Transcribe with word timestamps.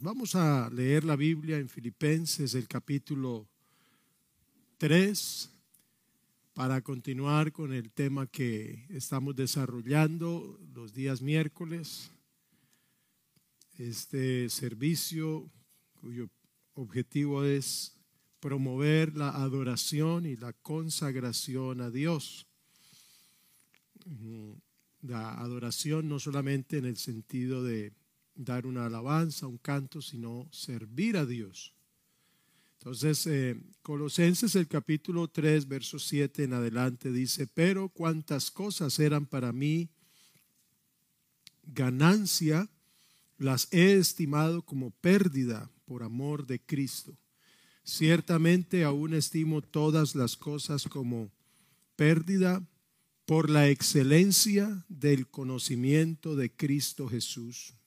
Vamos 0.00 0.34
a 0.34 0.68
leer 0.70 1.04
la 1.04 1.14
Biblia 1.14 1.56
en 1.56 1.68
Filipenses, 1.68 2.56
el 2.56 2.66
capítulo 2.66 3.46
3, 4.78 5.48
para 6.54 6.80
continuar 6.80 7.52
con 7.52 7.72
el 7.72 7.92
tema 7.92 8.26
que 8.26 8.84
estamos 8.88 9.36
desarrollando 9.36 10.58
los 10.74 10.92
días 10.92 11.22
miércoles. 11.22 12.10
Este 13.78 14.48
servicio 14.48 15.48
cuyo 16.00 16.28
objetivo 16.74 17.44
es 17.44 17.94
promover 18.40 19.16
la 19.16 19.28
adoración 19.28 20.26
y 20.26 20.34
la 20.34 20.52
consagración 20.52 21.80
a 21.80 21.90
Dios. 21.90 22.48
La 25.02 25.34
adoración 25.34 26.08
no 26.08 26.18
solamente 26.18 26.78
en 26.78 26.86
el 26.86 26.96
sentido 26.96 27.62
de 27.62 27.99
dar 28.44 28.66
una 28.66 28.86
alabanza, 28.86 29.46
un 29.46 29.58
canto, 29.58 30.00
sino 30.00 30.48
servir 30.50 31.16
a 31.16 31.26
Dios. 31.26 31.74
Entonces, 32.78 33.26
eh, 33.26 33.60
Colosenses 33.82 34.54
el 34.54 34.66
capítulo 34.66 35.28
3, 35.28 35.68
verso 35.68 35.98
7 35.98 36.44
en 36.44 36.54
adelante 36.54 37.12
dice, 37.12 37.46
pero 37.46 37.90
cuantas 37.90 38.50
cosas 38.50 38.98
eran 38.98 39.26
para 39.26 39.52
mí 39.52 39.90
ganancia, 41.62 42.68
las 43.36 43.68
he 43.72 43.94
estimado 43.94 44.62
como 44.62 44.90
pérdida 44.90 45.70
por 45.84 46.02
amor 46.02 46.46
de 46.46 46.60
Cristo. 46.60 47.16
Ciertamente 47.84 48.84
aún 48.84 49.14
estimo 49.14 49.60
todas 49.60 50.14
las 50.14 50.36
cosas 50.36 50.84
como 50.84 51.30
pérdida 51.96 52.66
por 53.26 53.50
la 53.50 53.68
excelencia 53.68 54.84
del 54.88 55.28
conocimiento 55.28 56.34
de 56.34 56.50
Cristo 56.50 57.08
Jesús, 57.08 57.74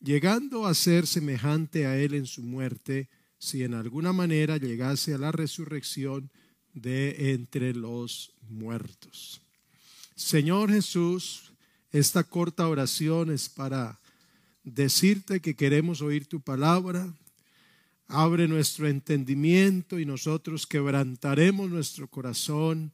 llegando 0.00 0.66
a 0.66 0.74
ser 0.74 1.06
semejante 1.06 1.86
a 1.86 1.98
Él 1.98 2.14
en 2.14 2.26
su 2.26 2.42
muerte, 2.42 3.08
si 3.38 3.62
en 3.62 3.74
alguna 3.74 4.12
manera 4.12 4.56
llegase 4.56 5.14
a 5.14 5.18
la 5.18 5.32
resurrección 5.32 6.30
de 6.74 7.32
entre 7.32 7.74
los 7.74 8.32
muertos. 8.48 9.40
Señor 10.14 10.70
Jesús, 10.70 11.52
esta 11.92 12.24
corta 12.24 12.68
oración 12.68 13.30
es 13.30 13.48
para 13.48 14.00
decirte 14.62 15.40
que 15.40 15.56
queremos 15.56 16.02
oír 16.02 16.26
tu 16.26 16.40
palabra. 16.40 17.12
Abre 18.06 18.46
nuestro 18.48 18.88
entendimiento 18.88 19.98
y 19.98 20.04
nosotros 20.04 20.66
quebrantaremos 20.66 21.70
nuestro 21.70 22.08
corazón 22.08 22.92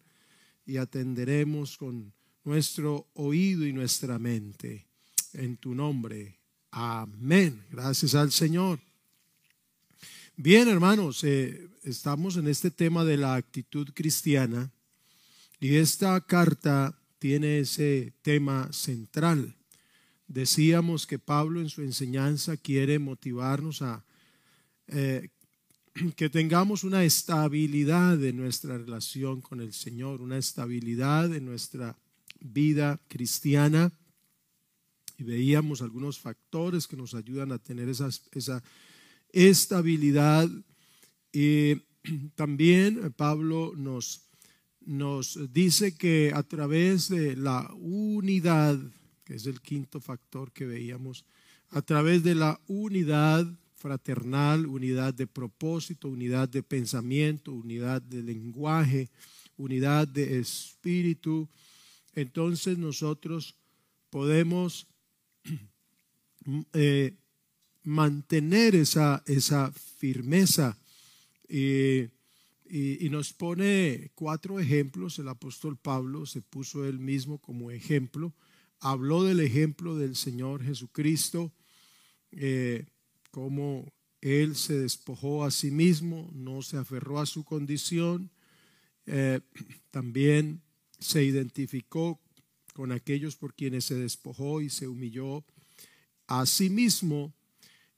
y 0.64 0.76
atenderemos 0.76 1.76
con 1.76 2.12
nuestro 2.44 3.08
oído 3.14 3.66
y 3.66 3.72
nuestra 3.72 4.18
mente. 4.18 4.86
En 5.32 5.56
tu 5.56 5.74
nombre. 5.74 6.35
Amén. 6.78 7.64
Gracias 7.70 8.14
al 8.14 8.30
Señor. 8.30 8.78
Bien, 10.36 10.68
hermanos, 10.68 11.24
eh, 11.24 11.70
estamos 11.84 12.36
en 12.36 12.48
este 12.48 12.70
tema 12.70 13.02
de 13.02 13.16
la 13.16 13.34
actitud 13.34 13.88
cristiana 13.94 14.70
y 15.58 15.76
esta 15.76 16.20
carta 16.20 16.94
tiene 17.18 17.60
ese 17.60 18.12
tema 18.20 18.70
central. 18.74 19.56
Decíamos 20.28 21.06
que 21.06 21.18
Pablo 21.18 21.62
en 21.62 21.70
su 21.70 21.80
enseñanza 21.80 22.58
quiere 22.58 22.98
motivarnos 22.98 23.80
a 23.80 24.04
eh, 24.88 25.30
que 26.14 26.28
tengamos 26.28 26.84
una 26.84 27.04
estabilidad 27.04 28.22
en 28.22 28.36
nuestra 28.36 28.76
relación 28.76 29.40
con 29.40 29.62
el 29.62 29.72
Señor, 29.72 30.20
una 30.20 30.36
estabilidad 30.36 31.34
en 31.34 31.46
nuestra 31.46 31.96
vida 32.38 33.00
cristiana 33.08 33.94
y 35.18 35.24
veíamos 35.24 35.82
algunos 35.82 36.18
factores 36.18 36.86
que 36.86 36.96
nos 36.96 37.14
ayudan 37.14 37.52
a 37.52 37.58
tener 37.58 37.88
esa, 37.88 38.10
estabilidad. 39.32 40.48
Y 41.32 41.76
también 42.34 43.12
Pablo 43.16 43.72
nos, 43.76 44.28
nos 44.80 45.38
dice 45.52 45.96
que 45.96 46.32
a 46.34 46.42
través 46.42 47.08
de 47.08 47.36
la 47.36 47.72
unidad, 47.74 48.78
que 49.24 49.34
es 49.34 49.46
el 49.46 49.60
quinto 49.60 50.00
factor 50.00 50.52
que 50.52 50.66
veíamos, 50.66 51.24
a 51.70 51.82
través 51.82 52.22
de 52.22 52.34
la 52.34 52.60
unidad 52.66 53.46
fraternal, 53.74 54.66
unidad 54.66 55.14
de 55.14 55.26
propósito, 55.26 56.08
unidad 56.08 56.48
de 56.48 56.62
pensamiento, 56.62 57.52
unidad 57.52 58.00
de 58.02 58.22
lenguaje, 58.22 59.10
unidad 59.56 60.08
de 60.08 60.38
espíritu, 60.38 61.48
entonces 62.14 62.78
nosotros 62.78 63.54
podemos 64.10 64.86
eh, 66.72 67.14
mantener 67.82 68.74
esa, 68.74 69.22
esa 69.26 69.72
firmeza. 69.72 70.78
y, 71.48 72.10
nos 73.10 73.32
pone 73.32 74.10
cuatro 74.14 74.58
ejemplos. 74.60 75.18
El 75.18 75.28
apóstol 75.28 75.76
Pablo 75.76 76.26
se 76.26 76.42
puso 76.42 76.84
él 76.84 76.98
mismo 76.98 77.38
como 77.38 77.70
ejemplo. 77.70 78.34
Habló 78.80 79.24
del 79.24 79.40
ejemplo 79.40 79.96
del 79.96 80.16
Señor 80.16 80.62
Jesucristo, 80.62 81.52
eh, 82.32 82.84
cómo 83.30 83.92
él 84.20 84.54
se 84.56 84.78
despojó 84.78 85.44
a 85.44 85.50
sí 85.50 85.70
mismo, 85.70 86.30
no 86.34 86.62
se 86.62 86.76
aferró 86.76 87.20
a 87.20 87.26
su 87.26 87.44
condición. 87.44 88.30
Eh, 89.06 89.40
también 89.90 90.62
se 90.98 91.24
identificó 91.24 92.20
con 92.74 92.92
aquellos 92.92 93.36
por 93.36 93.54
quienes 93.54 93.84
se 93.84 93.94
despojó 93.94 94.60
y 94.60 94.68
se 94.68 94.88
humilló 94.88 95.44
a 96.26 96.46
sí 96.46 96.70
mismo. 96.70 97.32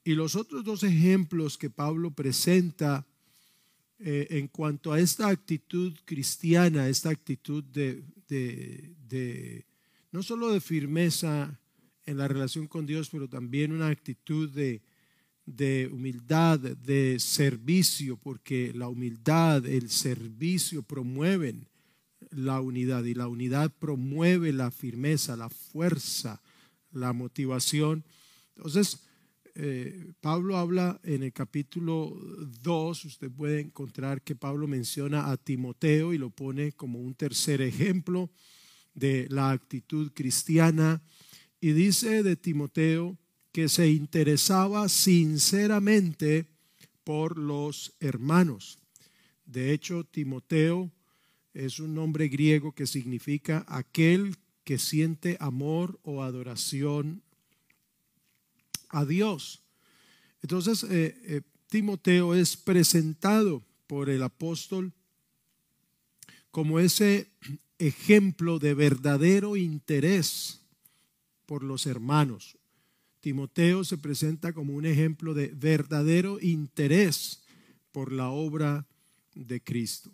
Y 0.03 0.15
los 0.15 0.35
otros 0.35 0.63
dos 0.63 0.83
ejemplos 0.83 1.57
que 1.57 1.69
Pablo 1.69 2.11
presenta 2.11 3.05
eh, 3.99 4.27
en 4.31 4.47
cuanto 4.47 4.93
a 4.93 4.99
esta 4.99 5.27
actitud 5.27 5.93
cristiana, 6.05 6.87
esta 6.87 7.09
actitud 7.09 7.63
de, 7.63 8.03
no 10.11 10.23
solo 10.23 10.51
de 10.51 10.61
firmeza 10.61 11.59
en 12.05 12.17
la 12.17 12.27
relación 12.27 12.67
con 12.67 12.85
Dios, 12.85 13.09
pero 13.09 13.27
también 13.27 13.71
una 13.71 13.89
actitud 13.89 14.49
de 14.49 15.89
humildad, 15.91 16.59
de 16.59 17.19
servicio, 17.19 18.17
porque 18.17 18.71
la 18.73 18.87
humildad, 18.87 19.65
el 19.65 19.89
servicio 19.89 20.81
promueven 20.81 21.67
la 22.31 22.61
unidad 22.61 23.03
y 23.03 23.13
la 23.13 23.27
unidad 23.27 23.71
promueve 23.79 24.53
la 24.53 24.71
firmeza, 24.71 25.35
la 25.35 25.49
fuerza, 25.49 26.41
la 26.91 27.13
motivación. 27.13 28.03
Entonces, 28.59 28.99
eh, 29.55 30.11
Pablo 30.19 30.57
habla 30.57 30.99
en 31.05 31.23
el 31.23 31.31
capítulo 31.31 32.13
2, 32.61 33.05
usted 33.05 33.31
puede 33.31 33.61
encontrar 33.61 34.21
que 34.21 34.35
Pablo 34.35 34.67
menciona 34.67 35.31
a 35.31 35.37
Timoteo 35.37 36.13
y 36.13 36.17
lo 36.17 36.29
pone 36.29 36.73
como 36.73 36.99
un 36.99 37.15
tercer 37.15 37.61
ejemplo 37.61 38.29
de 38.93 39.27
la 39.29 39.51
actitud 39.51 40.11
cristiana 40.13 41.01
y 41.61 41.71
dice 41.71 42.21
de 42.21 42.35
Timoteo 42.35 43.17
que 43.53 43.69
se 43.69 43.89
interesaba 43.89 44.89
sinceramente 44.89 46.47
por 47.05 47.37
los 47.37 47.95
hermanos. 48.01 48.79
De 49.45 49.71
hecho, 49.71 50.03
Timoteo 50.03 50.91
es 51.53 51.79
un 51.79 51.95
nombre 51.95 52.27
griego 52.27 52.73
que 52.73 52.85
significa 52.85 53.63
aquel 53.69 54.35
que 54.65 54.77
siente 54.77 55.37
amor 55.39 55.97
o 56.03 56.23
adoración 56.23 57.23
a 58.89 59.05
Dios. 59.05 59.61
Entonces, 60.41 60.83
eh, 60.83 61.15
eh, 61.23 61.41
Timoteo 61.67 62.33
es 62.33 62.57
presentado 62.57 63.63
por 63.87 64.09
el 64.09 64.23
apóstol 64.23 64.93
como 66.51 66.79
ese 66.79 67.31
ejemplo 67.77 68.59
de 68.59 68.73
verdadero 68.73 69.55
interés 69.55 70.61
por 71.45 71.63
los 71.63 71.85
hermanos. 71.85 72.57
Timoteo 73.21 73.83
se 73.83 73.97
presenta 73.97 74.53
como 74.53 74.73
un 74.73 74.85
ejemplo 74.85 75.33
de 75.33 75.47
verdadero 75.47 76.39
interés 76.41 77.43
por 77.91 78.11
la 78.11 78.29
obra 78.29 78.87
de 79.35 79.61
Cristo. 79.61 80.11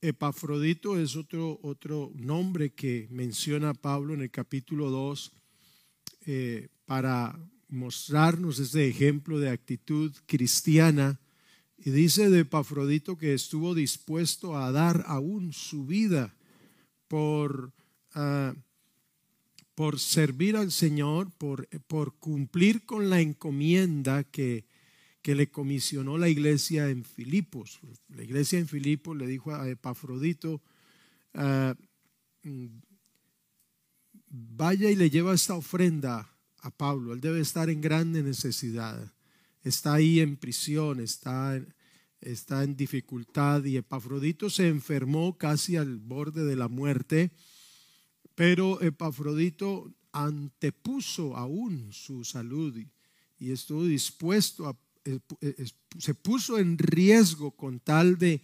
Epafrodito 0.00 0.98
es 0.98 1.16
otro, 1.16 1.58
otro 1.62 2.12
nombre 2.14 2.70
que 2.70 3.08
menciona 3.10 3.74
Pablo 3.74 4.14
en 4.14 4.22
el 4.22 4.30
capítulo 4.30 4.90
2 4.90 5.32
eh, 6.26 6.68
para 6.84 7.38
mostrarnos 7.68 8.58
ese 8.58 8.88
ejemplo 8.88 9.38
de 9.38 9.50
actitud 9.50 10.12
cristiana. 10.26 11.20
Y 11.76 11.90
dice 11.90 12.28
de 12.30 12.40
Epafrodito 12.40 13.16
que 13.16 13.34
estuvo 13.34 13.74
dispuesto 13.74 14.56
a 14.56 14.72
dar 14.72 15.04
aún 15.06 15.52
su 15.52 15.86
vida 15.86 16.34
por, 17.06 17.72
ah, 18.14 18.54
por 19.74 20.00
servir 20.00 20.56
al 20.56 20.72
Señor, 20.72 21.30
por, 21.38 21.68
por, 21.86 22.14
cumplir 22.18 22.84
con 22.84 23.10
la 23.10 23.20
encomienda 23.20 24.24
que, 24.24 24.66
que 25.22 25.36
le 25.36 25.50
comisionó 25.50 26.18
la 26.18 26.28
iglesia 26.28 26.88
en 26.90 27.04
Filipos. 27.04 27.78
La 28.08 28.24
iglesia 28.24 28.58
en 28.58 28.66
Filipos 28.66 29.16
le 29.16 29.26
dijo 29.26 29.54
a 29.54 29.68
Epafrodito, 29.68 30.60
ah, 31.34 31.76
vaya 34.26 34.90
y 34.90 34.96
le 34.96 35.10
lleva 35.10 35.32
esta 35.32 35.54
ofrenda 35.54 36.37
a 36.60 36.70
Pablo. 36.70 37.12
Él 37.12 37.20
debe 37.20 37.40
estar 37.40 37.70
en 37.70 37.80
grande 37.80 38.22
necesidad. 38.22 39.12
Está 39.62 39.94
ahí 39.94 40.20
en 40.20 40.36
prisión, 40.36 41.00
está, 41.00 41.60
está 42.20 42.64
en 42.64 42.76
dificultad 42.76 43.64
y 43.64 43.76
Epafrodito 43.76 44.50
se 44.50 44.68
enfermó 44.68 45.36
casi 45.36 45.76
al 45.76 45.98
borde 45.98 46.44
de 46.44 46.56
la 46.56 46.68
muerte, 46.68 47.30
pero 48.34 48.80
Epafrodito 48.80 49.92
antepuso 50.12 51.36
aún 51.36 51.92
su 51.92 52.24
salud 52.24 52.76
y, 52.76 52.88
estuvo 53.52 53.84
dispuesto 53.84 54.66
a, 54.68 54.76
eh, 55.04 55.20
eh, 55.40 55.66
se 55.98 56.14
puso 56.14 56.58
en 56.58 56.76
riesgo 56.76 57.52
con 57.52 57.78
tal 57.78 58.18
de, 58.18 58.40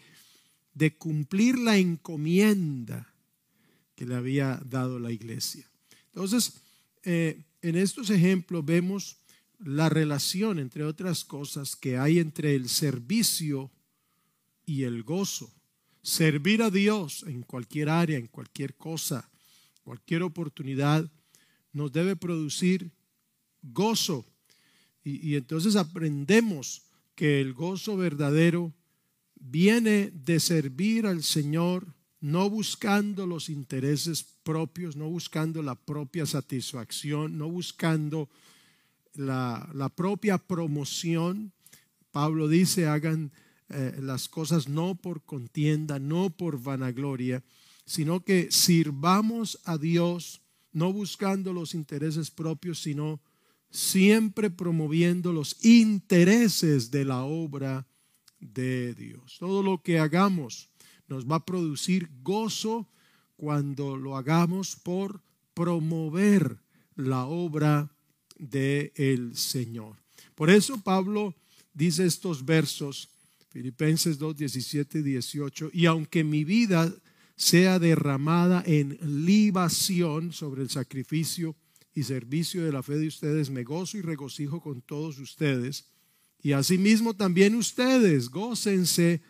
de 0.72 0.96
cumplir 0.96 1.58
la 1.58 1.76
encomienda 1.76 3.12
que 3.94 4.06
le 4.06 4.14
había 4.14 4.60
dado 4.64 4.98
la 4.98 5.12
iglesia. 5.12 5.68
Entonces, 6.06 6.60
eh, 7.02 7.44
en 7.64 7.76
estos 7.76 8.10
ejemplos 8.10 8.62
vemos 8.62 9.16
la 9.58 9.88
relación, 9.88 10.58
entre 10.58 10.84
otras 10.84 11.24
cosas, 11.24 11.76
que 11.76 11.96
hay 11.96 12.18
entre 12.18 12.54
el 12.54 12.68
servicio 12.68 13.70
y 14.66 14.82
el 14.82 15.02
gozo. 15.02 15.50
Servir 16.02 16.62
a 16.62 16.70
Dios 16.70 17.24
en 17.26 17.42
cualquier 17.42 17.88
área, 17.88 18.18
en 18.18 18.26
cualquier 18.26 18.74
cosa, 18.74 19.30
cualquier 19.82 20.22
oportunidad, 20.24 21.10
nos 21.72 21.90
debe 21.90 22.16
producir 22.16 22.92
gozo. 23.62 24.26
Y, 25.02 25.34
entonces 25.34 25.74
aprendemos 25.74 26.82
que 27.14 27.40
el 27.40 27.54
gozo 27.54 27.96
verdadero 27.96 28.74
viene 29.36 30.10
de 30.10 30.38
servir 30.38 31.06
al 31.06 31.22
Señor 31.22 31.94
no 32.24 32.48
buscando 32.48 33.26
los 33.26 33.50
intereses 33.50 34.24
propios, 34.44 34.96
no 34.96 35.10
buscando 35.10 35.62
la 35.62 35.74
propia 35.74 36.24
satisfacción, 36.24 37.36
no 37.36 37.50
buscando 37.50 38.30
la, 39.12 39.92
propia 39.94 40.38
promoción. 40.38 41.52
Pablo 42.12 42.48
dice, 42.48 42.86
hagan 42.86 43.30
eh, 43.68 43.98
las 44.00 44.30
cosas 44.30 44.68
no 44.68 44.94
por 44.94 45.22
contienda, 45.22 45.98
no 45.98 46.30
por 46.30 46.58
vanagloria, 46.58 47.44
sino 47.84 48.24
que 48.24 48.50
sirvamos 48.50 49.60
a 49.64 49.76
Dios, 49.76 50.40
no 50.72 50.94
buscando 50.94 51.52
los 51.52 51.74
intereses 51.74 52.30
propios, 52.30 52.80
sino 52.80 53.20
siempre 53.68 54.48
promoviendo 54.48 55.30
los 55.30 55.62
intereses 55.62 56.90
de 56.90 57.04
la 57.04 57.22
obra 57.22 57.86
de 58.40 58.94
Dios. 58.94 59.36
Todo 59.38 59.62
lo 59.62 59.82
que 59.82 59.98
hagamos 59.98 60.70
nos 61.08 61.30
va 61.30 61.36
a 61.36 61.44
producir 61.44 62.08
gozo 62.22 62.88
cuando 63.36 63.96
lo 63.96 64.16
hagamos 64.16 64.76
por 64.76 65.20
promover 65.54 66.58
la 66.96 67.26
obra 67.26 67.90
del 68.38 68.92
el 68.96 69.36
Señor. 69.36 69.96
Por 70.34 70.50
eso 70.50 70.80
Pablo 70.82 71.34
dice 71.72 72.06
estos 72.06 72.44
versos, 72.44 73.08
Filipenses 73.50 74.18
2, 74.18 74.36
17 74.36 74.98
y 74.98 75.02
18, 75.02 75.70
y 75.72 75.86
aunque 75.86 76.24
mi 76.24 76.44
vida 76.44 76.92
sea 77.36 77.78
derramada 77.78 78.62
en 78.66 78.98
libación 79.24 80.32
sobre 80.32 80.62
el 80.62 80.70
sacrificio 80.70 81.54
y 81.94 82.02
servicio 82.02 82.64
de 82.64 82.72
la 82.72 82.82
fe 82.82 82.96
de 82.96 83.06
ustedes, 83.06 83.50
me 83.50 83.62
gozo 83.62 83.98
y 83.98 84.02
regocijo 84.02 84.60
con 84.60 84.80
todos 84.82 85.18
ustedes. 85.18 85.86
Y 86.42 86.52
asimismo 86.52 87.14
también 87.14 87.54
ustedes, 87.54 88.28
gócense 88.28 89.22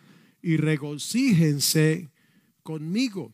y 0.45 0.57
regocíjense 0.57 2.11
conmigo. 2.61 3.33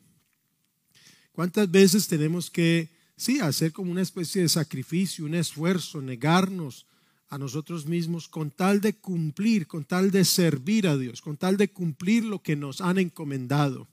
¿Cuántas 1.34 1.70
veces 1.70 2.08
tenemos 2.08 2.50
que, 2.50 2.88
sí, 3.18 3.42
hacer 3.42 3.74
como 3.74 3.92
una 3.92 4.02
especie 4.02 4.42
de 4.42 4.48
sacrificio, 4.48 5.26
un 5.26 5.36
esfuerzo, 5.36 6.02
negarnos 6.02 6.86
a 7.28 7.38
nosotros 7.38 7.86
mismos 7.86 8.30
con 8.30 8.50
tal 8.50 8.80
de 8.80 8.94
cumplir, 8.94 9.68
con 9.68 9.84
tal 9.84 10.10
de 10.10 10.24
servir 10.24 10.88
a 10.88 10.96
Dios, 10.96 11.22
con 11.22 11.36
tal 11.36 11.58
de 11.58 11.68
cumplir 11.68 12.24
lo 12.24 12.42
que 12.42 12.56
nos 12.56 12.80
han 12.80 12.98
encomendado? 12.98 13.90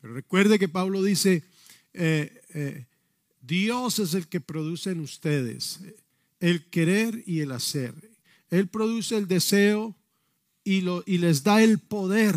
Pero 0.00 0.14
recuerde 0.14 0.60
que 0.60 0.68
Pablo 0.68 1.02
dice, 1.02 1.42
eh, 1.94 2.42
eh, 2.54 2.86
Dios 3.40 3.98
es 3.98 4.14
el 4.14 4.28
que 4.28 4.40
produce 4.40 4.92
en 4.92 5.00
ustedes 5.00 5.80
el 6.38 6.70
querer 6.70 7.24
y 7.26 7.40
el 7.40 7.50
hacer. 7.50 7.92
Él 8.50 8.68
produce 8.68 9.16
el 9.16 9.26
deseo 9.26 9.96
y, 10.64 10.82
lo, 10.82 11.02
y 11.06 11.18
les 11.18 11.42
da 11.42 11.62
el 11.62 11.78
poder 11.78 12.36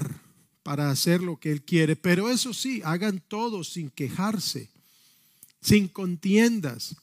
para 0.64 0.90
hacer 0.90 1.22
lo 1.22 1.40
que 1.40 1.52
Él 1.52 1.62
quiere. 1.64 1.96
Pero 1.96 2.30
eso 2.30 2.54
sí, 2.54 2.82
hagan 2.84 3.22
todo 3.28 3.64
sin 3.64 3.90
quejarse, 3.90 4.70
sin 5.62 5.88
contiendas. 5.88 6.96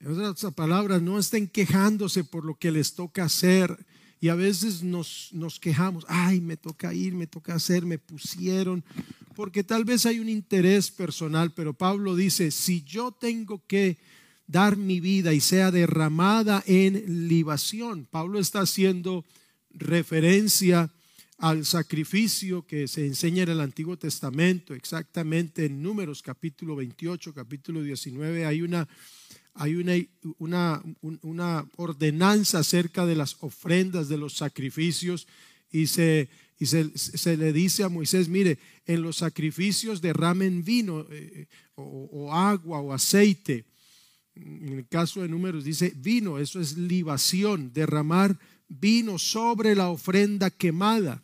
En 0.00 0.20
otras 0.20 0.52
palabras, 0.54 1.00
no 1.00 1.18
estén 1.18 1.48
quejándose 1.48 2.24
por 2.24 2.44
lo 2.44 2.54
que 2.56 2.70
les 2.70 2.94
toca 2.94 3.24
hacer. 3.24 3.76
Y 4.20 4.28
a 4.28 4.34
veces 4.34 4.82
nos, 4.82 5.28
nos 5.32 5.60
quejamos, 5.60 6.04
ay, 6.08 6.40
me 6.40 6.56
toca 6.56 6.92
ir, 6.92 7.14
me 7.14 7.26
toca 7.26 7.54
hacer, 7.54 7.84
me 7.84 7.98
pusieron, 7.98 8.82
porque 9.34 9.62
tal 9.62 9.84
vez 9.84 10.06
hay 10.06 10.18
un 10.18 10.30
interés 10.30 10.90
personal, 10.90 11.52
pero 11.52 11.74
Pablo 11.74 12.16
dice, 12.16 12.50
si 12.50 12.82
yo 12.82 13.12
tengo 13.12 13.62
que 13.66 13.98
dar 14.46 14.76
mi 14.76 15.00
vida 15.00 15.34
y 15.34 15.40
sea 15.40 15.70
derramada 15.70 16.62
en 16.66 17.28
libación. 17.28 18.06
Pablo 18.10 18.38
está 18.38 18.60
haciendo 18.60 19.24
referencia 19.70 20.90
al 21.38 21.66
sacrificio 21.66 22.66
que 22.66 22.88
se 22.88 23.06
enseña 23.06 23.42
en 23.42 23.50
el 23.50 23.60
Antiguo 23.60 23.98
Testamento, 23.98 24.74
exactamente 24.74 25.66
en 25.66 25.82
Números 25.82 26.22
capítulo 26.22 26.76
28, 26.76 27.34
capítulo 27.34 27.82
19, 27.82 28.46
hay 28.46 28.62
una, 28.62 28.88
hay 29.54 29.74
una, 30.38 30.82
una, 31.20 31.66
ordenanza 31.76 32.60
acerca 32.60 33.04
de 33.04 33.16
las 33.16 33.36
ofrendas, 33.40 34.08
de 34.08 34.16
los 34.16 34.34
sacrificios, 34.34 35.26
y 35.70 35.88
se, 35.88 36.30
y 36.58 36.66
se, 36.66 36.96
se, 36.96 37.36
le 37.36 37.52
dice 37.52 37.82
a 37.82 37.90
Moisés, 37.90 38.28
mire, 38.28 38.58
en 38.86 39.02
los 39.02 39.16
sacrificios 39.16 40.00
derramen 40.00 40.64
vino 40.64 41.06
eh, 41.10 41.48
o, 41.74 42.32
agua 42.32 42.80
o 42.80 42.94
aceite 42.94 43.66
en 44.36 44.72
el 44.72 44.86
caso 44.86 45.22
de 45.22 45.28
números 45.28 45.64
dice 45.64 45.92
vino, 45.96 46.38
eso 46.38 46.60
es 46.60 46.76
libación, 46.76 47.72
derramar 47.72 48.38
vino 48.68 49.18
sobre 49.18 49.74
la 49.74 49.88
ofrenda 49.88 50.50
quemada. 50.50 51.22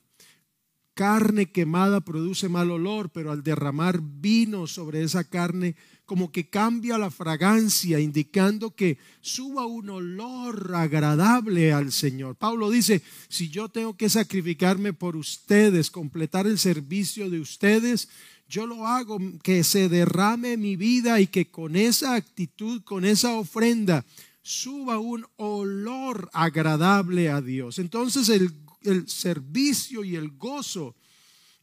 Carne 0.95 1.51
quemada 1.51 2.03
produce 2.03 2.49
mal 2.51 2.71
olor, 2.71 3.11
pero 3.11 3.33
al 3.33 3.43
derramar 3.43 4.01
vino 4.03 4.67
sobre 4.67 5.03
esa 5.03 5.25
carne, 5.25 5.75
como 6.05 6.31
que 6.31 6.51
cambia 6.51 6.99
la 6.99 7.11
fragancia, 7.11 7.99
indicando 7.99 8.75
que 8.75 8.99
suba 9.23 9.65
un 9.65 9.89
olor 9.89 10.75
agradable 10.75 11.73
al 11.73 11.93
Señor. 11.93 12.37
Pablo 12.37 12.69
dice, 12.69 13.03
si 13.29 13.49
yo 13.49 13.71
tengo 13.71 13.97
que 13.97 14.11
sacrificarme 14.11 14.93
por 14.93 15.17
ustedes, 15.17 15.91
completar 15.91 16.47
el 16.47 16.59
servicio 16.59 17.31
de 17.31 17.41
ustedes, 17.41 18.11
yo 18.53 18.67
lo 18.67 18.87
hago, 18.87 19.19
que 19.43 19.65
se 19.65 19.89
derrame 19.89 20.59
mi 20.59 20.77
vida 20.77 21.21
y 21.21 21.27
que 21.27 21.51
con 21.51 21.75
esa 21.75 22.15
actitud, 22.15 22.83
con 22.83 23.07
esa 23.07 23.33
ofrenda, 23.33 24.05
suba 24.43 24.99
un 24.99 25.27
olor 25.37 26.29
agradable 26.35 27.31
a 27.31 27.41
Dios. 27.41 27.79
Entonces 27.79 28.29
el, 28.29 28.53
servicio 29.09 30.05
y 30.05 30.17
el 30.17 30.33
gozo 30.33 30.95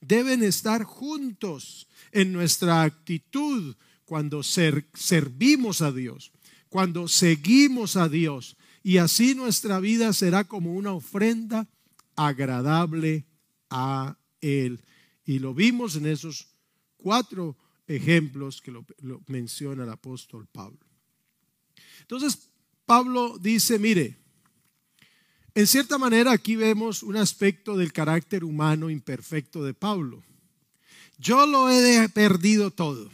deben 0.01 0.41
estar 0.41 0.84
juntos 0.84 1.88
en 2.12 2.34
nuestra 2.34 2.81
actitud 2.81 3.75
cuando 4.05 4.41
servimos 4.41 5.84
a 5.84 5.91
Dios, 5.91 6.31
cuando 6.69 7.08
seguimos 7.08 7.98
a 7.98 8.10
Dios. 8.10 8.58
Y 8.81 8.98
así 8.98 9.36
nuestra 9.36 9.79
vida 9.79 10.12
será 10.12 10.43
como 10.46 10.74
una 10.74 10.93
ofrenda 10.93 11.67
agradable 12.15 13.27
a 13.69 14.17
Él. 14.41 14.81
Y 15.24 15.38
lo 15.38 15.53
vimos 15.53 15.96
en 15.96 16.08
esos 16.08 16.48
cuatro 17.01 17.58
ejemplos 17.88 18.62
que 18.62 18.72
lo, 18.72 18.86
menciona 19.27 19.84
el 19.84 19.89
apóstol 19.89 20.48
Pablo. 20.51 20.79
Entonces, 22.01 22.50
Pablo 22.86 23.38
dice, 23.39 23.79
mire, 23.79 24.18
en 25.56 25.68
cierta 25.68 25.98
manera 25.98 26.32
aquí 26.32 26.56
vemos 26.56 27.03
un 27.03 27.18
aspecto 27.18 27.75
del 27.75 27.91
carácter 27.91 28.44
humano 28.44 28.89
imperfecto 28.89 29.63
de 29.63 29.74
Pablo. 29.74 30.24
Yo 31.18 31.46
lo 31.46 31.70
he 31.70 32.08
perdido 32.10 32.72
todo. 32.72 33.10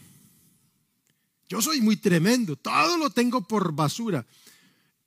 Yo 1.48 1.62
soy 1.62 1.82
muy 1.82 1.98
tremendo, 1.98 2.56
todo 2.56 2.98
lo 2.98 3.10
tengo 3.10 3.48
por 3.48 3.74
basura. 3.74 4.26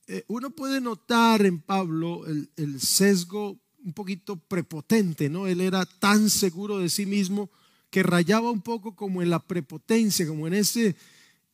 eh, 0.06 0.24
uno 0.28 0.50
puede 0.50 0.80
notar 0.80 1.44
en 1.44 1.60
Pablo 1.60 2.26
el, 2.26 2.50
el, 2.56 2.80
sesgo 2.80 3.58
un 3.84 3.92
poquito 3.92 4.36
prepotente, 4.36 5.28
¿no? 5.28 5.46
Él 5.46 5.60
era 5.60 5.84
tan 5.84 6.30
seguro 6.30 6.78
de 6.78 6.88
sí 6.88 7.04
mismo 7.04 7.50
que 7.90 8.02
rayaba 8.02 8.50
un 8.50 8.60
poco 8.60 8.94
como 8.94 9.22
en 9.22 9.30
la 9.30 9.38
prepotencia, 9.40 10.26
como 10.26 10.46
en 10.46 10.54
ese, 10.54 10.96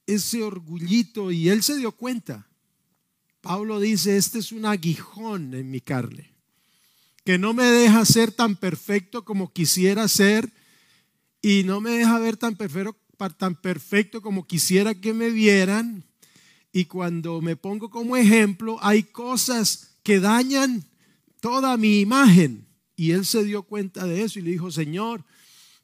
ese 0.06 0.42
orgullito, 0.42 1.30
y 1.30 1.48
él 1.48 1.62
se 1.62 1.76
dio 1.76 1.92
cuenta. 1.92 2.46
Pablo 3.40 3.78
dice, 3.78 4.16
este 4.16 4.38
es 4.38 4.52
un 4.52 4.64
aguijón 4.64 5.54
en 5.54 5.70
mi 5.70 5.80
carne, 5.80 6.32
que 7.24 7.38
no 7.38 7.52
me 7.52 7.64
deja 7.64 8.04
ser 8.04 8.32
tan 8.32 8.56
perfecto 8.56 9.24
como 9.24 9.52
quisiera 9.52 10.08
ser 10.08 10.50
y 11.42 11.62
no 11.64 11.82
me 11.82 11.90
deja 11.90 12.18
ver 12.18 12.38
tan 12.38 12.56
perfecto, 12.56 12.96
tan 13.36 13.54
perfecto 13.54 14.22
como 14.22 14.46
quisiera 14.46 14.94
que 14.94 15.12
me 15.12 15.28
vieran. 15.28 16.04
Y 16.72 16.86
cuando 16.86 17.40
me 17.42 17.54
pongo 17.54 17.90
como 17.90 18.16
ejemplo, 18.16 18.78
hay 18.80 19.02
cosas 19.02 19.90
que 20.02 20.20
dañan 20.20 20.84
toda 21.40 21.76
mi 21.76 22.00
imagen. 22.00 22.66
Y 22.96 23.10
él 23.10 23.26
se 23.26 23.44
dio 23.44 23.62
cuenta 23.62 24.06
de 24.06 24.22
eso 24.22 24.38
y 24.38 24.42
le 24.42 24.52
dijo, 24.52 24.70
Señor, 24.70 25.22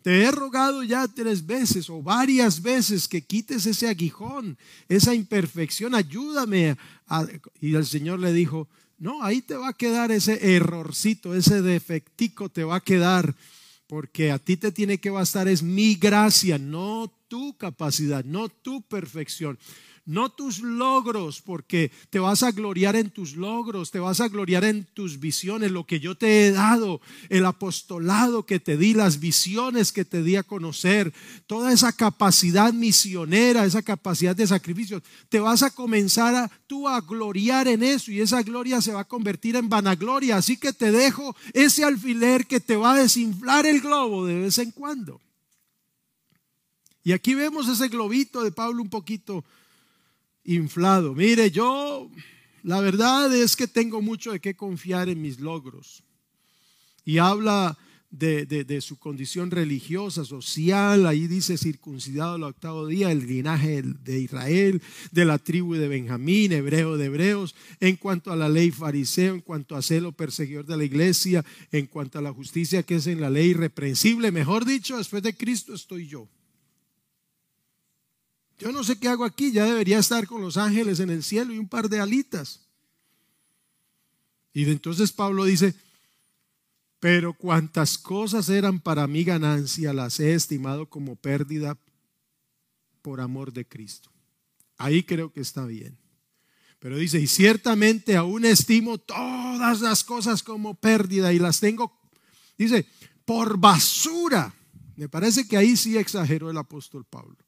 te 0.02 0.22
he 0.22 0.30
rogado 0.30 0.82
ya 0.82 1.06
tres 1.08 1.46
veces 1.46 1.90
o 1.90 2.02
varias 2.02 2.62
veces 2.62 3.06
que 3.06 3.22
quites 3.22 3.66
ese 3.66 3.88
aguijón, 3.88 4.56
esa 4.88 5.14
imperfección, 5.14 5.94
ayúdame. 5.94 6.76
Y 7.60 7.74
el 7.74 7.86
Señor 7.86 8.18
le 8.20 8.32
dijo, 8.32 8.68
no, 8.98 9.22
ahí 9.22 9.42
te 9.42 9.56
va 9.56 9.68
a 9.68 9.74
quedar 9.74 10.10
ese 10.10 10.54
errorcito, 10.54 11.34
ese 11.34 11.62
defectico 11.62 12.48
te 12.48 12.64
va 12.64 12.76
a 12.76 12.80
quedar, 12.80 13.34
porque 13.86 14.30
a 14.30 14.38
ti 14.38 14.56
te 14.56 14.72
tiene 14.72 14.98
que 14.98 15.10
bastar 15.10 15.48
es 15.48 15.62
mi 15.62 15.96
gracia, 15.96 16.58
no 16.58 17.12
tu 17.28 17.56
capacidad, 17.56 18.24
no 18.24 18.48
tu 18.48 18.82
perfección 18.82 19.58
no 20.10 20.28
tus 20.28 20.58
logros, 20.58 21.40
porque 21.40 21.92
te 22.10 22.18
vas 22.18 22.42
a 22.42 22.50
gloriar 22.50 22.96
en 22.96 23.10
tus 23.10 23.36
logros, 23.36 23.92
te 23.92 24.00
vas 24.00 24.20
a 24.20 24.28
gloriar 24.28 24.64
en 24.64 24.84
tus 24.84 25.20
visiones, 25.20 25.70
lo 25.70 25.86
que 25.86 26.00
yo 26.00 26.16
te 26.16 26.46
he 26.46 26.50
dado, 26.50 27.00
el 27.28 27.46
apostolado 27.46 28.44
que 28.44 28.58
te 28.58 28.76
di, 28.76 28.92
las 28.92 29.20
visiones 29.20 29.92
que 29.92 30.04
te 30.04 30.24
di 30.24 30.34
a 30.34 30.42
conocer, 30.42 31.14
toda 31.46 31.72
esa 31.72 31.92
capacidad 31.92 32.72
misionera, 32.72 33.64
esa 33.64 33.82
capacidad 33.82 34.34
de 34.34 34.48
sacrificio, 34.48 35.00
te 35.28 35.38
vas 35.38 35.62
a 35.62 35.70
comenzar 35.70 36.50
tú 36.66 36.88
a 36.88 37.00
gloriar 37.00 37.68
en 37.68 37.84
eso 37.84 38.10
y 38.10 38.20
esa 38.20 38.42
gloria 38.42 38.82
se 38.82 38.92
va 38.92 39.02
a 39.02 39.08
convertir 39.08 39.54
en 39.54 39.68
vanagloria. 39.68 40.36
Así 40.36 40.56
que 40.56 40.72
te 40.72 40.90
dejo 40.90 41.36
ese 41.52 41.84
alfiler 41.84 42.48
que 42.48 42.58
te 42.58 42.74
va 42.74 42.94
a 42.94 42.98
desinflar 42.98 43.64
el 43.64 43.80
globo 43.80 44.26
de 44.26 44.40
vez 44.40 44.58
en 44.58 44.72
cuando. 44.72 45.20
Y 47.04 47.12
aquí 47.12 47.34
vemos 47.34 47.68
ese 47.68 47.88
globito 47.88 48.42
de 48.42 48.52
Pablo 48.52 48.82
un 48.82 48.90
poquito 48.90 49.44
inflado. 50.54 51.14
Mire, 51.14 51.50
yo 51.50 52.10
la 52.62 52.80
verdad 52.80 53.34
es 53.34 53.56
que 53.56 53.66
tengo 53.66 54.02
mucho 54.02 54.32
de 54.32 54.40
qué 54.40 54.54
confiar 54.54 55.08
en 55.08 55.22
mis 55.22 55.40
logros. 55.40 56.02
Y 57.04 57.18
habla 57.18 57.78
de, 58.10 58.80
su 58.80 58.98
condición 58.98 59.50
religiosa, 59.50 60.24
social, 60.24 61.06
ahí 61.06 61.26
dice 61.26 61.56
circuncidado 61.56 62.36
el 62.36 62.42
octavo 62.42 62.86
día, 62.86 63.12
el 63.12 63.26
linaje 63.26 63.82
de 63.82 64.20
Israel, 64.20 64.82
de 65.12 65.24
la 65.24 65.38
tribu 65.38 65.74
de 65.74 65.88
Benjamín, 65.88 66.52
hebreo 66.52 66.96
de 66.96 67.06
hebreos, 67.06 67.54
en 67.78 67.96
cuanto 67.96 68.32
a 68.32 68.36
la 68.36 68.48
ley 68.48 68.70
fariseo, 68.70 69.34
en 69.34 69.40
cuanto 69.40 69.76
a 69.76 69.82
celo 69.82 70.12
perseguidor 70.12 70.66
de 70.66 70.76
la 70.76 70.84
iglesia, 70.84 71.44
en 71.70 71.86
cuanto 71.86 72.18
a 72.18 72.22
la 72.22 72.32
justicia 72.32 72.82
que 72.82 72.96
es 72.96 73.06
en 73.06 73.20
la 73.20 73.30
ley 73.30 73.50
irreprensible, 73.50 74.32
mejor 74.32 74.64
dicho, 74.64 74.98
después 74.98 75.22
de 75.22 75.36
Cristo 75.36 75.74
estoy 75.74 76.08
yo. 76.08 76.28
Yo 78.60 78.72
no 78.72 78.84
sé 78.84 78.98
qué 78.98 79.08
hago 79.08 79.24
aquí, 79.24 79.52
ya 79.52 79.64
debería 79.64 79.98
estar 79.98 80.26
con 80.26 80.42
los 80.42 80.58
ángeles 80.58 81.00
en 81.00 81.08
el 81.08 81.22
cielo 81.22 81.54
y 81.54 81.58
un 81.58 81.66
par 81.66 81.88
de 81.88 81.98
alitas. 81.98 82.60
Y 84.52 84.70
entonces 84.70 85.12
Pablo 85.12 85.44
dice, 85.44 85.74
pero 86.98 87.32
cuantas 87.32 87.96
cosas 87.96 88.50
eran 88.50 88.78
para 88.78 89.06
mi 89.06 89.24
ganancia, 89.24 89.94
las 89.94 90.20
he 90.20 90.34
estimado 90.34 90.90
como 90.90 91.16
pérdida 91.16 91.78
por 93.00 93.22
amor 93.22 93.50
de 93.54 93.66
Cristo. 93.66 94.10
Ahí 94.76 95.04
creo 95.04 95.32
que 95.32 95.40
está 95.40 95.64
bien. 95.64 95.96
Pero 96.80 96.98
dice, 96.98 97.18
y 97.18 97.26
ciertamente 97.26 98.14
aún 98.14 98.44
estimo 98.44 98.98
todas 98.98 99.80
las 99.80 100.04
cosas 100.04 100.42
como 100.42 100.74
pérdida 100.74 101.32
y 101.32 101.38
las 101.38 101.60
tengo, 101.60 101.98
dice, 102.58 102.86
por 103.24 103.56
basura. 103.56 104.54
Me 104.96 105.08
parece 105.08 105.48
que 105.48 105.56
ahí 105.56 105.78
sí 105.78 105.96
exageró 105.96 106.50
el 106.50 106.58
apóstol 106.58 107.06
Pablo. 107.06 107.38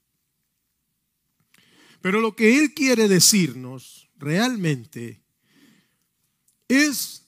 Pero 2.03 2.21
lo 2.21 2.35
que 2.35 2.59
Él 2.59 2.75
quiere 2.75 3.09
decirnos 3.09 4.09
realmente 4.19 5.23
es 6.69 7.23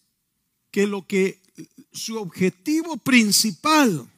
que 0.71 0.87
lo 0.87 1.07
que 1.07 1.41
su 1.93 2.19
objetivo 2.19 2.97
principal 2.97 4.11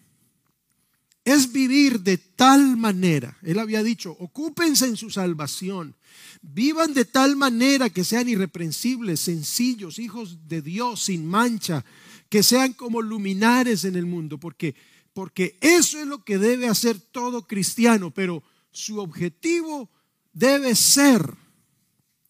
es 1.25 1.53
vivir 1.53 2.01
de 2.01 2.17
tal 2.17 2.77
manera. 2.79 3.37
Él 3.43 3.59
había 3.59 3.83
dicho, 3.83 4.17
ocúpense 4.19 4.87
en 4.87 4.97
su 4.97 5.11
salvación, 5.11 5.95
vivan 6.41 6.95
de 6.95 7.05
tal 7.05 7.37
manera 7.37 7.91
que 7.91 8.05
sean 8.05 8.29
irreprensibles, 8.29 9.21
sencillos, 9.21 9.99
hijos 9.99 10.49
de 10.49 10.63
Dios, 10.63 11.03
sin 11.03 11.27
mancha, 11.27 11.85
que 12.31 12.43
sean 12.43 12.73
como 12.73 13.03
luminares 13.03 13.85
en 13.85 13.97
el 13.97 14.07
mundo, 14.07 14.39
porque, 14.39 14.75
porque 15.13 15.59
eso 15.61 16.01
es 16.01 16.07
lo 16.07 16.25
que 16.25 16.39
debe 16.39 16.69
hacer 16.69 16.99
todo 16.99 17.47
cristiano, 17.47 18.11
pero 18.11 18.43
su 18.71 19.01
objetivo 19.01 19.91
debe 20.37 20.75
ser 20.75 21.35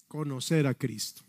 conocer 0.06 0.66
a 0.68 0.74
Cristo. 0.74 1.22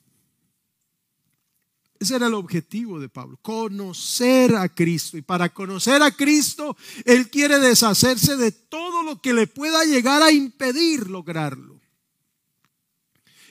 Ese 1.99 2.15
era 2.15 2.27
el 2.27 2.35
objetivo 2.35 2.99
de 2.99 3.09
Pablo, 3.09 3.39
conocer 3.41 4.55
a 4.55 4.69
Cristo. 4.69 5.17
Y 5.17 5.23
para 5.23 5.51
conocer 5.51 6.03
a 6.03 6.11
Cristo, 6.11 6.77
Él 7.03 7.31
quiere 7.31 7.57
deshacerse 7.57 8.37
de 8.37 8.51
todo 8.51 9.01
lo 9.01 9.19
que 9.19 9.33
le 9.33 9.47
pueda 9.47 9.83
llegar 9.85 10.21
a 10.21 10.31
impedir 10.31 11.09
lograrlo. 11.09 11.81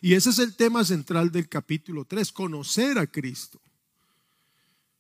Y 0.01 0.15
ese 0.15 0.31
es 0.31 0.39
el 0.39 0.55
tema 0.55 0.85
central 0.85 1.33
del 1.33 1.49
capítulo 1.49 2.05
3, 2.05 2.31
conocer 2.31 2.97
a 3.01 3.09
Cristo. 3.09 3.61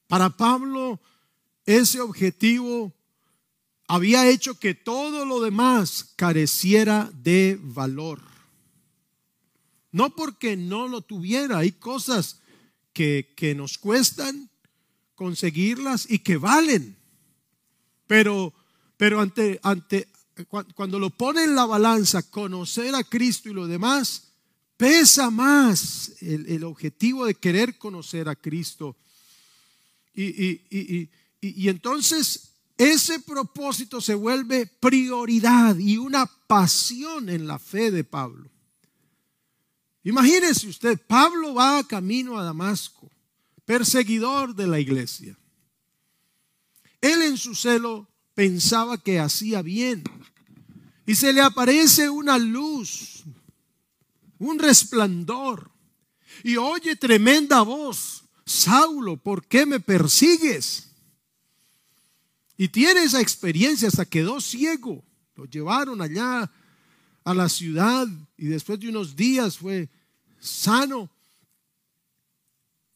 Para 0.08 0.30
Pablo, 0.30 1.00
ese 1.64 2.00
objetivo 2.00 2.92
había 3.88 4.28
hecho 4.28 4.58
que 4.58 4.74
todo 4.74 5.24
lo 5.24 5.40
demás 5.40 6.12
careciera 6.16 7.10
de 7.22 7.58
valor. 7.60 8.20
No 9.92 10.14
porque 10.14 10.56
no 10.56 10.88
lo 10.88 11.00
tuviera, 11.00 11.58
hay 11.58 11.72
cosas 11.72 12.40
que, 12.92 13.54
nos 13.56 13.78
cuestan 13.78 14.50
conseguirlas 15.14 16.10
y 16.10 16.18
que 16.18 16.36
valen. 16.36 16.96
Pero, 18.06 18.52
pero 18.96 19.20
ante, 19.20 19.60
ante, 19.62 20.08
cuando 20.74 20.98
lo 20.98 21.10
pone 21.10 21.44
en 21.44 21.54
la 21.54 21.66
balanza, 21.66 22.22
conocer 22.22 22.94
a 22.94 23.04
Cristo 23.04 23.48
y 23.48 23.54
lo 23.54 23.66
demás, 23.66 24.32
pesa 24.76 25.30
más 25.30 26.12
el, 26.20 26.64
objetivo 26.64 27.24
de 27.24 27.34
querer 27.34 27.78
conocer 27.78 28.28
a 28.28 28.36
Cristo. 28.36 28.96
y, 30.14 31.08
y 31.40 31.68
entonces 31.68 32.55
ese 32.78 33.20
propósito 33.20 34.00
se 34.00 34.14
vuelve 34.14 34.66
prioridad 34.66 35.76
y 35.78 35.96
una 35.96 36.26
pasión 36.26 37.28
en 37.28 37.46
la 37.46 37.58
fe 37.58 37.90
de 37.90 38.04
Pablo. 38.04 38.50
Imagínese 40.04 40.68
usted, 40.68 41.00
Pablo 41.06 41.54
va 41.54 41.82
camino 41.84 42.38
a 42.38 42.44
Damasco, 42.44 43.10
perseguidor 43.64 44.54
de 44.54 44.66
la 44.66 44.78
iglesia. 44.78 45.36
Él 47.00 47.22
en 47.22 47.36
su 47.36 47.54
celo 47.54 48.08
pensaba 48.34 48.98
que 48.98 49.18
hacía 49.18 49.62
bien 49.62 50.04
y 51.06 51.14
se 51.14 51.32
le 51.32 51.40
aparece 51.40 52.10
una 52.10 52.38
luz, 52.38 53.24
un 54.38 54.58
resplandor 54.58 55.70
y 56.44 56.56
oye 56.56 56.94
tremenda 56.96 57.62
voz, 57.62 58.24
Saulo, 58.44 59.16
¿por 59.16 59.46
qué 59.46 59.66
me 59.66 59.80
persigues? 59.80 60.85
Y 62.56 62.68
tiene 62.68 63.02
esa 63.02 63.20
experiencia, 63.20 63.88
hasta 63.88 64.04
quedó 64.04 64.40
ciego. 64.40 65.04
Lo 65.34 65.44
llevaron 65.44 66.00
allá 66.00 66.50
a 67.24 67.34
la 67.34 67.48
ciudad 67.48 68.06
y 68.36 68.46
después 68.46 68.80
de 68.80 68.88
unos 68.88 69.14
días 69.14 69.58
fue 69.58 69.88
sano. 70.38 71.10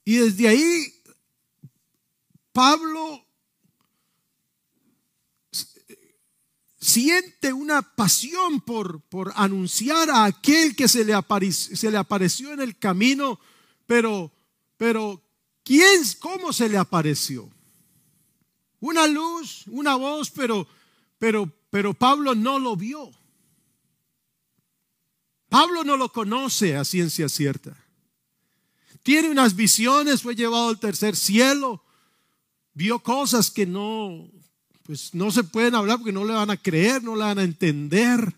Y 0.04 0.16
desde 0.16 0.48
ahí 0.48 0.94
Pablo 2.52 3.24
siente 6.78 7.52
una 7.52 7.82
pasión 7.82 8.60
por, 8.62 9.02
por 9.02 9.32
anunciar 9.36 10.08
a 10.10 10.24
aquel 10.24 10.74
que 10.74 10.88
se 10.88 11.04
le, 11.04 11.12
apareció, 11.12 11.76
se 11.76 11.90
le 11.90 11.98
apareció 11.98 12.52
en 12.52 12.60
el 12.60 12.78
camino, 12.78 13.38
pero, 13.86 14.32
pero 14.76 15.22
¿quién, 15.62 16.02
cómo 16.18 16.52
se 16.52 16.68
le 16.68 16.78
apareció? 16.78 17.50
Una 18.80 19.06
luz, 19.06 19.64
una 19.68 19.94
voz, 19.94 20.30
pero, 20.30 20.66
pero, 21.18 21.50
pero 21.70 21.94
Pablo 21.94 22.34
no 22.34 22.58
lo 22.58 22.76
vio. 22.76 23.10
Pablo 25.48 25.84
no 25.84 25.96
lo 25.96 26.10
conoce 26.10 26.76
a 26.76 26.84
ciencia 26.84 27.28
cierta. 27.28 27.76
tiene 29.02 29.30
unas 29.30 29.54
visiones, 29.54 30.22
fue 30.22 30.34
llevado 30.34 30.68
al 30.68 30.78
tercer 30.78 31.16
cielo, 31.16 31.82
vio 32.72 33.00
cosas 33.00 33.50
que 33.50 33.66
no, 33.66 34.28
pues 34.84 35.14
no 35.14 35.30
se 35.30 35.44
pueden 35.44 35.74
hablar 35.74 35.98
porque 35.98 36.12
no 36.12 36.24
le 36.24 36.34
van 36.34 36.50
a 36.50 36.56
creer, 36.56 37.02
no 37.02 37.16
le 37.16 37.24
van 37.24 37.38
a 37.38 37.44
entender. 37.44 38.34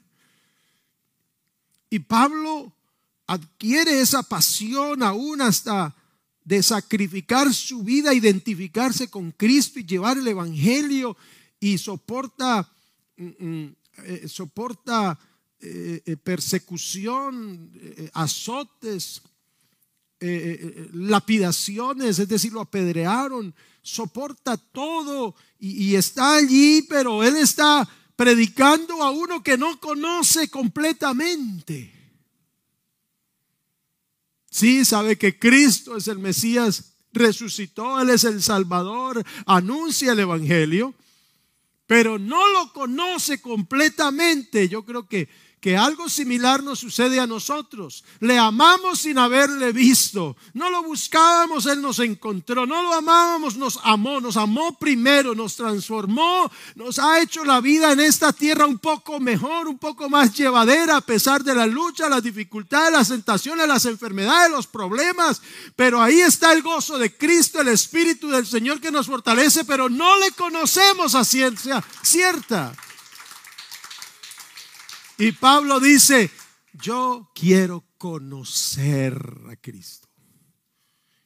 Y 1.91 1.99
Pablo 1.99 2.73
adquiere 3.27 4.01
esa 4.01 4.23
pasión 4.23 5.03
aún 5.03 5.43
hasta 5.43 5.95
de 6.45 6.63
sacrificar 6.63 7.53
su 7.53 7.83
vida, 7.83 8.15
identificarse 8.15 9.09
con 9.09 9.31
Cristo 9.33 9.79
y 9.79 9.85
llevar 9.85 10.19
el 10.19 10.27
Evangelio 10.27 11.17
y 11.61 11.79
soporta, 11.79 12.69
mm, 13.17 13.47
mm, 13.47 13.77
eh, 14.05 14.29
soporta 14.29 15.19
eh, 15.61 16.03
eh, 16.05 16.17
persecución, 16.17 17.71
azotes, 18.15 19.23
lapidaciones, 20.93 22.21
es 22.21 22.29
decir, 22.29 22.53
lo 22.53 22.61
apedrearon, 22.61 23.53
soporta 23.81 24.57
todo 24.57 25.35
y, 25.59 25.91
y 25.91 25.97
está 25.97 26.37
allí, 26.37 26.83
pero 26.89 27.25
él 27.25 27.37
está 27.37 27.89
predicando 28.15 29.03
a 29.03 29.11
uno 29.11 29.43
que 29.43 29.59
no 29.59 29.81
conoce 29.81 30.49
completamente. 30.49 32.02
Sí, 34.53 34.85
sabe 34.85 35.17
que 35.17 35.39
Cristo 35.39 35.97
es 35.97 36.09
el 36.09 36.19
Mesías, 36.19 36.93
resucitó, 37.11 37.99
Él 38.03 38.11
es 38.11 38.25
el 38.25 38.43
Salvador, 38.43 39.25
anuncia 39.47 40.13
el 40.13 40.21
Evangelio, 40.21 40.95
pero 41.87 42.19
no 42.19 42.47
lo 42.53 42.71
conoce 42.75 43.41
completamente. 43.41 44.69
Yo 44.69 44.85
creo 44.85 45.09
que 45.09 45.31
que 45.63 45.77
algo 45.77 46.09
similar 46.09 46.61
nos 46.65 46.81
sucede 46.81 47.21
a 47.21 47.27
nosotros. 47.29 48.03
Le 48.19 48.37
amamos 48.37 48.99
sin 48.99 49.17
haberle 49.17 49.71
visto. 49.71 50.37
No 50.55 50.69
lo 50.71 50.83
buscábamos, 50.83 51.67
Él 51.67 51.81
nos 51.81 52.01
encontró. 52.01 52.67
No 52.67 52.83
lo 52.83 52.93
amábamos, 52.93 53.57
nos 53.57 53.79
amó. 53.85 54.21
Nos 54.21 54.37
amó 54.37 54.77
primero, 54.77 55.37
nos 55.37 55.55
transformó. 55.55 56.51
Nos 56.75 56.99
ha 56.99 57.21
hecho 57.21 57.45
la 57.45 57.61
vida 57.61 57.93
en 57.93 58.01
esta 58.01 58.33
tierra 58.33 58.67
un 58.67 58.81
poco 58.81 59.21
mejor, 59.21 59.69
un 59.69 59.79
poco 59.79 60.11
más 60.11 60.35
llevadera 60.35 60.97
a 60.97 61.01
pesar 61.01 61.45
de 61.45 61.55
la 61.55 61.67
lucha, 61.67 62.09
las 62.09 62.25
dificultades, 62.25 62.93
las 62.93 63.09
tentaciones, 63.11 63.69
las 63.69 63.87
enfermedades, 63.87 64.51
los 64.51 64.67
problemas. 64.67 65.41
Pero 65.77 66.03
ahí 66.03 66.23
está 66.23 66.53
el 66.53 66.63
gozo 66.63 66.99
de 66.99 67.17
Cristo, 67.17 67.61
el 67.61 67.69
Espíritu 67.69 68.29
del 68.31 68.49
Señor 68.49 68.81
que 68.81 68.91
nos 68.91 69.07
fortalece, 69.07 69.65
pero 69.65 69.89
no 69.89 70.19
le 70.19 70.33
conocemos 70.33 71.15
a 71.15 71.25
ciencia 71.25 71.85
cierta. 72.03 72.73
Y 75.19 75.33
Pablo 75.33 75.81
dice, 75.81 76.31
yo 76.73 77.31
quiero 77.35 77.85
conocer 77.99 79.15
a 79.51 79.57
Cristo. 79.57 80.09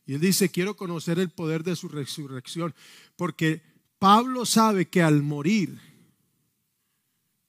Y 0.06 0.14
él 0.14 0.20
dice, 0.20 0.50
quiero 0.50 0.76
conocer 0.76 1.18
el 1.18 1.30
poder 1.30 1.64
de 1.64 1.74
su 1.74 1.88
resurrección, 1.88 2.74
porque 3.16 3.62
Pablo 3.98 4.46
sabe 4.46 4.88
que 4.88 5.02
al 5.02 5.22
morir 5.22 5.80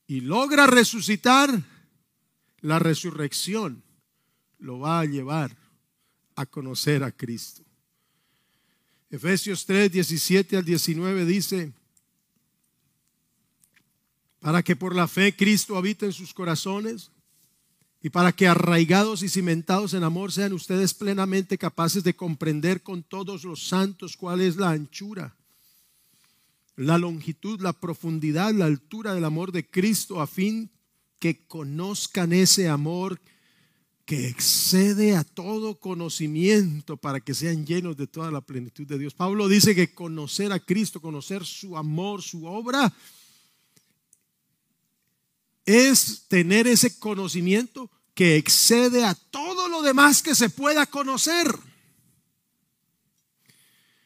y 0.07 0.21
logra 0.21 0.65
resucitar, 0.65 1.63
la 2.61 2.79
resurrección 2.79 3.83
lo 4.57 4.79
va 4.79 5.01
a 5.01 5.05
llevar 5.05 5.55
a 6.35 6.45
conocer 6.45 7.03
a 7.03 7.11
Cristo. 7.11 7.63
Efesios 9.09 9.65
3, 9.65 9.91
17 9.91 10.57
al 10.57 10.65
19 10.65 11.25
dice, 11.25 11.73
para 14.39 14.63
que 14.63 14.75
por 14.75 14.95
la 14.95 15.07
fe 15.07 15.35
Cristo 15.35 15.77
habite 15.77 16.05
en 16.05 16.13
sus 16.13 16.33
corazones 16.33 17.11
y 18.01 18.09
para 18.09 18.31
que 18.31 18.47
arraigados 18.47 19.23
y 19.23 19.29
cimentados 19.29 19.93
en 19.93 20.03
amor 20.03 20.31
sean 20.31 20.53
ustedes 20.53 20.93
plenamente 20.93 21.57
capaces 21.57 22.03
de 22.03 22.15
comprender 22.15 22.83
con 22.83 23.03
todos 23.03 23.43
los 23.43 23.67
santos 23.67 24.15
cuál 24.15 24.41
es 24.41 24.55
la 24.57 24.69
anchura, 24.69 25.35
la 26.75 26.97
longitud, 26.97 27.59
la 27.59 27.73
profundidad, 27.73 28.53
la 28.53 28.65
altura 28.65 29.13
del 29.13 29.25
amor 29.25 29.51
de 29.51 29.67
Cristo 29.67 30.21
a 30.21 30.27
fin 30.27 30.69
que 31.19 31.45
conozcan 31.47 32.33
ese 32.33 32.69
amor 32.69 33.19
que 34.05 34.29
excede 34.29 35.17
a 35.17 35.25
todo 35.25 35.79
conocimiento 35.79 36.95
para 36.95 37.19
que 37.19 37.33
sean 37.33 37.65
llenos 37.65 37.97
de 37.97 38.07
toda 38.07 38.31
la 38.31 38.39
plenitud 38.39 38.87
de 38.87 38.97
Dios. 38.97 39.13
Pablo 39.13 39.49
dice 39.49 39.75
que 39.75 39.93
conocer 39.93 40.53
a 40.53 40.61
Cristo, 40.61 41.01
conocer 41.01 41.43
su 41.43 41.75
amor, 41.75 42.21
su 42.21 42.45
obra, 42.45 42.93
es 45.67 46.23
tener 46.29 46.65
ese 46.65 46.97
conocimiento 46.97 47.91
que 48.15 48.37
excede 48.37 49.03
a 49.03 49.13
todo 49.13 49.67
lo 49.67 49.81
demás 49.81 50.23
que 50.23 50.33
se 50.33 50.49
pueda 50.49 50.85
conocer. 50.85 51.53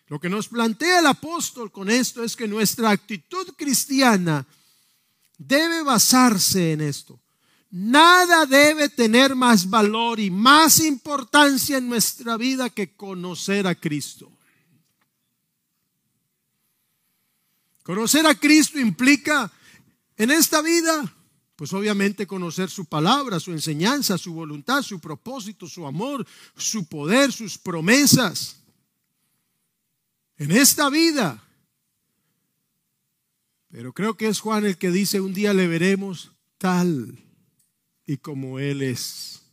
Lo 0.08 0.20
que 0.20 0.28
nos 0.28 0.50
plantea 0.50 1.00
el 1.00 1.06
apóstol 1.06 1.72
con 1.72 1.90
esto 1.90 2.24
es 2.24 2.36
que 2.36 2.48
nuestra 2.48 2.90
actitud 2.90 3.54
cristiana 3.56 4.46
debe 5.38 5.84
basarse 5.84 6.74
en 6.74 6.82
esto. 6.82 7.22
Nada 7.70 8.48
debe 8.48 8.90
tener 8.90 9.36
más 9.36 9.70
valor 9.70 10.20
y 10.20 10.32
más 10.32 10.80
importancia 10.80 11.78
en 11.78 11.88
nuestra 11.88 12.38
vida 12.38 12.72
que 12.72 12.96
conocer 12.96 13.68
a 13.68 13.76
Cristo. 13.76 14.32
Conocer 17.84 18.26
a 18.26 18.34
Cristo 18.34 18.80
implica 18.80 19.52
en 20.18 20.32
esta 20.32 20.62
vida 20.62 21.16
pues 21.62 21.74
obviamente 21.74 22.26
conocer 22.26 22.72
su 22.72 22.86
palabra, 22.86 23.40
su 23.40 23.52
enseñanza, 23.52 24.18
su 24.18 24.34
voluntad, 24.34 24.82
su 24.82 25.00
propósito, 25.00 25.70
su 25.70 25.86
amor, 25.86 26.26
su 26.58 26.88
poder, 26.88 27.32
sus 27.32 27.56
promesas. 27.56 28.64
En 30.38 30.50
esta 30.50 30.90
vida. 30.90 31.40
Pero 33.70 33.94
creo 33.94 34.18
que 34.18 34.28
es 34.28 34.40
Juan 34.40 34.66
el 34.66 34.80
que 34.80 34.90
dice, 34.90 35.22
un 35.22 35.36
día 35.36 35.54
le 35.54 35.68
veremos 35.68 36.32
tal 36.58 37.20
y 38.08 38.18
como 38.18 38.58
Él 38.58 38.82
es. 38.82 39.44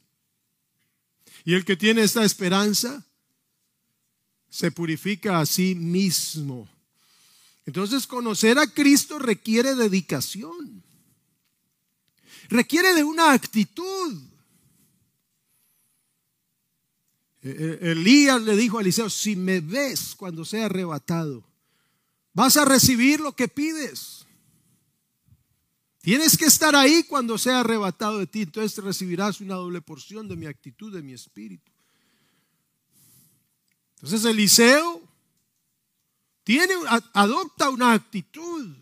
Y 1.45 1.53
el 1.53 1.67
que 1.67 1.77
tiene 1.77 2.01
esta 2.01 2.25
esperanza 2.25 3.05
se 4.49 4.71
purifica 4.71 5.41
a 5.41 5.45
sí 5.45 5.75
mismo. 5.75 6.71
Entonces 7.67 8.07
conocer 8.07 8.59
a 8.59 8.67
Cristo 8.67 9.19
requiere 9.19 9.75
dedicación 9.75 10.88
requiere 12.49 12.95
de 12.95 13.05
una 13.05 13.33
actitud. 13.33 14.23
E, 17.43 17.51
e, 17.51 17.91
Elías 17.93 18.43
le 18.43 18.57
dijo 18.57 18.79
a 18.79 18.81
Eliseo, 18.81 19.09
si 19.09 19.37
me 19.37 19.61
ves 19.61 20.15
cuando 20.17 20.45
sea 20.45 20.67
arrebatado, 20.67 21.45
vas 22.33 22.57
a 22.57 22.65
recibir 22.65 23.21
lo 23.21 23.33
que 23.33 23.49
pides. 23.49 24.27
Tienes 26.01 26.37
que 26.39 26.47
estar 26.47 26.75
ahí 26.75 27.05
cuando 27.05 27.37
sea 27.37 27.61
arrebatado 27.61 28.19
de 28.19 28.27
ti, 28.27 28.43
entonces 28.43 28.83
recibirás 28.83 29.41
una 29.41 29.57
doble 29.57 29.81
porción 29.83 30.27
de 30.27 30.37
mi 30.37 30.47
actitud, 30.47 30.93
de 30.93 31.03
mi 31.03 31.13
espíritu. 31.13 31.71
Entonces 33.97 34.25
Eliseo 34.25 35.03
tiene, 36.45 36.75
adopta 37.13 37.69
una 37.69 37.93
actitud 37.93 38.75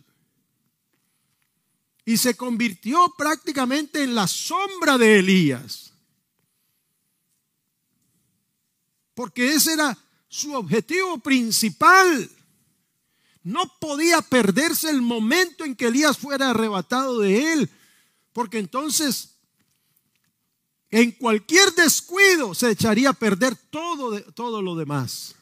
y 2.08 2.16
se 2.18 2.36
convirtió 2.36 3.12
prácticamente 3.18 4.04
en 4.04 4.14
la 4.14 4.28
sombra 4.28 4.96
de 4.96 5.18
Elías. 5.18 5.92
Porque 9.12 9.52
ese 9.52 9.72
era 9.72 9.98
su 10.28 10.54
objetivo 10.54 11.18
principal. 11.18 12.30
No 13.42 13.72
podía 13.80 14.22
perderse 14.22 14.88
el 14.88 15.02
momento 15.02 15.64
en 15.64 15.74
que 15.74 15.86
Elías 15.86 16.16
fuera 16.16 16.50
arrebatado 16.50 17.18
de 17.18 17.52
él, 17.52 17.70
porque 18.32 18.58
entonces 18.58 19.34
en 20.90 21.10
cualquier 21.10 21.72
descuido 21.74 22.54
se 22.54 22.70
echaría 22.70 23.10
a 23.10 23.14
perder 23.14 23.56
todo, 23.56 24.22
todo 24.32 24.62
lo 24.62 24.76
demás. 24.76 25.34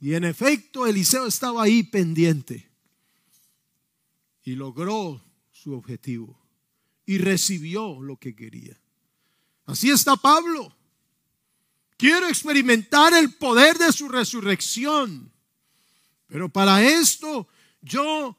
Y 0.00 0.12
en 0.12 0.24
efecto, 0.24 0.86
Eliseo 0.86 1.26
estaba 1.26 1.62
ahí 1.62 1.82
pendiente 1.82 2.73
y 4.44 4.54
logró 4.54 5.22
su 5.50 5.72
objetivo 5.72 6.38
y 7.06 7.18
recibió 7.18 8.00
lo 8.00 8.16
que 8.16 8.36
quería. 8.36 8.78
Así 9.66 9.90
está 9.90 10.16
Pablo. 10.16 10.74
Quiero 11.96 12.28
experimentar 12.28 13.14
el 13.14 13.34
poder 13.34 13.78
de 13.78 13.92
su 13.92 14.08
resurrección, 14.08 15.32
pero 16.26 16.48
para 16.48 16.82
esto 16.82 17.48
yo 17.80 18.36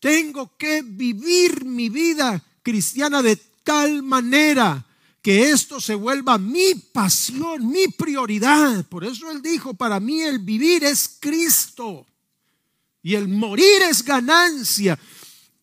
tengo 0.00 0.56
que 0.56 0.82
vivir 0.82 1.64
mi 1.64 1.88
vida 1.88 2.42
cristiana 2.62 3.22
de 3.22 3.36
tal 3.62 4.02
manera 4.02 4.84
que 5.22 5.50
esto 5.50 5.80
se 5.80 5.94
vuelva 5.94 6.38
mi 6.38 6.74
pasión, 6.74 7.68
mi 7.68 7.88
prioridad. 7.88 8.84
Por 8.86 9.04
eso 9.04 9.30
él 9.30 9.42
dijo, 9.42 9.74
para 9.74 9.98
mí 9.98 10.22
el 10.22 10.38
vivir 10.38 10.84
es 10.84 11.18
Cristo 11.20 12.06
y 13.02 13.14
el 13.14 13.28
morir 13.28 13.82
es 13.88 14.04
ganancia. 14.04 14.98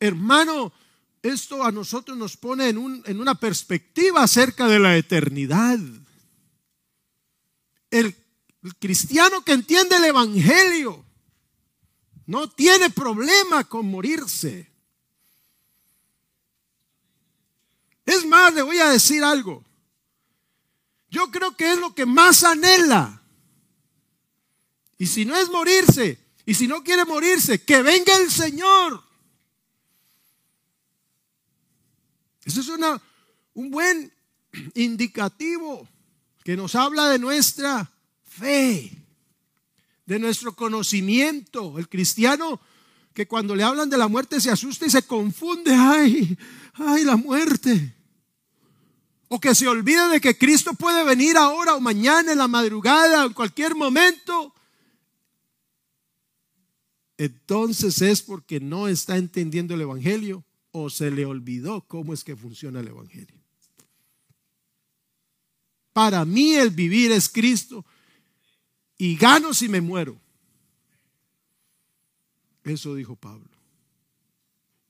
Hermano, 0.04 0.74
esto 1.22 1.64
a 1.64 1.72
nosotros 1.72 2.18
nos 2.18 2.36
pone 2.36 2.68
en, 2.68 2.78
una 2.78 3.36
perspectiva 3.36 4.24
acerca 4.24 4.68
de 4.68 4.78
la 4.78 4.98
eternidad. 4.98 5.80
el, 7.90 8.14
el 8.64 8.76
cristiano 8.76 9.46
que 9.46 9.54
entiende 9.54 9.96
el 9.96 10.04
Evangelio 10.04 11.06
no 12.26 12.50
tiene 12.50 12.90
problema 12.90 13.64
con 13.64 13.86
morirse. 13.86 14.70
Es 18.06 18.26
más, 18.26 18.54
le 18.54 18.62
voy 18.62 18.80
a 18.80 18.90
decir 18.90 19.24
algo. 19.24 19.64
Yo 21.10 21.32
creo 21.32 21.56
que 21.56 21.72
es 21.72 21.80
lo 21.80 21.96
que 21.96 22.06
más 22.06 22.44
anhela. 22.44 23.22
Y 24.98 25.08
si 25.08 25.24
no 25.24 25.38
es 25.38 25.50
morirse, 25.50 26.20
y 26.46 26.56
si 26.56 26.68
no 26.68 26.84
quiere 26.84 27.06
morirse, 27.06 27.64
que 27.64 27.82
venga 27.82 28.18
el 28.18 28.30
Señor. 28.30 29.13
Eso 32.46 32.62
es 32.62 32.68
una, 32.68 33.02
un 33.54 33.72
buen 33.72 34.12
indicativo 34.76 35.88
que 36.44 36.58
nos 36.58 36.76
habla 36.76 37.10
de 37.10 37.20
nuestra 37.20 37.90
fe, 38.24 38.92
de 40.06 40.20
nuestro 40.20 40.56
conocimiento. 40.56 41.80
El 41.80 41.88
cristiano 41.88 42.60
que 43.14 43.28
cuando 43.28 43.56
le 43.56 43.64
hablan 43.64 43.90
de 43.90 43.98
la 43.98 44.08
muerte 44.08 44.42
se 44.42 44.52
asusta 44.52 44.86
y 44.86 44.90
se 44.90 45.04
confunde. 45.04 45.74
Ay, 45.74 46.38
ay, 46.74 47.04
la 47.04 47.16
muerte. 47.16 47.96
O 49.30 49.40
que 49.40 49.56
se 49.56 49.68
olvida 49.68 50.10
de 50.10 50.20
que 50.20 50.38
Cristo 50.38 50.74
puede 50.74 51.04
venir 51.04 51.38
ahora 51.38 51.76
o 51.76 51.80
mañana 51.80 52.32
en 52.32 52.38
la 52.38 52.48
madrugada 52.48 53.24
o 53.24 53.28
en 53.28 53.34
cualquier 53.34 53.76
momento. 53.76 54.54
Entonces 57.18 58.02
es 58.02 58.22
porque 58.22 58.60
no 58.60 58.88
está 58.88 59.18
entendiendo 59.18 59.76
el 59.76 59.82
Evangelio 59.82 60.44
o 60.74 60.90
se 60.90 61.12
le 61.12 61.26
olvidó 61.26 61.82
cómo 61.88 62.14
es 62.14 62.24
que 62.24 62.36
funciona 62.36 62.80
el 62.80 62.88
Evangelio. 62.88 63.40
Para 65.94 66.26
mí 66.26 66.56
el 66.56 66.72
vivir 66.72 67.12
es 67.12 67.30
Cristo 67.30 67.86
y 68.98 69.16
gano 69.16 69.54
si 69.54 69.70
me 69.70 69.82
muero. 69.82 70.20
Eso 72.64 72.96
dijo 72.96 73.16
Pablo. 73.16 73.50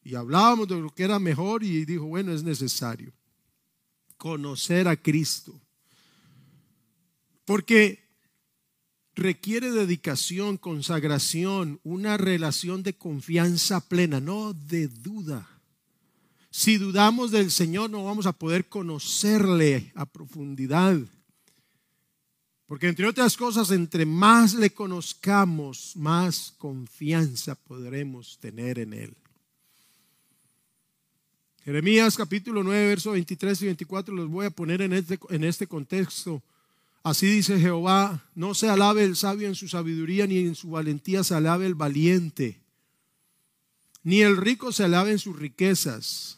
Y 0.04 0.16
hablábamos 0.16 0.70
de 0.70 0.80
lo 0.80 0.90
que 0.90 1.04
era 1.04 1.20
mejor 1.20 1.64
y 1.64 1.84
dijo, 1.84 2.06
bueno, 2.06 2.32
es 2.34 2.44
necesario 2.44 3.14
conocer 4.16 4.88
a 4.88 4.96
Cristo. 4.96 5.60
Porque 7.44 8.08
requiere 9.16 9.72
dedicación, 9.72 10.58
consagración, 10.58 11.82
una 11.84 12.16
relación 12.16 12.84
de 12.84 12.94
confianza 12.94 13.82
plena, 13.82 14.22
no 14.22 14.54
de 14.54 14.88
duda. 14.88 15.53
Si 16.56 16.78
dudamos 16.78 17.32
del 17.32 17.50
Señor 17.50 17.90
no 17.90 18.04
vamos 18.04 18.28
a 18.28 18.32
poder 18.32 18.70
conocerle 18.70 19.92
a 19.96 20.06
profundidad. 20.06 21.00
Porque 22.68 22.88
entre 22.88 23.08
otras 23.08 23.36
cosas, 23.36 23.72
entre 23.72 24.06
más 24.06 24.54
le 24.54 24.70
conozcamos, 24.70 25.94
más 25.96 26.54
confianza 26.60 27.56
podremos 27.56 28.38
tener 28.40 28.78
en 28.78 28.94
Él. 28.94 29.18
Jeremías 31.66 32.16
capítulo 32.16 32.62
9, 32.62 32.86
versos 32.88 33.14
23 33.14 33.62
y 33.64 33.66
24 33.66 34.14
los 34.14 34.30
voy 34.30 34.46
a 34.46 34.52
poner 34.52 34.84
en 34.84 34.94
este, 34.94 35.20
en 35.32 35.44
este 35.44 35.66
contexto. 35.66 36.44
Así 37.02 37.26
dice 37.26 37.60
Jehová, 37.60 38.24
no 38.36 38.54
se 38.54 38.70
alabe 38.70 39.04
el 39.06 39.16
sabio 39.16 39.48
en 39.48 39.56
su 39.56 39.68
sabiduría, 39.68 40.28
ni 40.28 40.38
en 40.38 40.54
su 40.54 40.70
valentía 40.70 41.24
se 41.24 41.34
alabe 41.34 41.66
el 41.66 41.74
valiente, 41.74 42.62
ni 44.04 44.22
el 44.22 44.38
rico 44.38 44.72
se 44.72 44.84
alabe 44.84 45.14
en 45.14 45.20
sus 45.20 45.36
riquezas, 45.36 46.38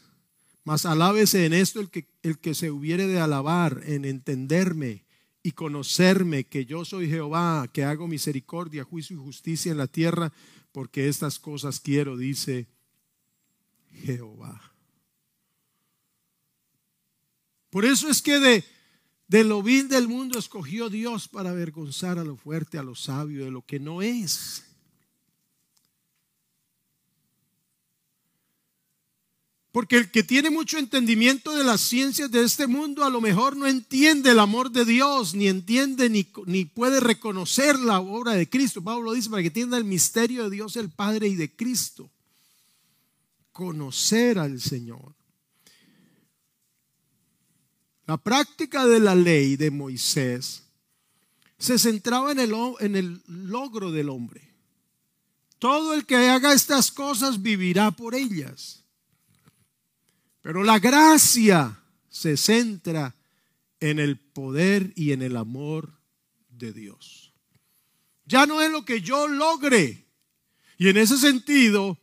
mas 0.65 0.88
alábese 0.88 1.45
en 1.45 1.54
esto 1.54 1.80
el 1.80 1.89
que, 1.89 2.08
el 2.23 2.39
que 2.39 2.56
se 2.56 2.71
hubiere 2.71 3.06
de 3.06 3.19
alabar, 3.19 3.84
en 3.86 4.04
entenderme 4.04 5.06
y 5.43 5.51
conocerme 5.51 6.47
que 6.47 6.65
yo 6.65 6.84
soy 6.84 7.08
Jehová, 7.08 7.69
que 7.71 7.84
hago 7.84 8.08
misericordia, 8.08 8.84
juicio 8.84 9.15
y 9.15 9.19
justicia 9.19 9.71
en 9.71 9.78
la 9.78 9.86
tierra, 9.86 10.34
porque 10.71 11.08
estas 11.08 11.38
cosas 11.38 11.80
quiero, 11.80 12.17
dice 12.17 12.67
Jehová. 13.91 14.73
Por 17.69 17.86
eso 17.86 18.10
es 18.10 18.23
que 18.23 18.39
de, 18.39 18.63
de 19.28 19.43
lo 19.43 19.62
vil 19.62 19.88
del 19.88 20.08
mundo 20.08 20.39
escogió 20.39 20.89
Dios 20.89 21.28
para 21.28 21.51
avergonzar 21.51 22.17
a 22.17 22.23
lo 22.23 22.38
fuerte, 22.38 22.80
a 22.80 22.84
lo 22.84 22.95
sabio, 22.95 23.45
de 23.45 23.51
lo 23.51 23.62
que 23.62 23.80
no 23.80 24.01
es. 24.01 24.65
Porque 29.75 29.97
el 29.97 30.09
que 30.09 30.23
tiene 30.23 30.49
mucho 30.49 30.77
entendimiento 30.77 31.51
de 31.51 31.65
las 31.65 31.81
ciencias 31.81 32.31
de 32.31 32.45
este 32.45 32.65
mundo 32.65 33.03
a 33.03 33.09
lo 33.09 33.19
mejor 33.19 33.57
no 33.57 33.67
entiende 33.67 34.31
el 34.31 34.39
amor 34.39 34.71
de 34.71 34.85
Dios, 34.85 35.35
ni 35.35 35.49
entiende 35.49 36.09
ni, 36.09 36.25
ni 36.45 36.63
puede 36.63 37.01
reconocer 37.01 37.77
la 37.77 37.99
obra 37.99 38.35
de 38.35 38.49
Cristo. 38.49 38.81
Pablo 38.81 39.11
dice 39.11 39.29
para 39.29 39.41
que 39.41 39.49
entienda 39.49 39.75
el 39.75 39.83
misterio 39.83 40.45
de 40.45 40.49
Dios 40.49 40.77
el 40.77 40.91
Padre 40.91 41.27
y 41.27 41.35
de 41.35 41.53
Cristo. 41.53 42.09
Conocer 43.51 44.39
al 44.39 44.61
Señor. 44.61 45.13
La 48.07 48.15
práctica 48.15 48.85
de 48.85 49.01
la 49.01 49.13
ley 49.13 49.57
de 49.57 49.71
Moisés 49.71 50.63
se 51.57 51.77
centraba 51.77 52.31
en 52.31 52.39
el, 52.39 52.53
en 52.79 52.95
el 52.95 53.21
logro 53.27 53.91
del 53.91 54.07
hombre. 54.07 54.55
Todo 55.59 55.93
el 55.93 56.05
que 56.05 56.15
haga 56.15 56.53
estas 56.53 56.93
cosas 56.93 57.41
vivirá 57.41 57.91
por 57.91 58.15
ellas. 58.15 58.84
Pero 60.45 60.63
la 60.63 60.77
gracia 60.77 61.75
se 62.08 62.38
centra 62.38 63.15
en 63.79 63.97
el 63.97 64.19
poder 64.19 64.93
y 64.95 65.12
en 65.12 65.23
el 65.23 65.38
amor 65.38 65.99
de 66.49 66.71
Dios. 66.71 67.34
Ya 68.25 68.45
no 68.45 68.62
es 68.62 68.69
lo 68.69 68.86
que 68.86 69.01
yo 69.01 69.27
logre. 69.27 70.05
Y 70.77 70.89
en 70.89 70.97
ese 70.97 71.17
sentido, 71.17 71.97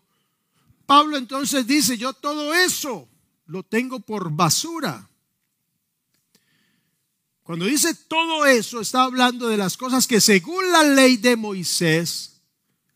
Pablo 0.87 1.19
entonces 1.19 1.69
dice, 1.69 1.97
yo 1.97 2.15
todo 2.15 2.53
eso 2.53 3.09
lo 3.47 3.63
tengo 3.63 4.01
por 4.01 4.33
basura. 4.33 5.09
Cuando 7.45 7.67
dice 7.67 7.95
todo 7.95 8.45
eso, 8.45 8.81
está 8.81 9.03
hablando 9.03 9.47
de 9.47 9.57
las 9.57 9.77
cosas 9.77 10.09
que 10.09 10.21
según 10.21 10.69
la 10.73 10.83
ley 10.83 11.17
de 11.17 11.37
Moisés 11.37 12.43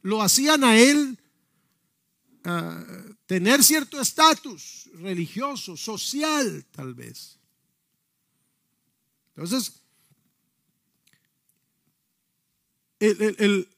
lo 0.03 0.23
hacían 0.23 0.65
a 0.65 0.77
él 0.77 1.17
ah, 2.43 2.85
tener 3.27 3.63
cierto 3.63 4.01
estatus 4.01 4.86
religioso, 4.97 5.77
social 5.77 6.65
tal 6.73 6.95
vez. 6.95 7.39
Entonces, 9.35 9.83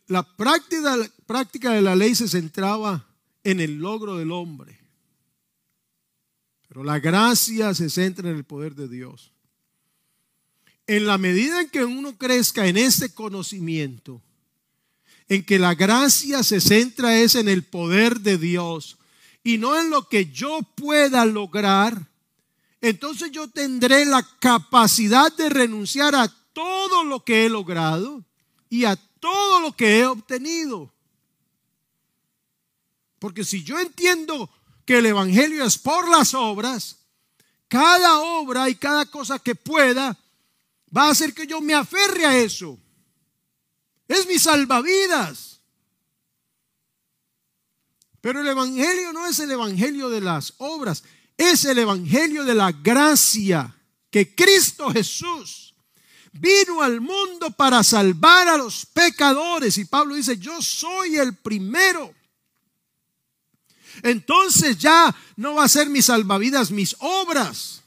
la, 0.07 0.37
práctica, 0.37 0.96
práctica 1.26 1.72
de 1.72 1.83
la 1.83 1.96
ley 1.96 2.14
se 2.14 2.28
centraba 2.28 3.07
en 3.42 3.61
el 3.61 3.78
logro 3.78 4.16
del 4.16 4.31
hombre, 4.31 4.78
pero 6.68 6.85
la 6.85 7.00
gracia 7.00 7.74
se 7.74 7.90
centra 7.90 8.31
en 8.31 8.37
el 8.37 8.44
poder 8.44 8.74
de 8.74 8.88
Dios. 8.88 9.33
En 10.87 11.07
la 11.07 11.18
medida 11.18 11.61
en 11.61 11.68
que 11.68 11.85
uno 11.85 12.16
crezca 12.16 12.66
en 12.66 12.76
este 12.76 13.12
conocimiento, 13.12 14.22
en 15.28 15.44
que 15.44 15.59
la 15.59 15.74
gracia 15.74 16.42
se 16.42 16.61
centra 16.61 17.18
es 17.18 17.35
en 17.35 17.48
el 17.48 17.62
poder 17.62 18.20
de 18.20 18.38
Dios, 18.38 18.97
y 19.48 19.56
no 19.56 19.80
en 19.80 19.88
lo 19.88 20.06
que 20.11 20.26
yo 20.26 20.61
pueda 20.74 21.24
lograr, 21.24 22.06
entonces 22.82 23.30
yo 23.30 23.48
tendré 23.48 24.04
la 24.04 24.22
capacidad 24.40 25.34
de 25.34 25.48
renunciar 25.48 26.14
a 26.14 26.28
todo 26.52 27.02
lo 27.02 27.24
que 27.24 27.46
he 27.46 27.48
logrado 27.48 28.22
y 28.68 28.84
a 28.84 28.94
todo 28.96 29.61
lo 29.61 29.74
que 29.74 30.00
he 30.00 30.04
obtenido. 30.04 30.92
Porque 33.18 33.42
si 33.42 33.64
yo 33.64 33.78
entiendo 33.78 34.50
que 34.84 34.98
el 34.98 35.06
Evangelio 35.06 35.64
es 35.64 35.78
por 35.78 36.11
las 36.11 36.34
obras, 36.34 36.98
cada 37.68 38.18
obra 38.18 38.68
y 38.68 38.74
cada 38.74 39.06
cosa 39.06 39.38
que 39.38 39.54
pueda 39.54 40.14
va 40.94 41.06
a 41.06 41.12
hacer 41.12 41.32
que 41.32 41.46
yo 41.46 41.62
me 41.62 41.72
aferre 41.72 42.26
a 42.26 42.37
eso. 42.37 42.78
Es 44.08 44.26
mi 44.26 44.38
salvavidas. 44.38 45.47
Pero 48.20 48.40
el 48.40 48.48
Evangelio 48.48 49.12
no 49.12 49.26
es 49.26 49.38
el 49.38 49.50
Evangelio 49.50 50.09
de 50.09 50.20
las 50.20 50.54
obras, 50.59 51.04
es 51.37 51.64
el 51.64 51.78
Evangelio 51.78 52.44
de 52.44 52.54
la 52.54 52.72
gracia 52.72 53.74
que 54.11 54.35
Cristo 54.35 54.90
Jesús 54.90 55.74
vino 56.33 56.83
al 56.83 57.00
mundo 57.00 57.50
para 57.50 57.83
salvar 57.83 58.48
a 58.48 58.57
los 58.57 58.87
pecadores. 58.87 59.78
Y 59.78 59.85
Pablo 59.85 60.14
dice, 60.14 60.37
yo 60.38 60.61
soy 60.62 61.16
el 61.16 61.37
primero. 61.37 62.14
Entonces 64.02 64.78
ya 64.78 65.14
no 65.37 65.54
va 65.54 65.64
a 65.64 65.68
ser 65.68 65.88
mis 65.88 66.07
salvavidas 66.07 66.70
mis 66.70 66.96
obras. 67.00 67.83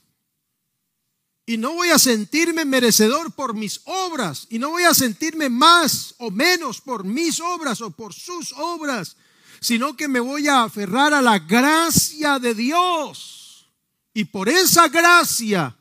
Y 1.46 1.58
no 1.58 1.74
voy 1.74 1.90
a 1.90 2.00
sentirme 2.00 2.66
merecedor 2.66 3.34
por 3.34 3.54
mis 3.54 3.82
obras. 3.86 4.48
Y 4.50 4.60
no 4.60 4.70
voy 4.70 4.84
a 4.84 4.94
sentirme 4.94 5.50
más 5.50 6.16
o 6.20 6.32
menos 6.32 6.80
por 6.80 7.04
mis 7.04 7.40
obras 7.40 7.82
o 7.82 7.92
por 7.92 8.14
sus 8.14 8.54
obras 8.54 9.18
sino 9.62 9.96
que 9.96 10.08
me 10.08 10.20
voy 10.20 10.48
a 10.48 10.64
aferrar 10.64 11.14
a 11.14 11.22
la 11.22 11.38
gracia 11.38 12.40
de 12.40 12.56
Dios. 12.56 13.72
Y 14.14 14.26
por 14.26 14.50
esa 14.50 14.90
gracia 14.90 15.78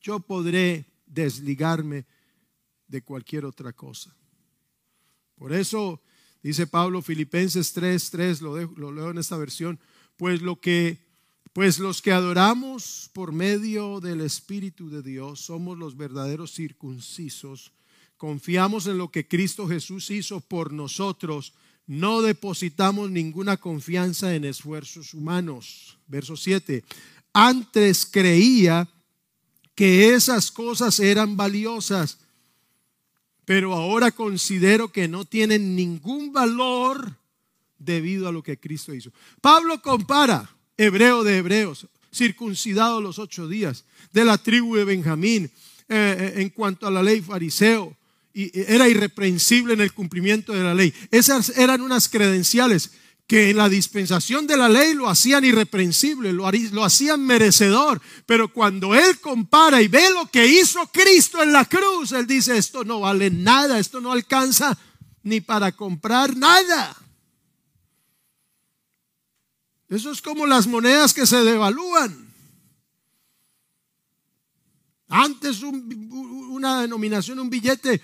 yo 0.00 0.18
podré 0.18 0.86
desligarme 1.06 2.06
de 2.88 3.02
cualquier 3.02 3.44
otra 3.44 3.72
cosa. 3.72 4.14
Por 5.36 5.52
eso 5.52 6.02
dice 6.42 6.66
Pablo 6.66 7.02
Filipenses 7.02 7.72
3, 7.74 8.10
3, 8.10 8.40
lo, 8.40 8.56
lo 8.72 8.90
leo 8.90 9.10
en 9.10 9.18
esta 9.18 9.36
versión, 9.36 9.78
pues 10.16 10.40
lo 10.40 10.60
que 10.60 11.12
pues 11.52 11.78
los 11.78 12.00
que 12.00 12.12
adoramos 12.12 13.10
por 13.12 13.30
medio 13.32 14.00
del 14.00 14.22
Espíritu 14.22 14.88
de 14.88 15.02
Dios 15.02 15.40
somos 15.40 15.76
los 15.76 15.98
verdaderos 15.98 16.54
circuncisos. 16.54 17.72
Confiamos 18.16 18.86
en 18.86 18.96
lo 18.96 19.10
que 19.10 19.28
Cristo 19.28 19.68
Jesús 19.68 20.10
hizo 20.10 20.40
por 20.40 20.72
nosotros. 20.72 21.52
No 21.86 22.22
depositamos 22.22 23.10
ninguna 23.10 23.56
confianza 23.56 24.34
en 24.34 24.44
esfuerzos 24.44 25.14
humanos. 25.14 25.98
Verso 26.06 26.36
7. 26.36 26.84
Antes 27.32 28.06
creía 28.06 28.88
que 29.74 30.14
esas 30.14 30.50
cosas 30.50 31.00
eran 31.00 31.36
valiosas, 31.36 32.18
pero 33.44 33.74
ahora 33.74 34.10
considero 34.10 34.92
que 34.92 35.08
no 35.08 35.24
tienen 35.24 35.74
ningún 35.74 36.32
valor 36.32 37.16
debido 37.78 38.28
a 38.28 38.32
lo 38.32 38.42
que 38.42 38.58
Cristo 38.58 38.94
hizo. 38.94 39.10
Pablo 39.40 39.82
compara 39.82 40.54
hebreo 40.76 41.24
de 41.24 41.38
hebreos, 41.38 41.88
circuncidado 42.12 43.00
los 43.00 43.18
ocho 43.18 43.48
días, 43.48 43.84
de 44.12 44.24
la 44.24 44.38
tribu 44.38 44.76
de 44.76 44.84
Benjamín, 44.84 45.50
eh, 45.88 46.16
eh, 46.36 46.42
en 46.42 46.50
cuanto 46.50 46.86
a 46.86 46.90
la 46.90 47.02
ley 47.02 47.20
fariseo, 47.20 47.96
era 48.34 48.88
irreprensible 48.88 49.74
en 49.74 49.80
el 49.80 49.92
cumplimiento 49.92 50.52
de 50.52 50.62
la 50.62 50.74
ley. 50.74 50.94
Esas 51.10 51.50
eran 51.56 51.80
unas 51.80 52.08
credenciales 52.08 52.92
que 53.26 53.50
en 53.50 53.56
la 53.56 53.68
dispensación 53.68 54.46
de 54.46 54.56
la 54.56 54.68
ley 54.68 54.94
lo 54.94 55.08
hacían 55.08 55.44
irreprensible, 55.44 56.32
lo, 56.32 56.50
lo 56.50 56.84
hacían 56.84 57.24
merecedor, 57.24 58.00
pero 58.26 58.52
cuando 58.52 58.94
él 58.94 59.20
compara 59.20 59.80
y 59.80 59.88
ve 59.88 60.10
lo 60.10 60.26
que 60.26 60.46
hizo 60.46 60.86
Cristo 60.92 61.42
en 61.42 61.52
la 61.52 61.64
cruz, 61.64 62.12
él 62.12 62.26
dice, 62.26 62.58
esto 62.58 62.84
no 62.84 63.00
vale 63.00 63.30
nada, 63.30 63.78
esto 63.78 64.00
no 64.00 64.12
alcanza 64.12 64.76
ni 65.22 65.40
para 65.40 65.72
comprar 65.72 66.36
nada. 66.36 66.96
Eso 69.88 70.10
es 70.10 70.22
como 70.22 70.46
las 70.46 70.66
monedas 70.66 71.12
que 71.12 71.26
se 71.26 71.42
devalúan. 71.42 72.32
Antes 75.08 75.62
una 75.62 76.80
denominación, 76.80 77.38
un 77.38 77.50
billete 77.50 78.00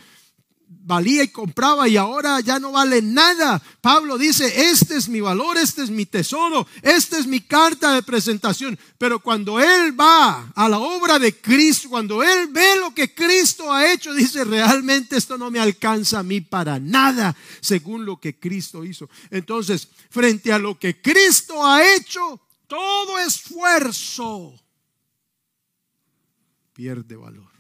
valía 0.69 1.23
y 1.23 1.29
compraba 1.29 1.87
y 1.87 1.99
ahora 1.99 2.41
ya 2.41 2.59
no 2.59 2.73
vale 2.73 3.03
nada. 3.03 3.63
Pablo 3.81 4.17
dice, 4.17 4.71
este 4.71 4.97
es 4.97 5.09
mi 5.09 5.21
valor, 5.21 5.59
este 5.59 5.83
es 5.83 5.91
mi 5.91 6.07
tesoro, 6.07 6.67
esta 6.83 7.19
es 7.19 7.27
mi 7.27 7.41
carta 7.41 7.95
de 7.95 8.03
presentación. 8.03 8.79
Pero 8.97 9.21
cuando 9.21 9.61
él 9.61 9.99
va 9.99 10.51
a 10.55 10.69
la 10.69 10.79
obra 10.79 11.19
de 11.19 11.37
Cristo, 11.37 11.91
cuando 11.91 12.23
él 12.23 12.49
ve 12.51 12.77
lo 12.81 12.95
que 12.95 13.15
Cristo 13.15 13.71
ha 13.73 13.93
hecho, 13.93 14.15
dice, 14.15 14.45
realmente 14.45 15.17
esto 15.17 15.37
no 15.37 15.51
me 15.51 15.61
alcanza 15.61 16.21
a 16.21 16.23
mí 16.23 16.41
para 16.41 16.79
nada, 16.79 17.37
según 17.61 18.07
lo 18.07 18.19
que 18.19 18.39
Cristo 18.39 18.83
hizo. 18.83 19.11
Entonces, 19.31 19.89
frente 20.09 20.53
a 20.53 20.59
lo 20.59 20.79
que 20.79 21.01
Cristo 21.03 21.67
ha 21.67 21.85
hecho, 21.97 22.41
todo 22.67 23.19
esfuerzo 23.19 24.55
pierde 26.73 27.17
valor. 27.17 27.58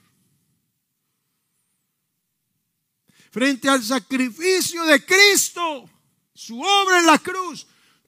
Frente 3.30 3.68
al 3.68 3.82
sacrificio 3.82 4.84
de 4.84 5.04
Cristo, 5.04 5.88
su 6.34 6.60
obra 6.60 7.00
en 7.00 7.06
la 7.06 7.18
cruz, 7.18 7.66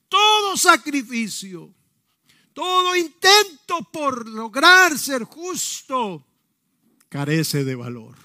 todo 0.09 0.57
sacrificio, 0.57 1.73
todo 2.53 2.97
intento 2.97 3.83
por 3.93 4.29
lograr 4.29 4.99
ser 4.99 5.25
justo, 5.25 6.25
carece 7.09 7.65
de 7.65 7.75
valor. 7.75 8.17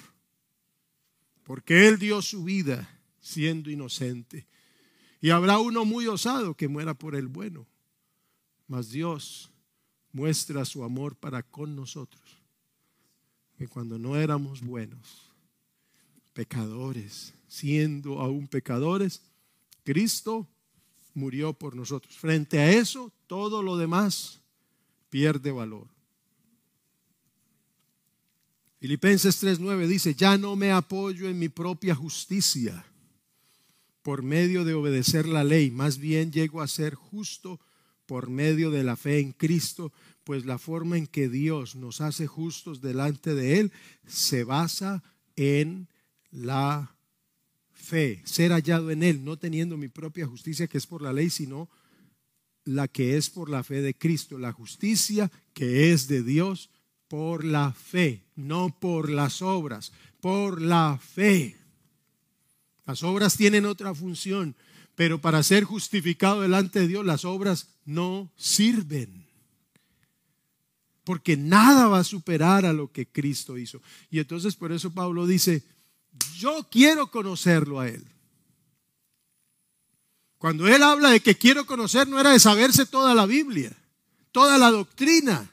Porque 1.44 1.88
Él 1.88 2.00
dio 2.00 2.22
su 2.22 2.44
vida 2.44 2.90
siendo 3.20 3.70
inocente. 3.70 4.48
Y 5.22 5.30
habrá 5.30 5.60
uno 5.60 5.86
muy 5.86 6.08
osado 6.08 6.56
que 6.56 6.68
muera 6.68 6.94
por 6.94 7.16
el 7.16 7.28
bueno. 7.28 7.68
Mas 8.68 8.90
Dios 8.90 9.52
muestra 10.12 10.66
su 10.66 10.84
amor 10.84 11.16
para 11.16 11.44
con 11.44 11.76
nosotros. 11.76 12.24
Que 13.58 13.68
cuando 13.68 13.98
no 13.98 14.16
éramos 14.16 14.62
buenos, 14.62 15.25
pecadores, 16.36 17.34
siendo 17.48 18.20
aún 18.20 18.48
pecadores, 18.48 19.22
Cristo 19.86 20.48
murió 21.14 21.54
por 21.54 21.76
nosotros. 21.76 22.18
Frente 22.18 22.60
a 22.60 22.72
eso, 22.72 23.12
todo 23.26 23.64
lo 23.64 23.78
demás 23.78 24.42
pierde 25.10 25.52
valor. 25.52 25.88
Filipenses 28.80 29.42
3:9 29.42 29.88
dice, 29.88 30.14
ya 30.14 30.38
no 30.38 30.58
me 30.58 30.72
apoyo 30.72 31.30
en 31.30 31.40
mi 31.40 31.48
propia 31.48 31.96
justicia 31.96 32.86
por 34.02 34.22
medio 34.22 34.66
de 34.66 34.74
obedecer 34.74 35.26
la 35.28 35.44
ley, 35.44 35.72
más 35.72 35.98
bien 35.98 36.32
llego 36.32 36.62
a 36.62 36.68
ser 36.68 36.94
justo 36.94 37.60
por 38.06 38.30
medio 38.30 38.70
de 38.70 38.84
la 38.84 38.98
fe 38.98 39.20
en 39.20 39.32
Cristo, 39.32 39.92
pues 40.26 40.46
la 40.46 40.60
forma 40.60 40.98
en 40.98 41.08
que 41.08 41.30
Dios 41.30 41.76
nos 41.76 42.02
hace 42.02 42.28
justos 42.28 42.82
delante 42.82 43.34
de 43.34 43.60
Él 43.60 43.72
se 44.06 44.44
basa 44.44 45.02
en 45.36 45.88
la 46.36 46.96
fe, 47.72 48.22
ser 48.26 48.52
hallado 48.52 48.92
en 48.92 49.04
Él, 49.04 49.24
no 49.24 49.38
teniendo 49.38 49.78
mi 49.78 49.88
propia 49.88 50.28
justicia 50.28 50.68
que 50.68 50.78
es 50.78 50.88
por 50.88 51.02
la 51.02 51.14
ley, 51.14 51.30
sino 51.30 51.70
la 52.66 52.88
que 52.88 53.16
es 53.16 53.30
por 53.30 53.50
la 53.50 53.64
fe 53.64 53.82
de 53.82 53.94
Cristo, 53.94 54.38
la 54.38 54.52
justicia 54.52 55.32
que 55.54 55.92
es 55.92 56.08
de 56.08 56.24
Dios 56.24 56.70
por 57.08 57.44
la 57.46 57.72
fe, 57.72 58.26
no 58.36 58.78
por 58.80 59.10
las 59.10 59.42
obras, 59.42 59.92
por 60.20 60.62
la 60.62 61.00
fe. 61.02 61.56
Las 62.86 63.04
obras 63.04 63.38
tienen 63.38 63.66
otra 63.66 63.94
función, 63.94 64.56
pero 64.96 65.22
para 65.22 65.44
ser 65.44 65.64
justificado 65.64 66.42
delante 66.42 66.80
de 66.80 66.88
Dios 66.88 67.06
las 67.06 67.24
obras 67.24 67.70
no 67.86 68.32
sirven. 68.36 69.26
Porque 71.04 71.38
nada 71.38 71.88
va 71.88 72.00
a 72.00 72.04
superar 72.04 72.66
a 72.66 72.74
lo 72.74 72.92
que 72.92 73.08
Cristo 73.08 73.60
hizo. 73.60 73.80
Y 74.10 74.18
entonces 74.18 74.56
por 74.56 74.72
eso 74.72 74.92
Pablo 74.92 75.28
dice, 75.28 75.64
yo 76.38 76.68
quiero 76.70 77.12
conocerlo 77.12 77.80
a 77.80 77.88
Él. 77.88 78.06
Cuando 80.38 80.68
Él 80.68 80.84
habla 80.84 81.10
de 81.10 81.22
que 81.22 81.36
quiero 81.36 81.66
conocer, 81.66 82.08
no 82.08 82.20
era 82.20 82.32
de 82.32 82.40
saberse 82.40 82.86
toda 82.86 83.16
la 83.16 83.26
Biblia, 83.26 83.72
toda 84.32 84.58
la 84.58 84.70
doctrina, 84.70 85.50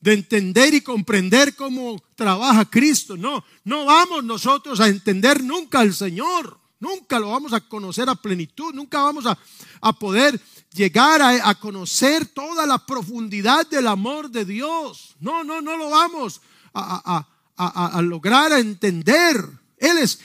de 0.00 0.12
entender 0.12 0.74
y 0.74 0.82
comprender 0.82 1.56
cómo 1.56 2.00
trabaja 2.14 2.66
Cristo. 2.66 3.16
No, 3.16 3.42
no 3.64 3.86
vamos 3.86 4.22
nosotros 4.22 4.78
a 4.80 4.88
entender 4.88 5.42
nunca 5.42 5.80
al 5.80 5.94
Señor. 5.94 6.60
Nunca 6.78 7.18
lo 7.18 7.30
vamos 7.30 7.54
a 7.54 7.60
conocer 7.62 8.10
a 8.10 8.14
plenitud, 8.14 8.74
nunca 8.74 9.00
vamos 9.00 9.24
a, 9.26 9.92
poder 9.94 10.38
llegar 10.70 11.22
a, 11.22 11.48
a, 11.48 11.54
conocer 11.54 12.26
toda 12.26 12.66
la 12.66 12.84
profundidad 12.84 13.66
del 13.66 13.86
amor 13.86 14.28
de 14.28 14.44
Dios. 14.44 15.14
No, 15.18 15.42
no, 15.42 15.62
no 15.62 15.78
lo 15.78 15.88
vamos 15.88 16.42
a, 16.74 17.26
a, 17.56 18.00
lograr 18.02 18.52
entender. 18.52 19.36
Él 19.76 19.98
es 19.98 20.18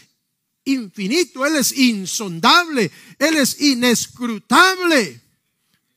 infinito, 0.65 1.45
Él 1.45 1.55
es 1.55 1.71
insondable, 1.77 2.91
Él 3.17 3.37
es 3.37 3.59
inescrutable. 3.61 5.21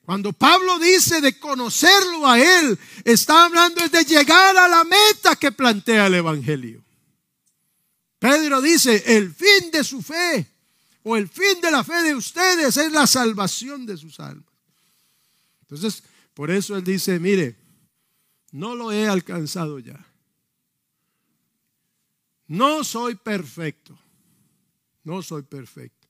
Cuando 0.05 0.33
Pablo 0.33 0.79
dice 0.79 1.21
de 1.21 1.39
conocerlo 1.39 2.27
a 2.27 2.39
Él, 2.39 2.79
está 3.05 3.45
hablando 3.45 3.87
de 3.89 4.05
llegar 4.05 4.57
a 4.57 4.69
la 4.69 4.85
meta 4.85 5.37
que 5.37 5.53
plantea 5.53 6.07
el 6.07 6.15
Evangelio. 6.15 6.83
Pedro 8.19 8.61
dice, 8.61 9.03
el 9.07 9.33
fin 9.35 9.71
de 9.73 9.83
su 9.83 10.03
fe 10.03 10.47
o 11.03 11.17
el 11.17 11.29
fin 11.29 11.61
de 11.61 11.71
la 11.71 11.83
fe 11.83 12.03
de 12.03 12.15
ustedes 12.15 12.77
es 12.77 12.93
la 12.93 13.07
salvación 13.07 13.87
de 13.87 13.97
sus 13.97 14.21
almas. 14.21 14.47
Entonces, 15.63 16.03
por 16.35 16.51
eso 16.51 16.77
él 16.77 16.85
dice, 16.85 17.19
mire, 17.19 17.57
no 18.53 18.75
lo 18.75 18.93
he 18.93 19.09
alcanzado 19.09 19.79
ya. 19.79 19.99
No 22.53 22.85
soy 22.85 23.15
perfecto. 23.15 23.99
No 25.05 25.23
soy 25.23 25.43
perfecto. 25.43 26.07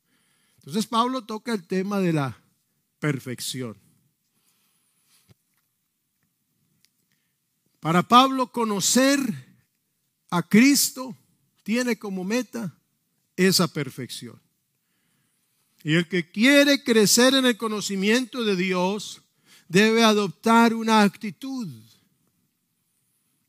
Entonces 0.56 0.88
Pablo 0.88 1.22
toca 1.22 1.54
el 1.54 1.64
tema 1.68 2.00
de 2.00 2.12
la 2.12 2.36
perfección. 2.98 3.76
Para 7.78 8.02
Pablo 8.02 8.50
conocer 8.50 9.20
a 10.30 10.42
Cristo 10.42 11.16
tiene 11.62 11.96
como 11.96 12.24
meta 12.24 12.76
esa 13.36 13.68
perfección. 13.68 14.42
Y 15.84 15.94
el 15.94 16.08
que 16.08 16.28
quiere 16.32 16.82
crecer 16.82 17.34
en 17.34 17.46
el 17.46 17.56
conocimiento 17.56 18.42
de 18.42 18.56
Dios 18.56 19.22
debe 19.68 20.02
adoptar 20.02 20.74
una 20.74 21.02
actitud, 21.02 21.68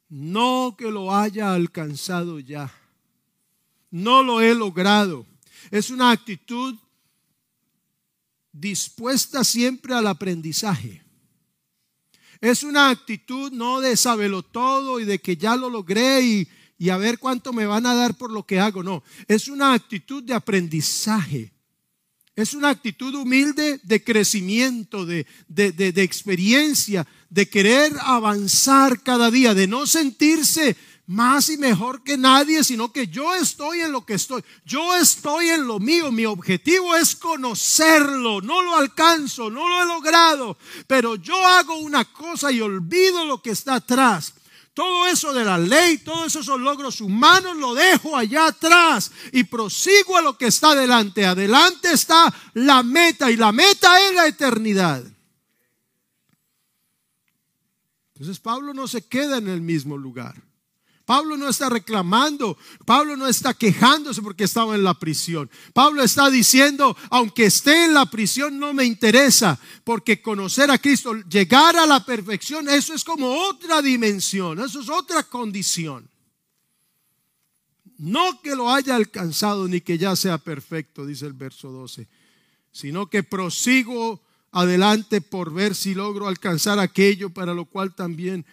no 0.10 0.76
que 0.78 0.92
lo 0.92 1.16
haya 1.16 1.56
alcanzado 1.56 2.40
ya 2.40 2.72
no 3.94 4.24
lo 4.24 4.42
he 4.42 4.56
logrado. 4.56 5.28
Es 5.70 5.92
una 5.92 6.10
actitud 6.10 6.76
dispuesta 8.52 9.44
siempre 9.44 9.94
al 9.94 10.08
aprendizaje. 10.08 11.04
Es 12.42 12.64
una 12.64 12.90
actitud 12.90 13.52
no 13.52 13.82
de 13.82 13.96
sabelo 13.96 14.42
todo 14.42 15.00
y 15.00 15.06
de 15.06 15.20
que 15.20 15.38
ya 15.38 15.56
lo 15.56 15.70
logré 15.70 16.24
y, 16.24 16.48
y 16.80 16.90
a 16.90 16.98
ver 16.98 17.20
cuánto 17.20 17.54
me 17.54 17.68
van 17.68 17.86
a 17.86 17.94
dar 17.94 18.18
por 18.18 18.32
lo 18.32 18.48
que 18.48 18.60
hago. 18.60 18.82
No, 18.82 19.04
es 19.28 19.48
una 19.48 19.74
actitud 19.74 20.24
de 20.24 20.34
aprendizaje. 20.34 21.54
Es 22.36 22.56
una 22.56 22.70
actitud 22.70 23.14
humilde 23.14 23.80
de 23.84 24.04
crecimiento, 24.04 25.06
de, 25.06 25.28
de, 25.48 25.72
de, 25.72 26.02
experiencia, 26.02 27.06
de 27.30 27.48
querer 27.48 27.94
avanzar 28.02 29.04
cada 29.04 29.30
día, 29.30 29.54
de 29.54 29.68
no 29.68 29.86
sentirse 29.86 30.76
más 31.06 31.50
y 31.50 31.58
mejor 31.58 32.02
que 32.04 32.18
nadie, 32.18 32.64
sino 32.64 32.92
que 32.92 33.08
yo 33.08 33.36
estoy 33.36 33.82
en 33.82 33.92
lo 33.92 34.06
que 34.06 34.14
estoy. 34.14 34.44
Yo 34.66 34.96
estoy 34.96 35.50
en 35.50 35.68
lo 35.68 35.80
mío. 35.80 36.12
Mi 36.12 36.26
objetivo 36.26 36.96
es 36.96 37.16
conocerlo. 37.16 38.42
No 38.42 38.62
lo 38.62 38.76
alcanzo, 38.76 39.50
no 39.50 39.68
lo 39.68 39.84
he 39.84 39.86
logrado. 39.86 40.58
Pero 40.88 41.16
yo 41.16 41.36
hago 41.46 41.76
una 41.78 42.06
cosa 42.06 42.52
y 42.52 42.62
olvido 42.62 43.26
lo 43.26 43.42
que 43.42 43.52
está 43.52 43.76
atrás. 43.76 44.34
Todo 44.74 45.06
eso 45.08 45.34
de 45.34 45.46
la 45.46 45.58
ley, 45.58 46.00
todos 46.00 46.36
esos 46.36 46.60
logros 46.60 47.00
humanos 47.00 47.58
lo 47.58 47.76
dejo 47.76 48.18
allá 48.18 48.48
atrás 48.48 49.12
y 49.32 49.44
prosigo 49.44 50.18
a 50.18 50.22
lo 50.22 50.36
que 50.38 50.48
está 50.48 50.72
adelante. 50.72 51.26
Adelante 51.26 51.92
está 51.92 52.34
la 52.54 52.82
meta 52.82 53.30
y 53.30 53.36
la 53.36 53.52
meta 53.52 54.08
es 54.08 54.16
la 54.16 54.26
eternidad. 54.26 55.04
Entonces 58.16 58.40
Pablo 58.40 58.74
no 58.74 58.88
se 58.88 59.06
queda 59.06 59.38
en 59.38 59.50
el 59.50 59.62
mismo 59.62 59.98
lugar. 59.98 60.42
Pablo 61.06 61.36
no 61.36 61.50
está 61.50 61.70
reclamando, 61.70 62.58
Pablo 62.86 63.18
no 63.18 63.28
está 63.28 63.54
quejándose 63.54 64.22
porque 64.22 64.46
estaba 64.46 64.76
en 64.76 64.84
la 64.84 64.94
prisión. 64.94 65.50
Pablo 65.74 66.02
está 66.02 66.30
diciendo, 66.30 66.96
aunque 67.10 67.46
esté 67.46 67.86
en 67.86 67.94
la 67.94 68.06
prisión 68.06 68.58
no 68.58 68.74
me 68.74 68.86
interesa, 68.86 69.60
porque 69.84 70.22
conocer 70.22 70.72
a 70.72 70.78
Cristo, 70.78 71.14
llegar 71.30 71.76
a 71.76 71.86
la 71.86 72.06
perfección, 72.06 72.70
eso 72.70 72.94
es 72.94 73.04
como 73.04 73.30
otra 73.48 73.82
dimensión, 73.82 74.60
eso 74.62 74.80
es 74.80 74.90
otra 74.90 75.24
condición. 75.24 76.10
No 77.98 78.42
que 78.42 78.56
lo 78.56 78.72
haya 78.72 78.96
alcanzado 78.96 79.68
ni 79.68 79.82
que 79.82 79.98
ya 79.98 80.16
sea 80.16 80.38
perfecto, 80.38 81.06
dice 81.06 81.26
el 81.26 81.34
verso 81.34 81.70
12, 81.70 82.08
sino 82.72 83.10
que 83.10 83.24
prosigo 83.24 84.22
adelante 84.52 85.20
por 85.20 85.54
ver 85.54 85.76
si 85.76 85.94
logro 85.94 86.28
alcanzar 86.28 86.80
aquello 86.80 87.30
para 87.30 87.54
lo 87.54 87.66
cual 87.66 87.94
también 87.94 88.46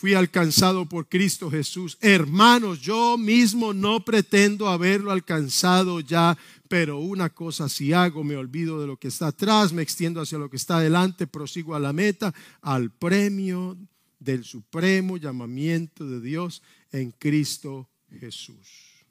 fui 0.00 0.14
alcanzado 0.14 0.86
por 0.86 1.10
Cristo 1.10 1.50
Jesús. 1.50 1.98
Hermanos, 2.00 2.80
yo 2.80 3.18
mismo 3.18 3.74
no 3.74 4.02
pretendo 4.02 4.70
haberlo 4.70 5.10
alcanzado 5.10 6.00
ya, 6.00 6.38
pero 6.68 7.00
una 7.00 7.28
cosa 7.28 7.68
si 7.68 7.92
hago, 7.92 8.24
me 8.24 8.34
olvido 8.34 8.80
de 8.80 8.86
lo 8.86 8.96
que 8.96 9.08
está 9.08 9.26
atrás, 9.26 9.74
me 9.74 9.82
extiendo 9.82 10.22
hacia 10.22 10.38
lo 10.38 10.48
que 10.48 10.56
está 10.56 10.78
adelante, 10.78 11.26
prosigo 11.26 11.74
a 11.74 11.78
la 11.80 11.92
meta, 11.92 12.32
al 12.62 12.90
premio 12.90 13.76
del 14.18 14.44
supremo 14.44 15.18
llamamiento 15.18 16.06
de 16.06 16.22
Dios 16.22 16.62
en 16.92 17.10
Cristo 17.10 17.90
Jesús. 18.18 19.04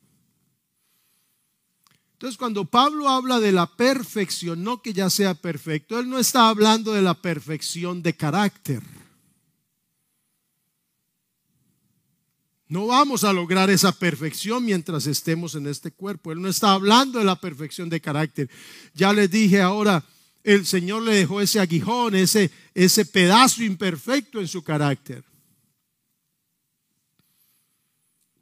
Entonces, 2.14 2.36
cuando 2.36 2.66
Pablo 2.66 3.10
habla 3.10 3.40
de 3.40 3.52
la 3.52 3.68
perfección, 3.68 4.64
no 4.64 4.82
que 4.82 4.94
ya 4.94 5.12
sea 5.12 5.36
perfecto, 5.36 6.00
él 6.00 6.10
no 6.10 6.18
está 6.18 6.50
hablando 6.50 6.94
de 6.94 7.04
la 7.04 7.14
perfección 7.14 8.02
de 8.02 8.16
carácter. 8.16 8.82
No 12.70 12.86
vamos 12.86 13.24
a 13.24 13.34
lograr 13.34 13.72
esa 13.72 13.92
perfección 13.92 14.64
mientras 14.64 15.08
estemos 15.08 15.56
en 15.56 15.66
este 15.66 15.90
cuerpo. 15.90 16.32
Él 16.32 16.40
no 16.40 16.48
está 16.48 16.72
hablando 16.72 17.18
de 17.18 17.26
la 17.26 17.36
perfección 17.36 17.90
de 17.90 18.00
carácter. 18.00 18.48
Ya 18.94 19.12
les 19.12 19.32
dije 19.32 19.60
ahora, 19.60 20.06
el 20.44 20.68
Señor 20.68 21.02
le 21.02 21.16
dejó 21.16 21.42
ese 21.42 21.60
aguijón, 21.60 22.14
ese, 22.14 22.52
ese 22.76 23.06
pedazo 23.06 23.64
imperfecto 23.64 24.40
en 24.40 24.48
su 24.48 24.64
carácter. 24.64 25.24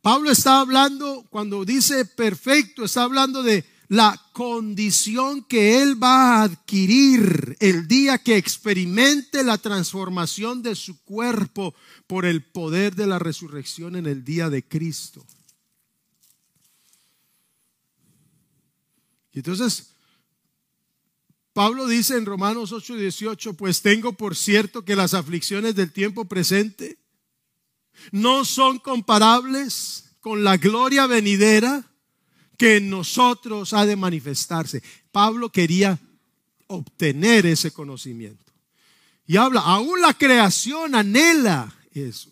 Pablo 0.02 0.30
está 0.30 0.60
hablando, 0.60 1.26
cuando 1.30 1.64
dice 1.64 2.04
perfecto, 2.04 2.84
está 2.84 3.04
hablando 3.04 3.44
de 3.44 3.64
la 3.90 4.22
condición 4.34 5.44
que 5.44 5.82
él 5.82 6.02
va 6.02 6.42
a 6.42 6.44
adquirir 6.44 7.56
el 7.60 7.88
día 7.88 8.18
que 8.18 8.36
experimente 8.36 9.44
la 9.44 9.58
transformación 9.58 10.62
de 10.62 10.76
su 10.76 11.02
cuerpo 11.04 11.74
por 12.06 12.26
el 12.26 12.44
poder 12.44 12.96
de 12.96 13.08
la 13.08 13.20
resurrección 13.20 13.96
en 13.96 14.06
el 14.06 14.26
día 14.26 14.50
de 14.50 14.64
Cristo. 14.64 15.26
Y 19.32 19.40
entonces, 19.40 19.92
Pablo 21.54 21.88
dice 21.88 22.18
en 22.18 22.26
Romanos 22.26 22.72
8:18, 22.74 23.56
pues 23.56 23.82
tengo 23.82 24.14
por 24.14 24.36
cierto 24.36 24.84
que 24.84 24.96
las 24.96 25.14
aflicciones 25.14 25.76
del 25.76 25.92
tiempo 25.92 26.26
presente 26.26 26.98
no 28.12 28.46
son 28.46 28.80
comparables 28.80 30.06
con 30.20 30.44
la 30.44 30.58
gloria 30.58 31.08
venidera 31.08 31.90
que 32.58 32.78
en 32.78 32.90
nosotros 32.90 33.74
ha 33.74 33.86
de 33.86 33.96
manifestarse. 33.96 34.82
Pablo 35.12 35.50
quería 35.50 36.00
obtener 36.68 37.46
ese 37.46 37.72
conocimiento. 37.72 38.52
Y 39.26 39.38
habla, 39.38 39.62
aún 39.62 40.02
la 40.02 40.14
creación 40.14 40.96
anhela 40.96 41.74
eso. 41.92 42.32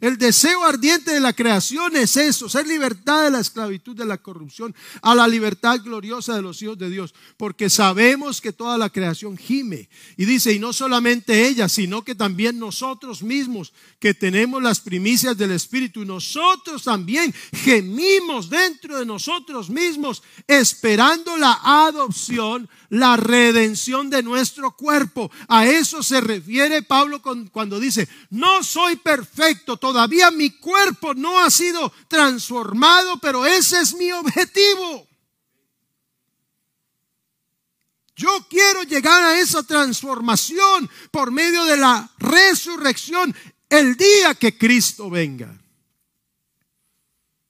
El 0.00 0.18
deseo 0.18 0.64
ardiente 0.64 1.12
de 1.12 1.20
la 1.20 1.32
creación 1.32 1.96
es 1.96 2.16
eso, 2.16 2.48
ser 2.48 2.66
libertad 2.66 3.24
de 3.24 3.30
la 3.30 3.40
esclavitud 3.40 3.96
de 3.96 4.04
la 4.04 4.18
corrupción 4.18 4.74
a 5.00 5.14
la 5.14 5.26
libertad 5.28 5.80
gloriosa 5.82 6.34
de 6.34 6.42
los 6.42 6.60
hijos 6.62 6.76
de 6.76 6.90
Dios, 6.90 7.14
porque 7.36 7.70
sabemos 7.70 8.40
que 8.40 8.52
toda 8.52 8.76
la 8.76 8.90
creación 8.90 9.38
gime. 9.38 9.88
Y 10.16 10.24
dice, 10.24 10.52
y 10.52 10.58
no 10.58 10.72
solamente 10.72 11.46
ella, 11.46 11.68
sino 11.68 12.02
que 12.02 12.14
también 12.14 12.58
nosotros 12.58 13.22
mismos, 13.22 13.72
que 14.00 14.14
tenemos 14.14 14.62
las 14.62 14.80
primicias 14.80 15.38
del 15.38 15.52
Espíritu, 15.52 16.04
nosotros 16.04 16.82
también 16.82 17.32
gemimos 17.52 18.50
dentro 18.50 18.98
de 18.98 19.06
nosotros 19.06 19.70
mismos, 19.70 20.22
esperando 20.48 21.36
la 21.36 21.60
adopción, 21.62 22.68
la 22.94 23.16
redención 23.16 24.08
de 24.08 24.22
nuestro 24.22 24.76
cuerpo. 24.76 25.30
A 25.48 25.66
eso 25.66 26.02
se 26.02 26.20
refiere 26.20 26.82
Pablo 26.82 27.20
cuando 27.50 27.80
dice, 27.80 28.08
no 28.30 28.62
soy 28.62 28.96
perfecto, 28.96 29.76
todavía 29.76 30.30
mi 30.30 30.50
cuerpo 30.50 31.12
no 31.12 31.38
ha 31.40 31.50
sido 31.50 31.92
transformado, 32.08 33.18
pero 33.18 33.44
ese 33.44 33.80
es 33.80 33.94
mi 33.94 34.12
objetivo. 34.12 35.08
Yo 38.16 38.46
quiero 38.48 38.84
llegar 38.84 39.24
a 39.24 39.40
esa 39.40 39.64
transformación 39.64 40.88
por 41.10 41.32
medio 41.32 41.64
de 41.64 41.76
la 41.76 42.08
resurrección 42.18 43.34
el 43.68 43.96
día 43.96 44.36
que 44.36 44.56
Cristo 44.56 45.10
venga. 45.10 45.60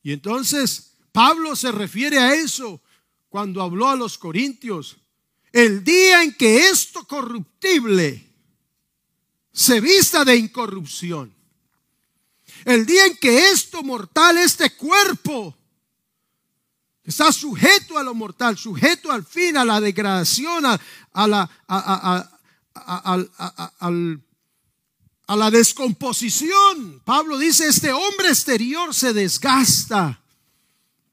Y 0.02 0.12
entonces 0.12 0.96
Pablo 1.12 1.54
se 1.54 1.70
refiere 1.70 2.18
a 2.18 2.34
eso 2.34 2.80
cuando 3.28 3.60
habló 3.60 3.90
a 3.90 3.96
los 3.96 4.16
corintios. 4.16 4.96
El 5.54 5.82
día 5.82 6.22
en 6.22 6.34
que 6.34 6.68
esto 6.68 7.06
corruptible 7.06 8.28
se 9.52 9.80
vista 9.80 10.22
de 10.24 10.36
incorrupción 10.36 11.34
el 12.64 12.86
día 12.86 13.06
en 13.06 13.16
que 13.16 13.50
esto 13.50 13.82
mortal, 13.82 14.38
este 14.38 14.70
cuerpo, 14.74 15.54
está 17.02 17.30
sujeto 17.30 17.98
a 17.98 18.02
lo 18.02 18.14
mortal, 18.14 18.56
sujeto 18.56 19.12
al 19.12 19.24
fin, 19.24 19.56
a 19.56 19.64
la 19.64 19.80
degradación, 19.80 20.64
a, 20.64 20.80
la, 21.26 21.50
a 25.26 25.36
la 25.36 25.50
descomposición. 25.50 27.02
Pablo 27.04 27.36
dice, 27.36 27.68
este 27.68 27.92
hombre 27.92 28.28
exterior 28.28 28.94
se 28.94 29.12
desgasta. 29.12 30.22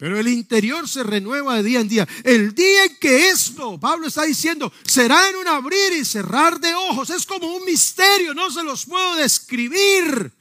Pero 0.02 0.20
el 0.20 0.30
interior 0.30 0.90
se 0.90 1.04
renueva 1.04 1.58
de 1.58 1.62
día 1.62 1.80
en 1.80 1.88
día. 1.88 2.08
El 2.24 2.56
día 2.56 2.86
en 2.86 2.96
que 2.98 3.30
esto, 3.30 3.80
Pablo 3.80 4.08
está 4.08 4.24
diciendo, 4.24 4.74
será 4.84 5.30
en 5.30 5.36
un 5.36 5.48
abrir 5.48 5.94
y 5.94 6.04
cerrar 6.04 6.60
de 6.60 6.74
ojos. 6.74 7.12
Es 7.12 7.24
como 7.24 7.46
un 7.56 7.64
misterio, 7.66 8.34
no 8.34 8.50
se 8.50 8.64
los 8.64 8.88
puedo 8.88 9.18
describir. 9.18 10.34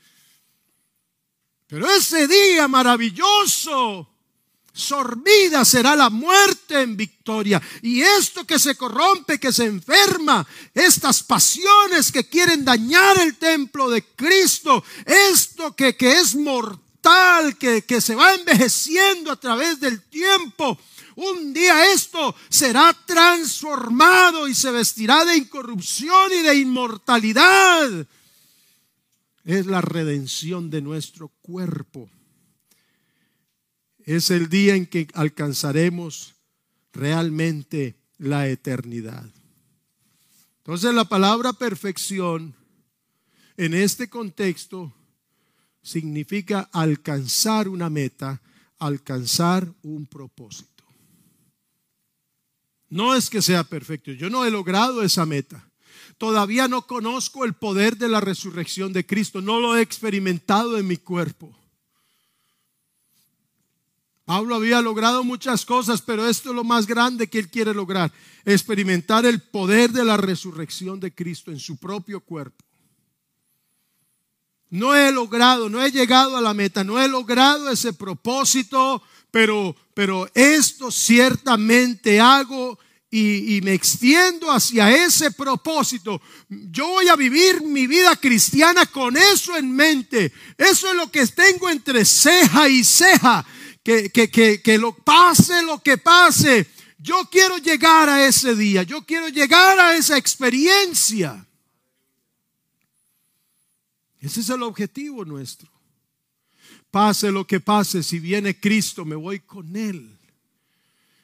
Pero 1.67 1.91
ese 1.91 2.27
día 2.27 2.69
maravilloso, 2.69 4.09
sorbida 4.73 5.63
será 5.67 5.95
la 5.95 6.09
muerte 6.09 6.81
en 6.81 6.97
victoria. 6.97 7.61
Y 7.83 8.01
esto 8.01 8.47
que 8.47 8.59
se 8.59 8.77
corrompe, 8.77 9.39
que 9.39 9.53
se 9.53 9.67
enferma, 9.67 10.47
estas 10.73 11.23
pasiones 11.23 12.11
que 12.11 12.27
quieren 12.27 12.65
dañar 12.65 13.19
el 13.21 13.37
templo 13.37 13.91
de 13.91 14.07
Cristo, 14.17 14.83
esto 15.05 15.77
que, 15.77 15.99
que 15.99 16.13
es 16.13 16.35
mortal, 16.35 16.81
que, 17.59 17.83
que 17.83 18.01
se 18.01 18.15
va 18.15 18.35
envejeciendo 18.35 19.33
a 19.33 19.37
través 19.37 19.81
del 19.81 20.03
tiempo, 20.03 20.79
un 21.17 21.53
día 21.53 21.93
esto 21.93 22.35
será 22.49 22.97
transformado 23.07 24.49
y 24.49 24.55
se 24.55 24.71
vestirá 24.71 25.25
de 25.25 25.37
incorrupción 25.37 26.33
y 26.33 26.43
de 26.43 26.55
inmortalidad 26.57 28.07
es 29.45 29.67
la 29.67 29.81
redención 29.81 30.71
de 30.71 30.83
nuestro 30.83 31.29
cuerpo. 31.41 32.09
Es 34.05 34.31
el 34.31 34.49
día 34.49 34.75
en 34.75 34.87
que 34.87 35.09
alcanzaremos 35.15 36.35
realmente 36.93 37.97
la 38.19 38.49
eternidad. 38.49 39.29
Entonces 40.59 40.95
la 40.95 41.05
palabra 41.05 41.53
perfección 41.53 42.55
en 43.57 43.75
este 43.75 44.09
contexto 44.09 44.95
significa 45.83 46.69
alcanzar 46.73 47.69
una 47.69 47.91
meta, 47.91 48.41
alcanzar 48.79 49.73
un 49.83 50.07
propósito. 50.07 50.85
No 52.89 53.15
es 53.15 53.31
que 53.31 53.41
sea 53.41 53.65
perfecto, 53.65 54.13
yo 54.13 54.31
no 54.31 54.45
he 54.45 54.51
logrado 54.51 55.03
esa 55.03 55.25
meta. 55.25 55.67
Todavía 56.19 56.69
no 56.69 56.87
conozco 56.87 57.45
el 57.45 57.55
poder 57.55 57.97
de 57.97 58.09
la 58.09 58.21
resurrección 58.21 58.93
de 58.93 59.07
Cristo, 59.07 59.41
no 59.41 59.61
lo 59.61 59.77
he 59.77 59.81
experimentado 59.81 60.77
en 60.77 60.87
mi 60.87 60.97
cuerpo. 60.97 61.57
Pablo 64.31 64.55
había 64.55 64.81
logrado 64.81 65.25
muchas 65.25 65.65
cosas, 65.65 66.03
pero 66.03 66.27
esto 66.29 66.51
es 66.51 66.55
lo 66.55 66.63
más 66.63 66.87
grande 66.87 67.29
que 67.29 67.39
él 67.39 67.49
quiere 67.49 67.75
lograr, 67.75 68.13
experimentar 68.45 69.27
el 69.27 69.41
poder 69.41 69.91
de 69.91 70.05
la 70.05 70.17
resurrección 70.17 71.01
de 71.01 71.13
Cristo 71.13 71.51
en 71.51 71.59
su 71.59 71.79
propio 71.79 72.21
cuerpo. 72.21 72.65
No 74.71 74.95
he 74.95 75.11
logrado, 75.11 75.69
no 75.69 75.83
he 75.83 75.91
llegado 75.91 76.37
a 76.37 76.41
la 76.41 76.55
meta, 76.55 76.85
no 76.85 77.01
he 77.01 77.09
logrado 77.09 77.71
ese 77.71 77.93
propósito, 77.93 79.03
pero, 79.31 79.75
pero 79.95 80.29
esto 80.35 80.91
ciertamente 80.93 82.21
hago 82.21 82.79
y, 83.11 83.57
y, 83.57 83.61
me 83.63 83.75
extiendo 83.75 84.53
hacia 84.53 85.05
ese 85.05 85.33
propósito. 85.33 86.23
Yo 86.49 86.87
voy 86.87 87.09
a 87.09 87.17
vivir 87.17 87.61
mi 87.63 87.89
vida 87.89 88.15
cristiana 88.15 88.87
con 88.87 89.17
eso 89.17 89.57
en 89.57 89.73
mente. 89.73 90.33
Eso 90.57 90.89
es 90.89 90.95
lo 90.95 91.11
que 91.11 91.27
tengo 91.27 91.69
entre 91.69 92.05
ceja 92.05 92.69
y 92.69 92.85
ceja. 92.85 93.45
Que, 93.83 94.11
que, 94.11 94.31
que, 94.31 94.63
que 94.63 94.79
lo 94.79 94.93
pase 94.93 95.63
lo 95.63 95.83
que 95.83 95.99
pase. 95.99 96.69
Yo 96.99 97.29
quiero 97.31 97.57
llegar 97.59 98.09
a 98.09 98.25
ese 98.25 98.55
día. 98.55 98.85
Yo 98.85 99.05
quiero 99.05 99.29
llegar 99.29 99.81
a 99.81 99.97
esa 99.97 100.17
experiencia. 100.17 101.45
Ese 104.21 104.41
es 104.41 104.51
el 104.51 104.63
objetivo 104.63 105.25
nuestro. 105.25 105.71
Pase 106.91 107.31
lo 107.31 107.47
que 107.47 107.61
pase, 107.61 108.03
si 108.03 108.19
viene 108.19 108.59
Cristo, 108.59 109.05
me 109.05 109.17
voy 109.17 109.41
con 109.41 109.77
Él. 109.77 110.19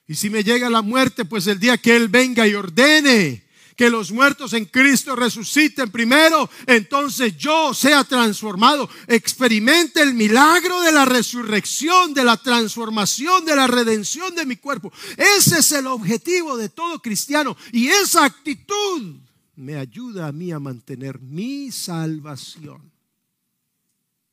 Y 0.07 0.15
si 0.15 0.31
me 0.31 0.45
llega 0.45 0.71
la 0.71 0.83
muerte, 0.83 1.25
pues 1.25 1.47
el 1.47 1.59
día 1.59 1.79
que 1.79 1.97
Él 1.97 2.09
venga 2.09 2.47
y 2.47 2.55
ordene 2.55 3.47
que 3.77 3.91
los 3.91 4.11
muertos 4.11 4.55
en 4.55 4.65
Cristo 4.65 5.15
resuciten 5.15 5.91
primero, 5.91 6.49
entonces 6.67 7.37
yo 7.37 7.75
sea 7.75 8.05
transformado, 8.05 8.89
experimente 9.07 10.01
el 10.01 10.15
milagro 10.15 10.81
de 10.81 10.93
la 10.93 11.05
resurrección, 11.05 12.15
de 12.15 12.25
la 12.25 12.39
transformación, 12.39 13.45
de 13.45 13.55
la 13.55 13.67
redención 13.67 14.35
de 14.35 14.47
mi 14.47 14.57
cuerpo. 14.57 14.91
Ese 15.17 15.59
es 15.59 15.73
el 15.73 15.87
objetivo 15.87 16.57
de 16.57 16.71
todo 16.71 17.01
cristiano 17.03 17.55
y 17.71 17.89
esa 17.89 18.25
actitud 18.25 19.17
me 19.57 19.77
ayuda 19.77 20.29
a 20.29 20.33
mí 20.33 20.53
a 20.53 20.61
mantener 20.61 21.21
mi 21.21 21.73
salvación. 21.73 22.93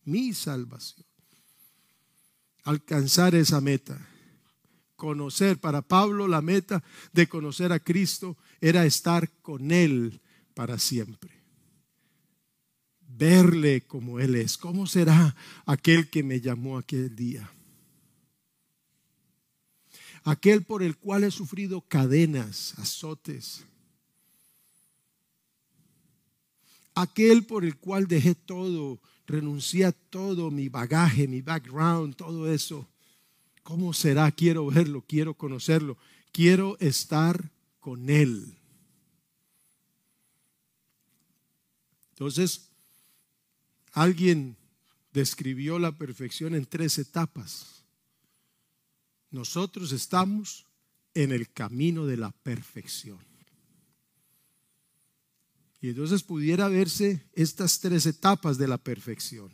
Mi 0.03 0.33
salvación. 0.33 1.05
Alcanzar 2.63 3.33
esa 3.33 3.61
meta. 3.61 4.09
Conocer, 4.95 5.57
para 5.59 5.81
Pablo 5.81 6.27
la 6.27 6.41
meta 6.41 6.83
de 7.13 7.27
conocer 7.27 7.71
a 7.71 7.79
Cristo 7.79 8.37
era 8.61 8.85
estar 8.85 9.29
con 9.41 9.71
Él 9.71 10.21
para 10.53 10.77
siempre. 10.77 11.31
Verle 12.99 13.81
como 13.81 14.19
Él 14.19 14.35
es. 14.35 14.57
¿Cómo 14.57 14.87
será 14.87 15.35
aquel 15.65 16.09
que 16.09 16.23
me 16.23 16.41
llamó 16.41 16.77
aquel 16.77 17.15
día? 17.15 17.49
Aquel 20.25 20.63
por 20.63 20.83
el 20.83 20.97
cual 20.97 21.23
he 21.23 21.31
sufrido 21.31 21.81
cadenas, 21.81 22.77
azotes 22.77 23.65
aquel 26.95 27.45
por 27.45 27.65
el 27.65 27.77
cual 27.77 28.07
dejé 28.07 28.35
todo, 28.35 28.99
renuncié 29.25 29.85
a 29.85 29.91
todo, 29.91 30.51
mi 30.51 30.69
bagaje, 30.69 31.27
mi 31.27 31.41
background, 31.41 32.15
todo 32.15 32.51
eso. 32.51 32.87
¿Cómo 33.63 33.93
será? 33.93 34.31
Quiero 34.31 34.65
verlo, 34.67 35.03
quiero 35.07 35.33
conocerlo, 35.35 35.97
quiero 36.31 36.77
estar 36.79 37.51
con 37.79 38.09
Él. 38.09 38.57
Entonces, 42.11 42.69
alguien 43.93 44.55
describió 45.13 45.79
la 45.79 45.91
perfección 45.91 46.55
en 46.55 46.65
tres 46.65 46.97
etapas. 46.97 47.83
Nosotros 49.31 49.91
estamos 49.91 50.65
en 51.13 51.31
el 51.31 51.51
camino 51.51 52.05
de 52.05 52.17
la 52.17 52.31
perfección. 52.31 53.32
Y 55.83 55.89
entonces 55.89 56.23
pudiera 56.23 56.69
verse 56.69 57.27
estas 57.33 57.77
tres 57.81 58.05
etapas 58.05 58.57
de 58.57 58.69
la 58.69 58.77
perfección. 58.77 59.51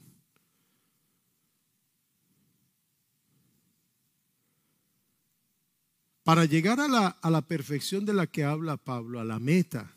Para 6.24 6.46
llegar 6.46 6.80
a 6.82 6.88
la, 6.88 7.08
a 7.08 7.32
la 7.32 7.42
perfección 7.42 8.06
de 8.06 8.14
la 8.14 8.28
que 8.28 8.44
habla 8.44 8.78
Pablo, 8.78 9.20
a 9.20 9.26
la 9.26 9.40
meta, 9.40 9.92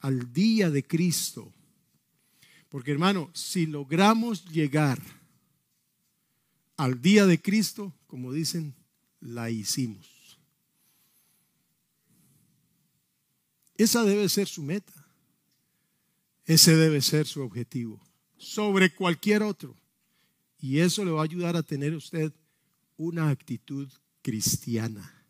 al 0.00 0.34
día 0.34 0.68
de 0.68 0.86
Cristo. 0.86 1.50
Porque 2.68 2.90
hermano, 2.90 3.30
si 3.32 3.64
logramos 3.64 4.44
llegar 4.50 5.00
al 6.76 7.00
día 7.00 7.24
de 7.24 7.40
Cristo, 7.40 7.94
como 8.06 8.34
dicen, 8.34 8.74
la 9.18 9.48
hicimos. 9.48 10.11
Esa 13.76 14.04
debe 14.04 14.28
ser 14.28 14.48
su 14.48 14.62
meta. 14.62 14.92
Ese 16.44 16.76
debe 16.76 17.00
ser 17.00 17.26
su 17.26 17.40
objetivo. 17.42 18.00
Sobre 18.36 18.94
cualquier 18.94 19.42
otro. 19.42 19.76
Y 20.58 20.78
eso 20.78 21.04
le 21.04 21.10
va 21.10 21.20
a 21.20 21.24
ayudar 21.24 21.56
a 21.56 21.62
tener 21.62 21.94
usted 21.94 22.32
una 22.96 23.30
actitud 23.30 23.88
cristiana. 24.22 25.24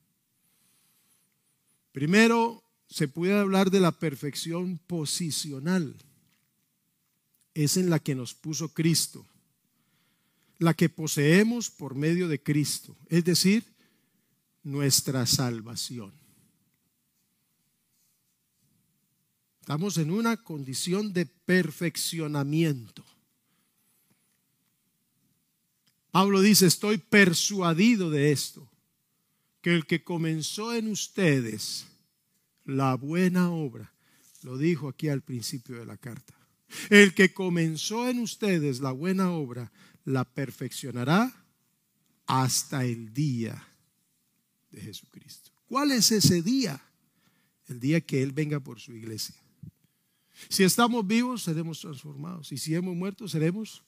Primero, 1.93 2.63
se 2.87 3.09
puede 3.09 3.39
hablar 3.39 3.71
de 3.71 3.81
la 3.81 3.93
perfección 3.93 4.79
posicional. 4.79 5.97
Es 7.55 7.77
en 7.77 7.91
la 7.91 7.99
que 7.99 8.15
nos 8.15 8.35
puso 8.35 8.69
Cristo. 8.73 9.27
La 10.59 10.75
que 10.75 10.89
poseemos 10.89 11.71
por 11.71 11.95
medio 11.95 12.29
de 12.29 12.43
Cristo. 12.43 12.97
Es 13.09 13.25
decir, 13.25 13.65
nuestra 14.63 15.27
salvación. 15.27 16.22
Estamos 19.63 19.97
en 19.99 20.11
una 20.11 20.39
condición 20.39 21.13
de 21.13 21.25
perfeccionamiento. 21.25 23.05
Pablo 26.11 26.41
dice, 26.41 26.67
estoy 26.67 26.99
persuadido 26.99 28.11
de 28.11 28.33
esto, 28.33 28.69
que 29.61 29.73
el 29.73 29.87
que 29.87 30.03
comenzó 30.03 30.75
en 30.75 30.89
ustedes 30.89 31.87
la 32.65 32.97
buena 32.97 33.53
obra, 33.53 33.95
lo 34.43 34.59
dijo 34.59 34.89
aquí 34.89 35.09
al 35.09 35.23
principio 35.23 35.79
de 35.79 35.87
la 35.87 35.97
carta, 35.97 36.35
el 36.91 37.15
que 37.15 37.33
comenzó 37.33 38.09
en 38.09 38.19
ustedes 38.19 38.81
la 38.81 38.91
buena 38.91 39.31
obra, 39.31 39.71
la 40.05 40.25
perfeccionará 40.25 41.47
hasta 42.27 42.85
el 42.85 43.15
día 43.15 43.65
de 44.73 44.81
Jesucristo. 44.81 45.53
¿Cuál 45.67 45.93
es 45.93 46.11
ese 46.11 46.43
día? 46.43 46.83
El 47.69 47.79
día 47.79 48.01
que 48.01 48.25
Él 48.25 48.33
venga 48.33 48.59
por 48.59 48.81
su 48.81 48.93
iglesia. 48.93 49.42
Si 50.49 50.65
estamos 50.65 51.07
vivos, 51.07 51.43
seremos 51.43 51.81
transformados. 51.81 52.53
Y 52.53 52.59
si 52.59 52.75
hemos 52.75 52.95
muerto, 52.95 53.29
seremos 53.29 53.83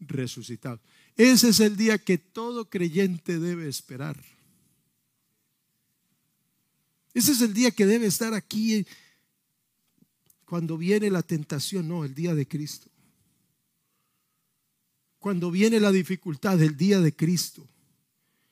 resucitados. 0.00 0.80
Ese 1.16 1.48
es 1.50 1.60
el 1.60 1.76
día 1.76 1.98
que 1.98 2.18
todo 2.18 2.68
creyente 2.68 3.38
debe 3.38 3.68
esperar. 3.68 4.22
Ese 7.12 7.32
es 7.32 7.40
el 7.40 7.54
día 7.54 7.70
que 7.70 7.86
debe 7.86 8.06
estar 8.06 8.34
aquí 8.34 8.84
cuando 10.44 10.76
viene 10.76 11.10
la 11.10 11.22
tentación, 11.22 11.88
no, 11.88 12.04
el 12.04 12.14
día 12.14 12.34
de 12.34 12.46
Cristo. 12.46 12.90
Cuando 15.18 15.50
viene 15.50 15.80
la 15.80 15.92
dificultad, 15.92 16.60
el 16.60 16.76
día 16.76 17.00
de 17.00 17.14
Cristo. 17.14 17.66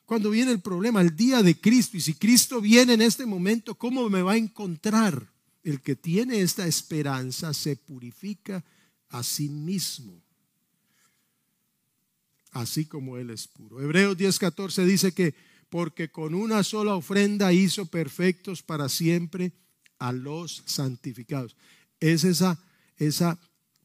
Cuando 0.06 0.30
viene 0.30 0.52
el 0.52 0.60
problema, 0.60 1.00
el 1.00 1.14
día 1.16 1.42
de 1.42 1.60
Cristo. 1.60 1.96
Y 1.96 2.00
si 2.00 2.14
Cristo 2.14 2.60
viene 2.60 2.94
en 2.94 3.02
este 3.02 3.26
momento, 3.26 3.74
¿cómo 3.74 4.08
me 4.08 4.22
va 4.22 4.32
a 4.32 4.36
encontrar? 4.36 5.31
El 5.62 5.80
que 5.80 5.96
tiene 5.96 6.40
esta 6.40 6.66
esperanza 6.66 7.54
se 7.54 7.76
purifica 7.76 8.64
a 9.08 9.22
sí 9.22 9.48
mismo, 9.48 10.20
así 12.50 12.86
como 12.86 13.16
Él 13.18 13.30
es 13.30 13.46
puro. 13.46 13.80
Hebreos 13.80 14.16
10:14 14.16 14.84
dice 14.84 15.12
que 15.12 15.34
porque 15.68 16.10
con 16.10 16.34
una 16.34 16.62
sola 16.62 16.94
ofrenda 16.94 17.52
hizo 17.52 17.86
perfectos 17.86 18.62
para 18.62 18.90
siempre 18.90 19.52
a 19.98 20.12
los 20.12 20.62
santificados. 20.66 21.56
Es 21.98 22.24
esa, 22.24 22.62
esa 22.98 23.38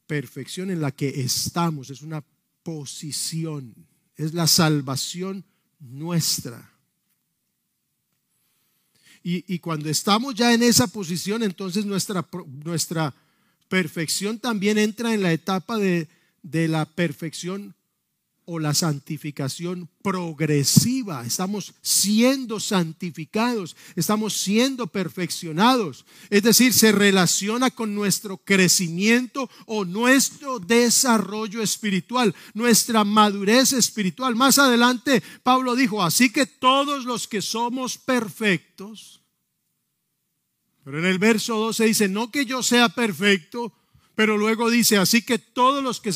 perfección 0.06 0.70
en 0.70 0.80
la 0.80 0.90
que 0.90 1.20
estamos, 1.20 1.88
es 1.90 2.02
una 2.02 2.22
posición, 2.62 3.74
es 4.16 4.34
la 4.34 4.46
salvación 4.46 5.44
nuestra. 5.78 6.77
Y, 9.22 9.58
cuando 9.58 9.90
estamos 9.90 10.34
ya 10.34 10.54
en 10.54 10.62
esa 10.62 10.86
posición, 10.86 11.42
entonces 11.42 11.84
nuestra, 11.84 12.26
nuestra 12.64 13.14
perfección 13.68 14.38
también 14.38 14.78
entra 14.78 15.12
en 15.12 15.22
la 15.22 15.32
etapa 15.32 15.76
de, 15.76 16.08
de 16.42 16.68
la 16.68 16.86
perfección 16.86 17.74
o 18.50 18.58
la 18.58 18.72
santificación 18.72 19.90
progresiva. 20.02 21.22
Estamos 21.26 21.74
siendo 21.82 22.60
santificados, 22.60 23.76
estamos 23.94 24.32
siendo 24.32 24.86
perfeccionados. 24.86 26.06
Es 26.30 26.42
decir, 26.44 26.72
se 26.72 26.90
relaciona 26.90 27.70
con 27.70 27.94
nuestro 27.94 28.38
crecimiento 28.38 29.50
o 29.66 29.84
nuestro 29.84 30.60
desarrollo 30.60 31.62
espiritual, 31.62 32.34
nuestra 32.54 33.04
madurez 33.04 33.74
espiritual. 33.74 34.34
Más 34.34 34.58
adelante, 34.58 35.22
Pablo 35.42 35.76
dijo, 35.76 36.02
así 36.02 36.30
que 36.30 36.46
todos 36.46 37.04
los 37.04 37.28
que 37.28 37.42
somos 37.42 37.98
perfectos, 37.98 39.20
pero 40.84 41.00
en 41.00 41.04
el 41.04 41.18
verso 41.18 41.58
12 41.58 41.84
dice, 41.84 42.08
no 42.08 42.30
que 42.30 42.46
yo 42.46 42.62
sea 42.62 42.88
perfecto, 42.88 43.74
pero 44.18 44.36
luego 44.36 44.68
dice, 44.68 44.96
así 44.96 45.22
que 45.22 45.38
todos 45.38 45.80
los 45.80 46.00
que 46.00 46.12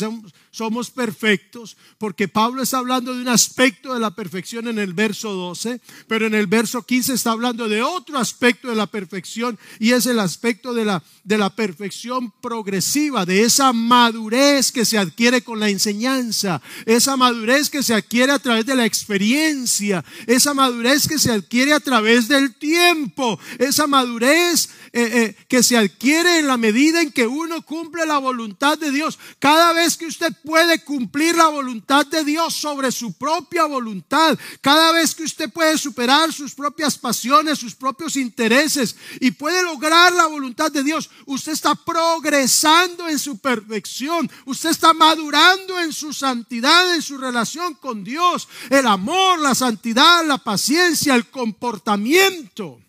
somos, 0.52 0.90
perfectos, 0.90 1.78
porque 1.96 2.28
Pablo 2.28 2.62
está 2.62 2.78
hablando 2.78 3.14
de 3.14 3.22
un 3.22 3.28
aspecto 3.28 3.94
de 3.94 4.00
la 4.00 4.14
perfección 4.14 4.68
en 4.68 4.78
el 4.78 4.92
verso 4.92 5.32
12, 5.32 5.80
pero 6.06 6.26
en 6.26 6.34
el 6.34 6.46
verso 6.46 6.82
15 6.82 7.14
está 7.14 7.30
hablando 7.30 7.70
de 7.70 7.82
otro 7.82 8.18
aspecto 8.18 8.68
de 8.68 8.76
la 8.76 8.86
perfección 8.86 9.58
y 9.78 9.92
es 9.92 10.04
el 10.04 10.18
aspecto 10.20 10.74
de 10.74 10.84
la, 10.84 11.02
de 11.24 11.38
la 11.38 11.48
perfección 11.56 12.30
progresiva, 12.42 13.24
de 13.24 13.42
esa 13.42 13.72
madurez 13.72 14.70
que 14.72 14.84
se 14.84 14.98
adquiere 14.98 15.42
con 15.42 15.58
la 15.58 15.70
enseñanza, 15.70 16.60
esa 16.84 17.16
madurez 17.16 17.70
que 17.70 17.82
se 17.82 17.94
adquiere 17.94 18.32
a 18.32 18.38
través 18.38 18.66
de 18.66 18.76
la 18.76 18.84
experiencia, 18.84 20.04
esa 20.26 20.52
madurez 20.52 21.08
que 21.08 21.18
se 21.18 21.32
adquiere 21.32 21.72
a 21.72 21.80
través 21.80 22.28
del 22.28 22.54
tiempo, 22.54 23.40
esa 23.58 23.86
madurez 23.86 24.68
eh, 24.94 25.10
eh, 25.14 25.36
que 25.48 25.62
se 25.62 25.78
adquiere 25.78 26.38
en 26.38 26.46
la 26.46 26.58
medida 26.58 27.00
en 27.00 27.10
que 27.10 27.26
uno 27.26 27.62
cumple 27.62 28.04
la 28.04 28.18
voluntad 28.18 28.76
de 28.76 28.90
Dios. 28.90 29.18
Cada 29.38 29.72
vez 29.72 29.96
que 29.96 30.04
usted 30.04 30.34
puede 30.44 30.82
cumplir 30.84 31.36
la 31.36 31.48
voluntad 31.48 32.06
de 32.06 32.24
Dios 32.24 32.54
sobre 32.54 32.92
su 32.92 33.12
propia 33.12 33.64
voluntad, 33.64 34.38
cada 34.60 34.92
vez 34.92 35.14
que 35.14 35.24
usted 35.24 35.50
puede 35.50 35.78
superar 35.78 36.32
sus 36.32 36.54
propias 36.54 36.98
pasiones, 36.98 37.58
sus 37.58 37.74
propios 37.74 38.16
intereses 38.16 38.96
y 39.20 39.30
puede 39.30 39.62
lograr 39.62 40.12
la 40.12 40.26
voluntad 40.26 40.70
de 40.70 40.82
Dios, 40.82 41.10
usted 41.26 41.52
está 41.52 41.74
progresando 41.74 43.08
en 43.08 43.18
su 43.18 43.38
perfección, 43.38 44.30
usted 44.46 44.70
está 44.70 44.92
madurando 44.92 45.78
en 45.80 45.92
su 45.92 46.12
santidad, 46.12 46.94
en 46.94 47.02
su 47.02 47.18
relación 47.18 47.74
con 47.74 48.04
Dios, 48.04 48.48
el 48.70 48.86
amor, 48.86 49.38
la 49.38 49.54
santidad, 49.54 50.24
la 50.26 50.38
paciencia, 50.38 51.14
el 51.14 51.26
comportamiento. 51.26 52.80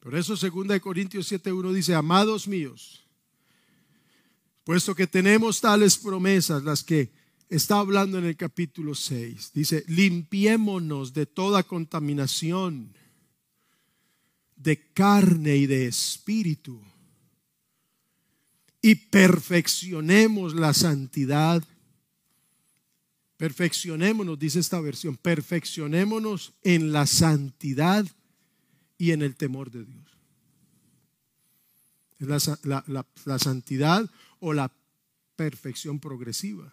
Por 0.00 0.14
eso 0.14 0.34
2 0.34 0.80
Corintios 0.80 1.30
7.1 1.30 1.72
dice, 1.72 1.94
amados 1.94 2.48
míos, 2.48 2.99
puesto 4.64 4.94
que 4.94 5.06
tenemos 5.06 5.60
tales 5.60 5.96
promesas, 5.96 6.62
las 6.62 6.82
que 6.84 7.10
está 7.48 7.78
hablando 7.78 8.18
en 8.18 8.24
el 8.24 8.36
capítulo 8.36 8.94
6, 8.94 9.52
dice, 9.52 9.84
limpiémonos 9.88 11.12
de 11.12 11.26
toda 11.26 11.62
contaminación 11.62 12.94
de 14.56 14.92
carne 14.92 15.56
y 15.56 15.66
de 15.66 15.86
espíritu 15.86 16.80
y 18.82 18.94
perfeccionemos 18.94 20.54
la 20.54 20.72
santidad. 20.72 21.62
Perfeccionémonos, 23.36 24.38
dice 24.38 24.60
esta 24.60 24.80
versión, 24.80 25.16
perfeccionémonos 25.16 26.52
en 26.62 26.92
la 26.92 27.06
santidad 27.06 28.06
y 28.98 29.12
en 29.12 29.22
el 29.22 29.36
temor 29.36 29.70
de 29.70 29.84
Dios. 29.84 30.10
Es 32.18 32.50
la, 32.64 33.38
santidad 33.38 34.10
o 34.40 34.52
la 34.52 34.70
perfección 35.36 35.98
progresiva. 36.00 36.72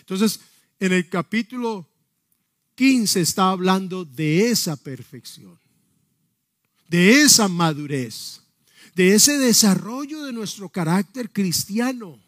Entonces, 0.00 0.40
en 0.80 0.92
el 0.92 1.08
capítulo 1.08 1.88
15 2.74 3.20
está 3.20 3.50
hablando 3.50 4.04
de 4.04 4.50
esa 4.50 4.76
perfección, 4.76 5.58
de 6.88 7.22
esa 7.22 7.48
madurez, 7.48 8.40
de 8.94 9.14
ese 9.14 9.38
desarrollo 9.38 10.24
de 10.24 10.32
nuestro 10.32 10.68
carácter 10.68 11.30
cristiano, 11.30 12.20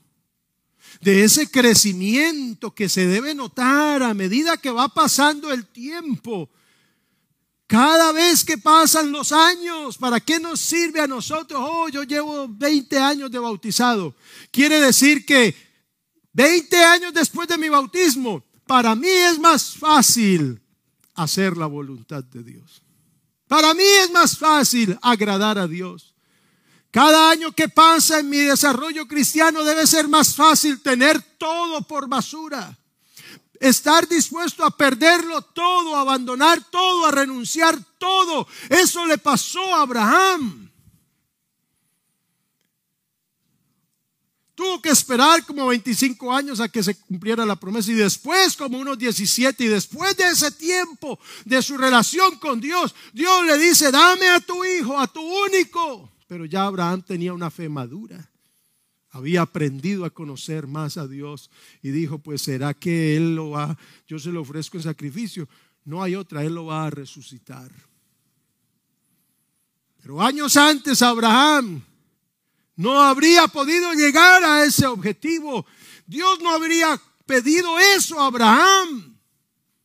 de 1.00 1.24
ese 1.24 1.50
crecimiento 1.50 2.74
que 2.74 2.88
se 2.88 3.06
debe 3.06 3.34
notar 3.34 4.02
a 4.02 4.14
medida 4.14 4.56
que 4.56 4.70
va 4.70 4.88
pasando 4.88 5.52
el 5.52 5.66
tiempo 5.66 6.48
cada 7.66 8.12
vez 8.12 8.44
que 8.44 8.58
pasan 8.58 9.10
los 9.10 9.32
años, 9.32 9.98
¿para 9.98 10.20
qué 10.20 10.38
nos 10.38 10.60
sirve 10.60 11.00
a 11.00 11.08
nosotros? 11.08 11.60
Oh, 11.62 11.88
yo 11.88 12.04
llevo 12.04 12.46
20 12.48 12.96
años 12.98 13.30
de 13.30 13.40
bautizado. 13.40 14.14
Quiere 14.52 14.80
decir 14.80 15.26
que 15.26 15.54
20 16.32 16.76
años 16.84 17.12
después 17.12 17.48
de 17.48 17.58
mi 17.58 17.68
bautismo, 17.68 18.44
para 18.66 18.94
mí 18.94 19.08
es 19.08 19.38
más 19.40 19.74
fácil 19.74 20.62
hacer 21.14 21.56
la 21.56 21.66
voluntad 21.66 22.22
de 22.22 22.44
Dios. 22.44 22.82
Para 23.48 23.74
mí 23.74 23.84
es 24.02 24.12
más 24.12 24.38
fácil 24.38 24.96
agradar 25.02 25.58
a 25.58 25.66
Dios. 25.66 26.14
Cada 26.92 27.30
año 27.30 27.50
que 27.50 27.68
pasa 27.68 28.20
en 28.20 28.28
mi 28.30 28.38
desarrollo 28.38 29.08
cristiano 29.08 29.64
debe 29.64 29.86
ser 29.88 30.08
más 30.08 30.36
fácil 30.36 30.80
tener 30.82 31.20
todo 31.36 31.82
por 31.82 32.08
basura 32.08 32.76
estar 33.60 34.08
dispuesto 34.08 34.64
a 34.64 34.70
perderlo 34.70 35.42
todo, 35.42 35.96
a 35.96 36.00
abandonar 36.00 36.62
todo, 36.70 37.06
a 37.06 37.10
renunciar 37.10 37.78
todo. 37.98 38.46
Eso 38.68 39.06
le 39.06 39.18
pasó 39.18 39.74
a 39.74 39.82
Abraham. 39.82 40.70
Tuvo 44.54 44.80
que 44.80 44.88
esperar 44.88 45.44
como 45.44 45.66
25 45.66 46.32
años 46.32 46.60
a 46.60 46.68
que 46.70 46.82
se 46.82 46.98
cumpliera 46.98 47.44
la 47.44 47.56
promesa 47.56 47.90
y 47.90 47.94
después 47.94 48.56
como 48.56 48.78
unos 48.78 48.96
17 48.96 49.64
y 49.64 49.68
después 49.68 50.16
de 50.16 50.28
ese 50.28 50.50
tiempo 50.50 51.18
de 51.44 51.60
su 51.60 51.76
relación 51.76 52.38
con 52.38 52.58
Dios, 52.58 52.94
Dios 53.12 53.44
le 53.44 53.58
dice, 53.58 53.90
dame 53.90 54.28
a 54.30 54.40
tu 54.40 54.64
hijo, 54.64 54.98
a 54.98 55.06
tu 55.06 55.20
único. 55.20 56.10
Pero 56.26 56.46
ya 56.46 56.64
Abraham 56.64 57.02
tenía 57.02 57.34
una 57.34 57.50
fe 57.50 57.68
madura 57.68 58.30
había 59.16 59.42
aprendido 59.42 60.04
a 60.04 60.10
conocer 60.10 60.66
más 60.66 60.96
a 60.96 61.06
Dios 61.06 61.50
y 61.82 61.90
dijo, 61.90 62.18
pues 62.18 62.42
será 62.42 62.74
que 62.74 63.16
Él 63.16 63.34
lo 63.34 63.50
va, 63.50 63.76
yo 64.06 64.18
se 64.18 64.30
lo 64.30 64.42
ofrezco 64.42 64.76
en 64.76 64.82
sacrificio. 64.82 65.48
No 65.84 66.02
hay 66.02 66.14
otra, 66.14 66.44
Él 66.44 66.54
lo 66.54 66.66
va 66.66 66.86
a 66.86 66.90
resucitar. 66.90 67.70
Pero 70.00 70.22
años 70.22 70.56
antes 70.56 71.02
Abraham 71.02 71.82
no 72.76 73.00
habría 73.00 73.48
podido 73.48 73.92
llegar 73.94 74.44
a 74.44 74.64
ese 74.64 74.86
objetivo. 74.86 75.66
Dios 76.06 76.40
no 76.40 76.50
habría 76.50 77.00
pedido 77.24 77.78
eso 77.78 78.20
a 78.20 78.26
Abraham 78.26 79.16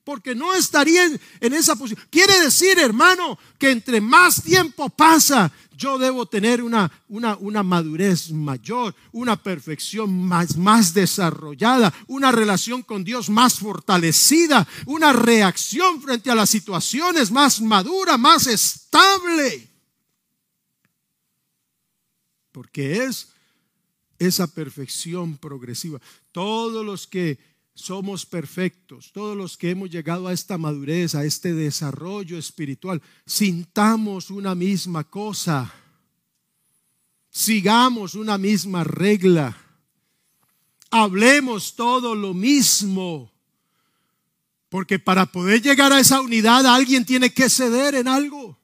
porque 0.03 0.35
no 0.35 0.53
estaría 0.53 1.05
en, 1.39 1.53
esa 1.53 1.75
posición. 1.75 2.05
Quiere 2.09 2.39
decir, 2.41 2.77
hermano, 2.79 3.37
que 3.57 3.71
entre 3.71 4.01
más 4.01 4.43
tiempo 4.43 4.89
pasa, 4.89 5.51
yo 5.81 5.97
debo 5.97 6.27
tener 6.27 6.61
una, 6.61 6.91
una, 7.09 7.35
una 7.37 7.63
madurez 7.63 8.29
mayor, 8.29 8.95
una 9.11 9.41
perfección 9.41 10.15
más, 10.27 10.55
más 10.55 10.93
desarrollada, 10.93 11.91
una 12.05 12.31
relación 12.31 12.83
con 12.83 13.03
Dios 13.03 13.31
más 13.31 13.57
fortalecida, 13.57 14.67
una 14.85 15.11
reacción 15.11 15.99
frente 15.99 16.29
a 16.29 16.35
las 16.35 16.51
situaciones 16.51 17.31
más 17.31 17.61
madura, 17.61 18.15
más 18.17 18.45
estable. 18.45 19.67
Porque 22.51 23.05
es 23.05 23.29
esa 24.19 24.45
perfección 24.45 25.35
progresiva. 25.37 25.99
Todos 26.31 26.85
los 26.85 27.07
que 27.07 27.39
somos 27.73 28.25
perfectos, 28.25 29.11
todos 29.11 29.35
los 29.35 29.57
que 29.57 29.71
hemos 29.71 29.89
llegado 29.89 30.27
a 30.27 30.33
esta 30.33 30.57
madurez, 30.57 31.15
a 31.15 31.23
este 31.23 31.53
desarrollo 31.53 32.37
espiritual, 32.37 33.01
sintamos 33.25 34.29
una 34.29 34.55
misma 34.55 35.03
cosa, 35.03 35.73
sigamos 37.29 38.15
una 38.15 38.37
misma 38.37 38.83
regla, 38.83 39.57
hablemos 40.89 41.75
todo 41.75 42.13
lo 42.13 42.33
mismo, 42.33 43.31
porque 44.69 44.99
para 44.99 45.25
poder 45.25 45.61
llegar 45.61 45.91
a 45.91 45.99
esa 45.99 46.21
unidad 46.21 46.65
alguien 46.65 47.05
tiene 47.05 47.33
que 47.33 47.49
ceder 47.49 47.95
en 47.95 48.07
algo. 48.07 48.57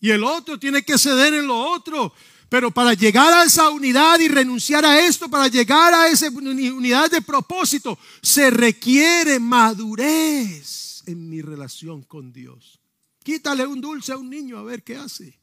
Y 0.00 0.10
el 0.10 0.22
otro 0.22 0.58
tiene 0.58 0.82
que 0.82 0.98
ceder 0.98 1.32
en 1.32 1.46
lo 1.46 1.56
otro. 1.56 2.12
Pero 2.48 2.70
para 2.70 2.94
llegar 2.94 3.32
a 3.32 3.44
esa 3.44 3.70
unidad 3.70 4.20
y 4.20 4.28
renunciar 4.28 4.84
a 4.84 5.00
esto, 5.00 5.28
para 5.28 5.48
llegar 5.48 5.92
a 5.92 6.08
esa 6.08 6.28
unidad 6.28 7.10
de 7.10 7.22
propósito, 7.22 7.98
se 8.22 8.50
requiere 8.50 9.40
madurez 9.40 11.02
en 11.06 11.28
mi 11.28 11.42
relación 11.42 12.02
con 12.02 12.32
Dios. 12.32 12.80
Quítale 13.22 13.66
un 13.66 13.80
dulce 13.80 14.12
a 14.12 14.18
un 14.18 14.28
niño 14.28 14.58
a 14.58 14.62
ver 14.62 14.82
qué 14.82 14.96
hace. 14.96 15.38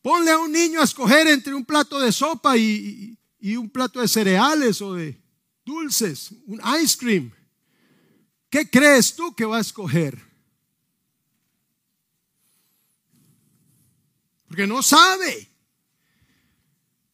Ponle 0.00 0.30
a 0.30 0.38
un 0.38 0.52
niño 0.52 0.80
a 0.80 0.84
escoger 0.84 1.26
entre 1.28 1.54
un 1.54 1.64
plato 1.64 1.98
de 1.98 2.12
sopa 2.12 2.56
y, 2.56 3.18
y 3.40 3.56
un 3.56 3.70
plato 3.70 4.00
de 4.00 4.08
cereales 4.08 4.80
o 4.82 4.94
de 4.94 5.20
dulces, 5.64 6.30
un 6.46 6.60
ice 6.80 6.96
cream. 6.96 7.32
¿Qué 8.50 8.70
crees 8.70 9.16
tú 9.16 9.34
que 9.34 9.44
va 9.44 9.56
a 9.56 9.60
escoger? 9.60 10.33
Porque 14.54 14.68
no 14.68 14.84
sabe. 14.84 15.50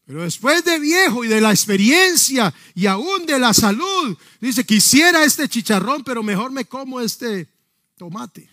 Pero 0.05 0.25
después 0.25 0.63
de 0.63 0.79
viejo 0.79 1.25
y 1.25 1.29
de 1.29 1.41
la 1.41 1.53
experiencia 1.53 2.53
y 2.75 2.85
aún 2.85 3.25
de 3.25 3.39
la 3.39 3.55
salud, 3.55 4.19
dice, 4.43 4.67
quisiera 4.67 5.25
este 5.25 5.49
chicharrón, 5.49 6.05
pero 6.05 6.23
mejor 6.23 6.51
me 6.51 6.67
como 6.67 7.01
este 7.01 7.49
tomate. 7.97 8.51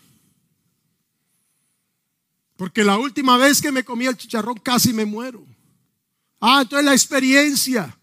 Porque 2.56 2.82
la 2.82 2.96
última 2.96 3.36
vez 3.36 3.60
que 3.60 3.72
me 3.72 3.84
comí 3.84 4.06
el 4.06 4.16
chicharrón 4.16 4.56
casi 4.56 4.94
me 4.94 5.04
muero. 5.04 5.44
Ah, 6.40 6.60
entonces 6.62 6.86
la 6.86 6.94
experiencia, 6.94 7.98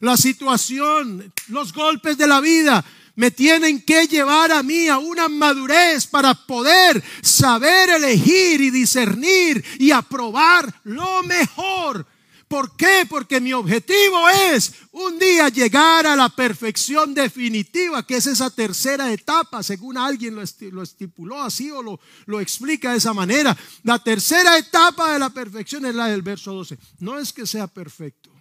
la 0.00 0.16
situación, 0.16 1.34
los 1.48 1.74
golpes 1.74 2.16
de 2.16 2.26
la 2.26 2.40
vida 2.40 2.82
me 3.14 3.30
tienen 3.30 3.82
que 3.82 4.06
llevar 4.06 4.52
a 4.52 4.62
mí 4.62 4.88
a 4.88 4.98
una 4.98 5.28
madurez 5.28 6.06
para 6.06 6.34
poder 6.34 7.02
saber 7.22 7.90
elegir 7.90 8.60
y 8.60 8.70
discernir 8.70 9.64
y 9.78 9.90
aprobar 9.90 10.72
lo 10.84 11.22
mejor. 11.24 12.06
¿Por 12.48 12.76
qué? 12.76 13.06
Porque 13.08 13.40
mi 13.40 13.54
objetivo 13.54 14.28
es 14.28 14.74
un 14.92 15.18
día 15.18 15.48
llegar 15.48 16.06
a 16.06 16.14
la 16.14 16.28
perfección 16.28 17.14
definitiva, 17.14 18.06
que 18.06 18.16
es 18.16 18.26
esa 18.26 18.50
tercera 18.50 19.10
etapa, 19.10 19.62
según 19.62 19.96
alguien 19.96 20.34
lo 20.34 20.82
estipuló 20.82 21.40
así 21.40 21.70
o 21.70 21.82
lo, 21.82 21.98
lo 22.26 22.40
explica 22.40 22.92
de 22.92 22.98
esa 22.98 23.14
manera. 23.14 23.56
La 23.84 23.98
tercera 23.98 24.58
etapa 24.58 25.14
de 25.14 25.18
la 25.18 25.30
perfección 25.30 25.86
es 25.86 25.94
la 25.94 26.08
del 26.08 26.20
verso 26.20 26.52
12. 26.52 26.78
No 26.98 27.18
es 27.18 27.32
que 27.32 27.46
sea 27.46 27.68
perfecto 27.68 28.31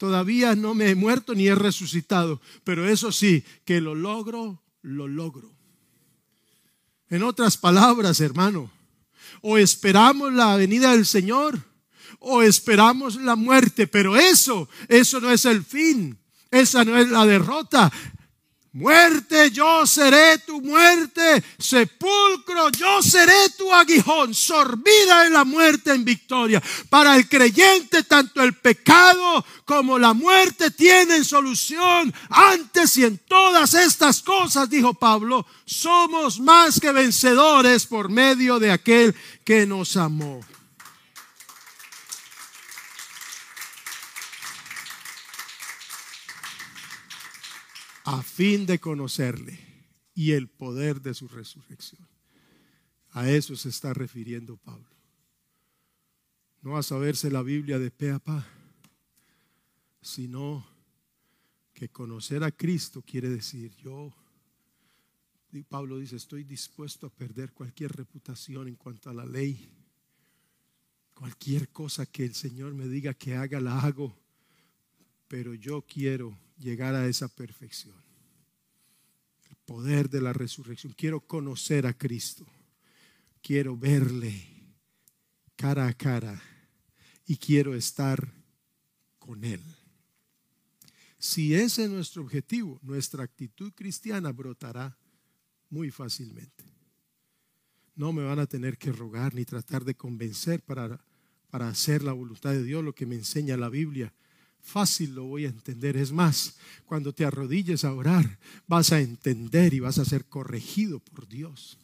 Todavía 0.00 0.54
no 0.54 0.72
me 0.72 0.88
he 0.88 0.94
muerto 0.94 1.34
ni 1.34 1.46
he 1.46 1.54
resucitado, 1.54 2.40
pero 2.64 2.88
eso 2.88 3.12
sí, 3.12 3.44
que 3.66 3.82
lo 3.82 3.94
logro, 3.94 4.62
lo 4.80 5.06
logro. 5.06 5.52
En 7.10 7.22
otras 7.22 7.58
palabras, 7.58 8.18
hermano, 8.22 8.70
o 9.42 9.58
esperamos 9.58 10.32
la 10.32 10.56
venida 10.56 10.92
del 10.92 11.04
Señor 11.04 11.60
o 12.18 12.40
esperamos 12.40 13.16
la 13.16 13.36
muerte, 13.36 13.86
pero 13.86 14.16
eso, 14.16 14.70
eso 14.88 15.20
no 15.20 15.30
es 15.30 15.44
el 15.44 15.62
fin, 15.62 16.16
esa 16.50 16.82
no 16.82 16.96
es 16.96 17.10
la 17.10 17.26
derrota, 17.26 17.92
Muerte, 18.72 19.50
yo 19.50 19.84
seré 19.84 20.38
tu 20.38 20.60
muerte. 20.60 21.42
Sepulcro, 21.58 22.70
yo 22.70 23.02
seré 23.02 23.50
tu 23.58 23.72
aguijón. 23.72 24.32
Sorbida 24.32 25.26
en 25.26 25.32
la 25.32 25.44
muerte 25.44 25.92
en 25.92 26.04
victoria. 26.04 26.62
Para 26.88 27.16
el 27.16 27.28
creyente, 27.28 28.04
tanto 28.04 28.42
el 28.42 28.54
pecado 28.54 29.44
como 29.64 29.98
la 29.98 30.12
muerte 30.12 30.70
tienen 30.70 31.24
solución. 31.24 32.14
Antes 32.28 32.96
y 32.96 33.04
en 33.04 33.18
todas 33.18 33.74
estas 33.74 34.22
cosas, 34.22 34.70
dijo 34.70 34.94
Pablo, 34.94 35.44
somos 35.64 36.38
más 36.38 36.78
que 36.78 36.92
vencedores 36.92 37.86
por 37.86 38.08
medio 38.08 38.60
de 38.60 38.70
aquel 38.70 39.16
que 39.44 39.66
nos 39.66 39.96
amó. 39.96 40.40
A 48.12 48.24
fin 48.24 48.66
de 48.66 48.80
conocerle 48.80 49.56
y 50.14 50.32
el 50.32 50.48
poder 50.48 51.00
de 51.00 51.14
su 51.14 51.28
resurrección. 51.28 52.08
A 53.10 53.30
eso 53.30 53.54
se 53.54 53.68
está 53.68 53.94
refiriendo 53.94 54.56
Pablo. 54.56 54.90
No 56.60 56.76
a 56.76 56.82
saberse 56.82 57.30
la 57.30 57.42
Biblia 57.42 57.78
de 57.78 57.92
pe 57.92 58.10
a 58.10 58.18
pa, 58.18 58.44
sino 60.02 60.66
que 61.72 61.88
conocer 61.88 62.42
a 62.42 62.50
Cristo 62.50 63.00
quiere 63.00 63.28
decir 63.28 63.76
yo, 63.76 64.12
Pablo 65.68 65.98
dice, 65.98 66.16
estoy 66.16 66.42
dispuesto 66.42 67.06
a 67.06 67.10
perder 67.10 67.52
cualquier 67.52 67.92
reputación 67.92 68.66
en 68.66 68.74
cuanto 68.74 69.08
a 69.10 69.14
la 69.14 69.24
ley. 69.24 69.70
Cualquier 71.14 71.68
cosa 71.68 72.06
que 72.06 72.24
el 72.24 72.34
Señor 72.34 72.74
me 72.74 72.88
diga 72.88 73.14
que 73.14 73.36
haga, 73.36 73.60
la 73.60 73.78
hago. 73.78 74.16
Pero 75.28 75.54
yo 75.54 75.82
quiero 75.82 76.36
llegar 76.60 76.94
a 76.94 77.06
esa 77.06 77.28
perfección. 77.28 77.96
El 79.48 79.56
poder 79.64 80.08
de 80.08 80.20
la 80.20 80.32
resurrección. 80.32 80.92
Quiero 80.92 81.20
conocer 81.20 81.86
a 81.86 81.94
Cristo. 81.94 82.46
Quiero 83.42 83.76
verle 83.76 84.46
cara 85.56 85.88
a 85.88 85.94
cara 85.94 86.40
y 87.26 87.36
quiero 87.36 87.74
estar 87.74 88.32
con 89.18 89.44
Él. 89.44 89.62
Si 91.18 91.54
ese 91.54 91.84
es 91.84 91.90
nuestro 91.90 92.22
objetivo, 92.22 92.78
nuestra 92.82 93.24
actitud 93.24 93.72
cristiana 93.74 94.32
brotará 94.32 94.96
muy 95.68 95.90
fácilmente. 95.90 96.64
No 97.94 98.12
me 98.12 98.22
van 98.22 98.38
a 98.38 98.46
tener 98.46 98.78
que 98.78 98.92
rogar 98.92 99.34
ni 99.34 99.44
tratar 99.44 99.84
de 99.84 99.94
convencer 99.94 100.62
para, 100.62 101.04
para 101.50 101.68
hacer 101.68 102.02
la 102.02 102.12
voluntad 102.12 102.52
de 102.52 102.62
Dios, 102.62 102.82
lo 102.82 102.94
que 102.94 103.06
me 103.06 103.16
enseña 103.16 103.56
la 103.56 103.68
Biblia 103.68 104.14
fácil 104.62 105.14
lo 105.14 105.24
voy 105.24 105.44
a 105.44 105.48
entender. 105.48 105.96
Es 105.96 106.12
más, 106.12 106.56
cuando 106.86 107.12
te 107.12 107.24
arrodilles 107.24 107.84
a 107.84 107.92
orar, 107.92 108.38
vas 108.66 108.92
a 108.92 109.00
entender 109.00 109.74
y 109.74 109.80
vas 109.80 109.98
a 109.98 110.04
ser 110.04 110.26
corregido 110.26 111.00
por 111.00 111.28
Dios. 111.28 111.78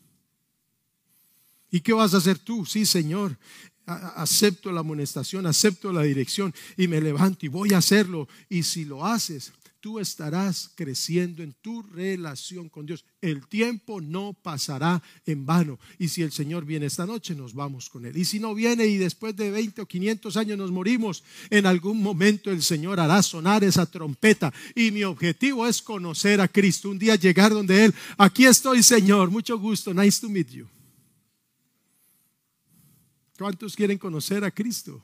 ¿Y 1.71 1.81
qué 1.81 1.93
vas 1.93 2.15
a 2.15 2.19
hacer 2.19 2.39
tú? 2.39 2.65
Sí, 2.65 2.87
Señor, 2.87 3.37
acepto 3.87 4.73
la 4.73 4.81
amonestación, 4.81 5.47
acepto 5.47 5.93
la 5.93 6.03
dirección 6.03 6.55
y 6.77 6.89
me 6.89 7.01
levanto 7.01 7.47
y 7.47 7.49
voy 7.49 7.73
a 7.73 7.79
hacerlo. 7.79 8.29
Y 8.49 8.63
si 8.63 8.85
lo 8.85 9.05
haces, 9.05 9.53
tú 9.87 10.01
estarás 10.01 10.73
creciendo 10.75 11.45
en 11.45 11.53
tu 11.53 11.81
relación 11.81 12.69
con 12.69 12.87
Dios. 12.87 13.05
El 13.21 13.47
tiempo 13.47 14.01
no 14.01 14.33
pasará 14.33 15.01
en 15.25 15.47
vano. 15.47 15.79
Y 15.97 16.09
si 16.09 16.23
el 16.23 16.33
Señor 16.33 16.65
viene 16.65 16.87
esta 16.87 17.07
noche, 17.07 17.37
nos 17.37 17.55
vamos 17.55 17.89
con 17.89 18.05
Él. 18.05 18.17
Y 18.17 18.25
si 18.25 18.41
no 18.41 18.53
viene 18.53 18.85
y 18.89 18.97
después 18.97 19.37
de 19.37 19.53
20 19.53 19.83
o 19.83 19.87
500 19.87 20.37
años 20.39 20.59
nos 20.59 20.73
morimos, 20.73 21.23
en 21.51 21.67
algún 21.67 22.03
momento 22.03 22.51
el 22.51 22.65
Señor 22.65 22.99
hará 22.99 23.23
sonar 23.23 23.63
esa 23.63 23.87
trompeta. 23.87 24.53
Y 24.75 24.91
mi 24.91 25.05
objetivo 25.05 25.65
es 25.69 25.81
conocer 25.81 26.41
a 26.41 26.49
Cristo. 26.49 26.91
Un 26.91 26.99
día 26.99 27.15
llegar 27.15 27.53
donde 27.53 27.85
Él, 27.85 27.95
aquí 28.19 28.45
estoy 28.45 28.83
Señor, 28.83 29.31
mucho 29.31 29.57
gusto, 29.57 29.95
nice 29.95 30.21
to 30.21 30.29
meet 30.29 30.49
you. 30.49 30.67
¿Cuántos 33.39 33.77
quieren 33.77 33.99
conocer 33.99 34.43
a 34.43 34.51
Cristo? 34.51 35.01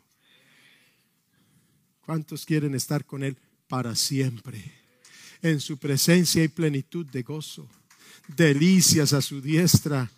¿Cuántos 2.04 2.44
quieren 2.44 2.74
estar 2.74 3.04
con 3.04 3.22
Él? 3.22 3.38
Para 3.72 3.96
siempre. 3.96 4.62
En 5.40 5.58
su 5.58 5.78
presencia 5.78 6.42
hay 6.42 6.48
plenitud 6.48 7.06
de 7.06 7.22
gozo, 7.22 7.66
delicias 8.36 9.14
a 9.14 9.22
su 9.22 9.40
diestra 9.40 10.10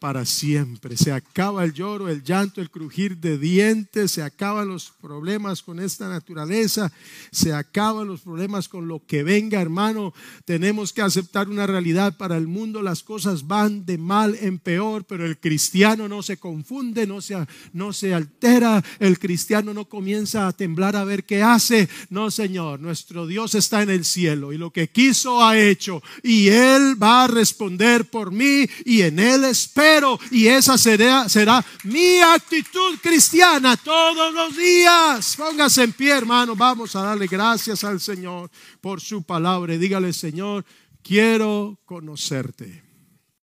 para 0.00 0.24
siempre. 0.24 0.96
Se 0.96 1.12
acaba 1.12 1.62
el 1.62 1.74
lloro, 1.74 2.08
el 2.08 2.24
llanto, 2.24 2.62
el 2.62 2.70
crujir 2.70 3.18
de 3.18 3.36
dientes, 3.36 4.12
se 4.12 4.22
acaban 4.22 4.66
los 4.66 4.90
problemas 4.98 5.62
con 5.62 5.78
esta 5.78 6.08
naturaleza, 6.08 6.90
se 7.30 7.52
acaban 7.52 8.08
los 8.08 8.22
problemas 8.22 8.66
con 8.66 8.88
lo 8.88 9.04
que 9.06 9.22
venga, 9.22 9.60
hermano. 9.60 10.14
Tenemos 10.46 10.94
que 10.94 11.02
aceptar 11.02 11.50
una 11.50 11.66
realidad 11.66 12.16
para 12.16 12.38
el 12.38 12.48
mundo, 12.48 12.80
las 12.80 13.02
cosas 13.02 13.46
van 13.46 13.84
de 13.84 13.98
mal 13.98 14.36
en 14.40 14.58
peor, 14.58 15.04
pero 15.04 15.26
el 15.26 15.38
cristiano 15.38 16.08
no 16.08 16.22
se 16.22 16.38
confunde, 16.38 17.06
no 17.06 17.20
se, 17.20 17.36
no 17.74 17.92
se 17.92 18.14
altera, 18.14 18.82
el 19.00 19.18
cristiano 19.18 19.74
no 19.74 19.84
comienza 19.84 20.48
a 20.48 20.52
temblar 20.54 20.96
a 20.96 21.04
ver 21.04 21.24
qué 21.24 21.42
hace. 21.42 21.90
No, 22.08 22.30
Señor, 22.30 22.80
nuestro 22.80 23.26
Dios 23.26 23.54
está 23.54 23.82
en 23.82 23.90
el 23.90 24.06
cielo 24.06 24.54
y 24.54 24.58
lo 24.58 24.70
que 24.70 24.88
quiso 24.88 25.44
ha 25.44 25.58
hecho 25.58 26.02
y 26.22 26.48
Él 26.48 27.00
va 27.00 27.24
a 27.24 27.28
responder 27.28 28.08
por 28.08 28.32
mí 28.32 28.66
y 28.86 29.02
en 29.02 29.18
Él 29.18 29.44
espero 29.44 29.89
y 30.30 30.46
esa 30.46 30.78
será, 30.78 31.28
será 31.28 31.64
mi 31.84 32.18
actitud 32.18 32.98
cristiana 33.02 33.76
todos 33.76 34.32
los 34.32 34.56
días. 34.56 35.34
Póngase 35.36 35.84
en 35.84 35.92
pie, 35.92 36.12
hermano. 36.16 36.54
Vamos 36.54 36.94
a 36.96 37.02
darle 37.02 37.26
gracias 37.26 37.84
al 37.84 38.00
Señor 38.00 38.50
por 38.80 39.00
su 39.00 39.22
palabra. 39.22 39.76
Dígale, 39.76 40.12
Señor, 40.12 40.64
quiero 41.02 41.78
conocerte. 41.84 42.89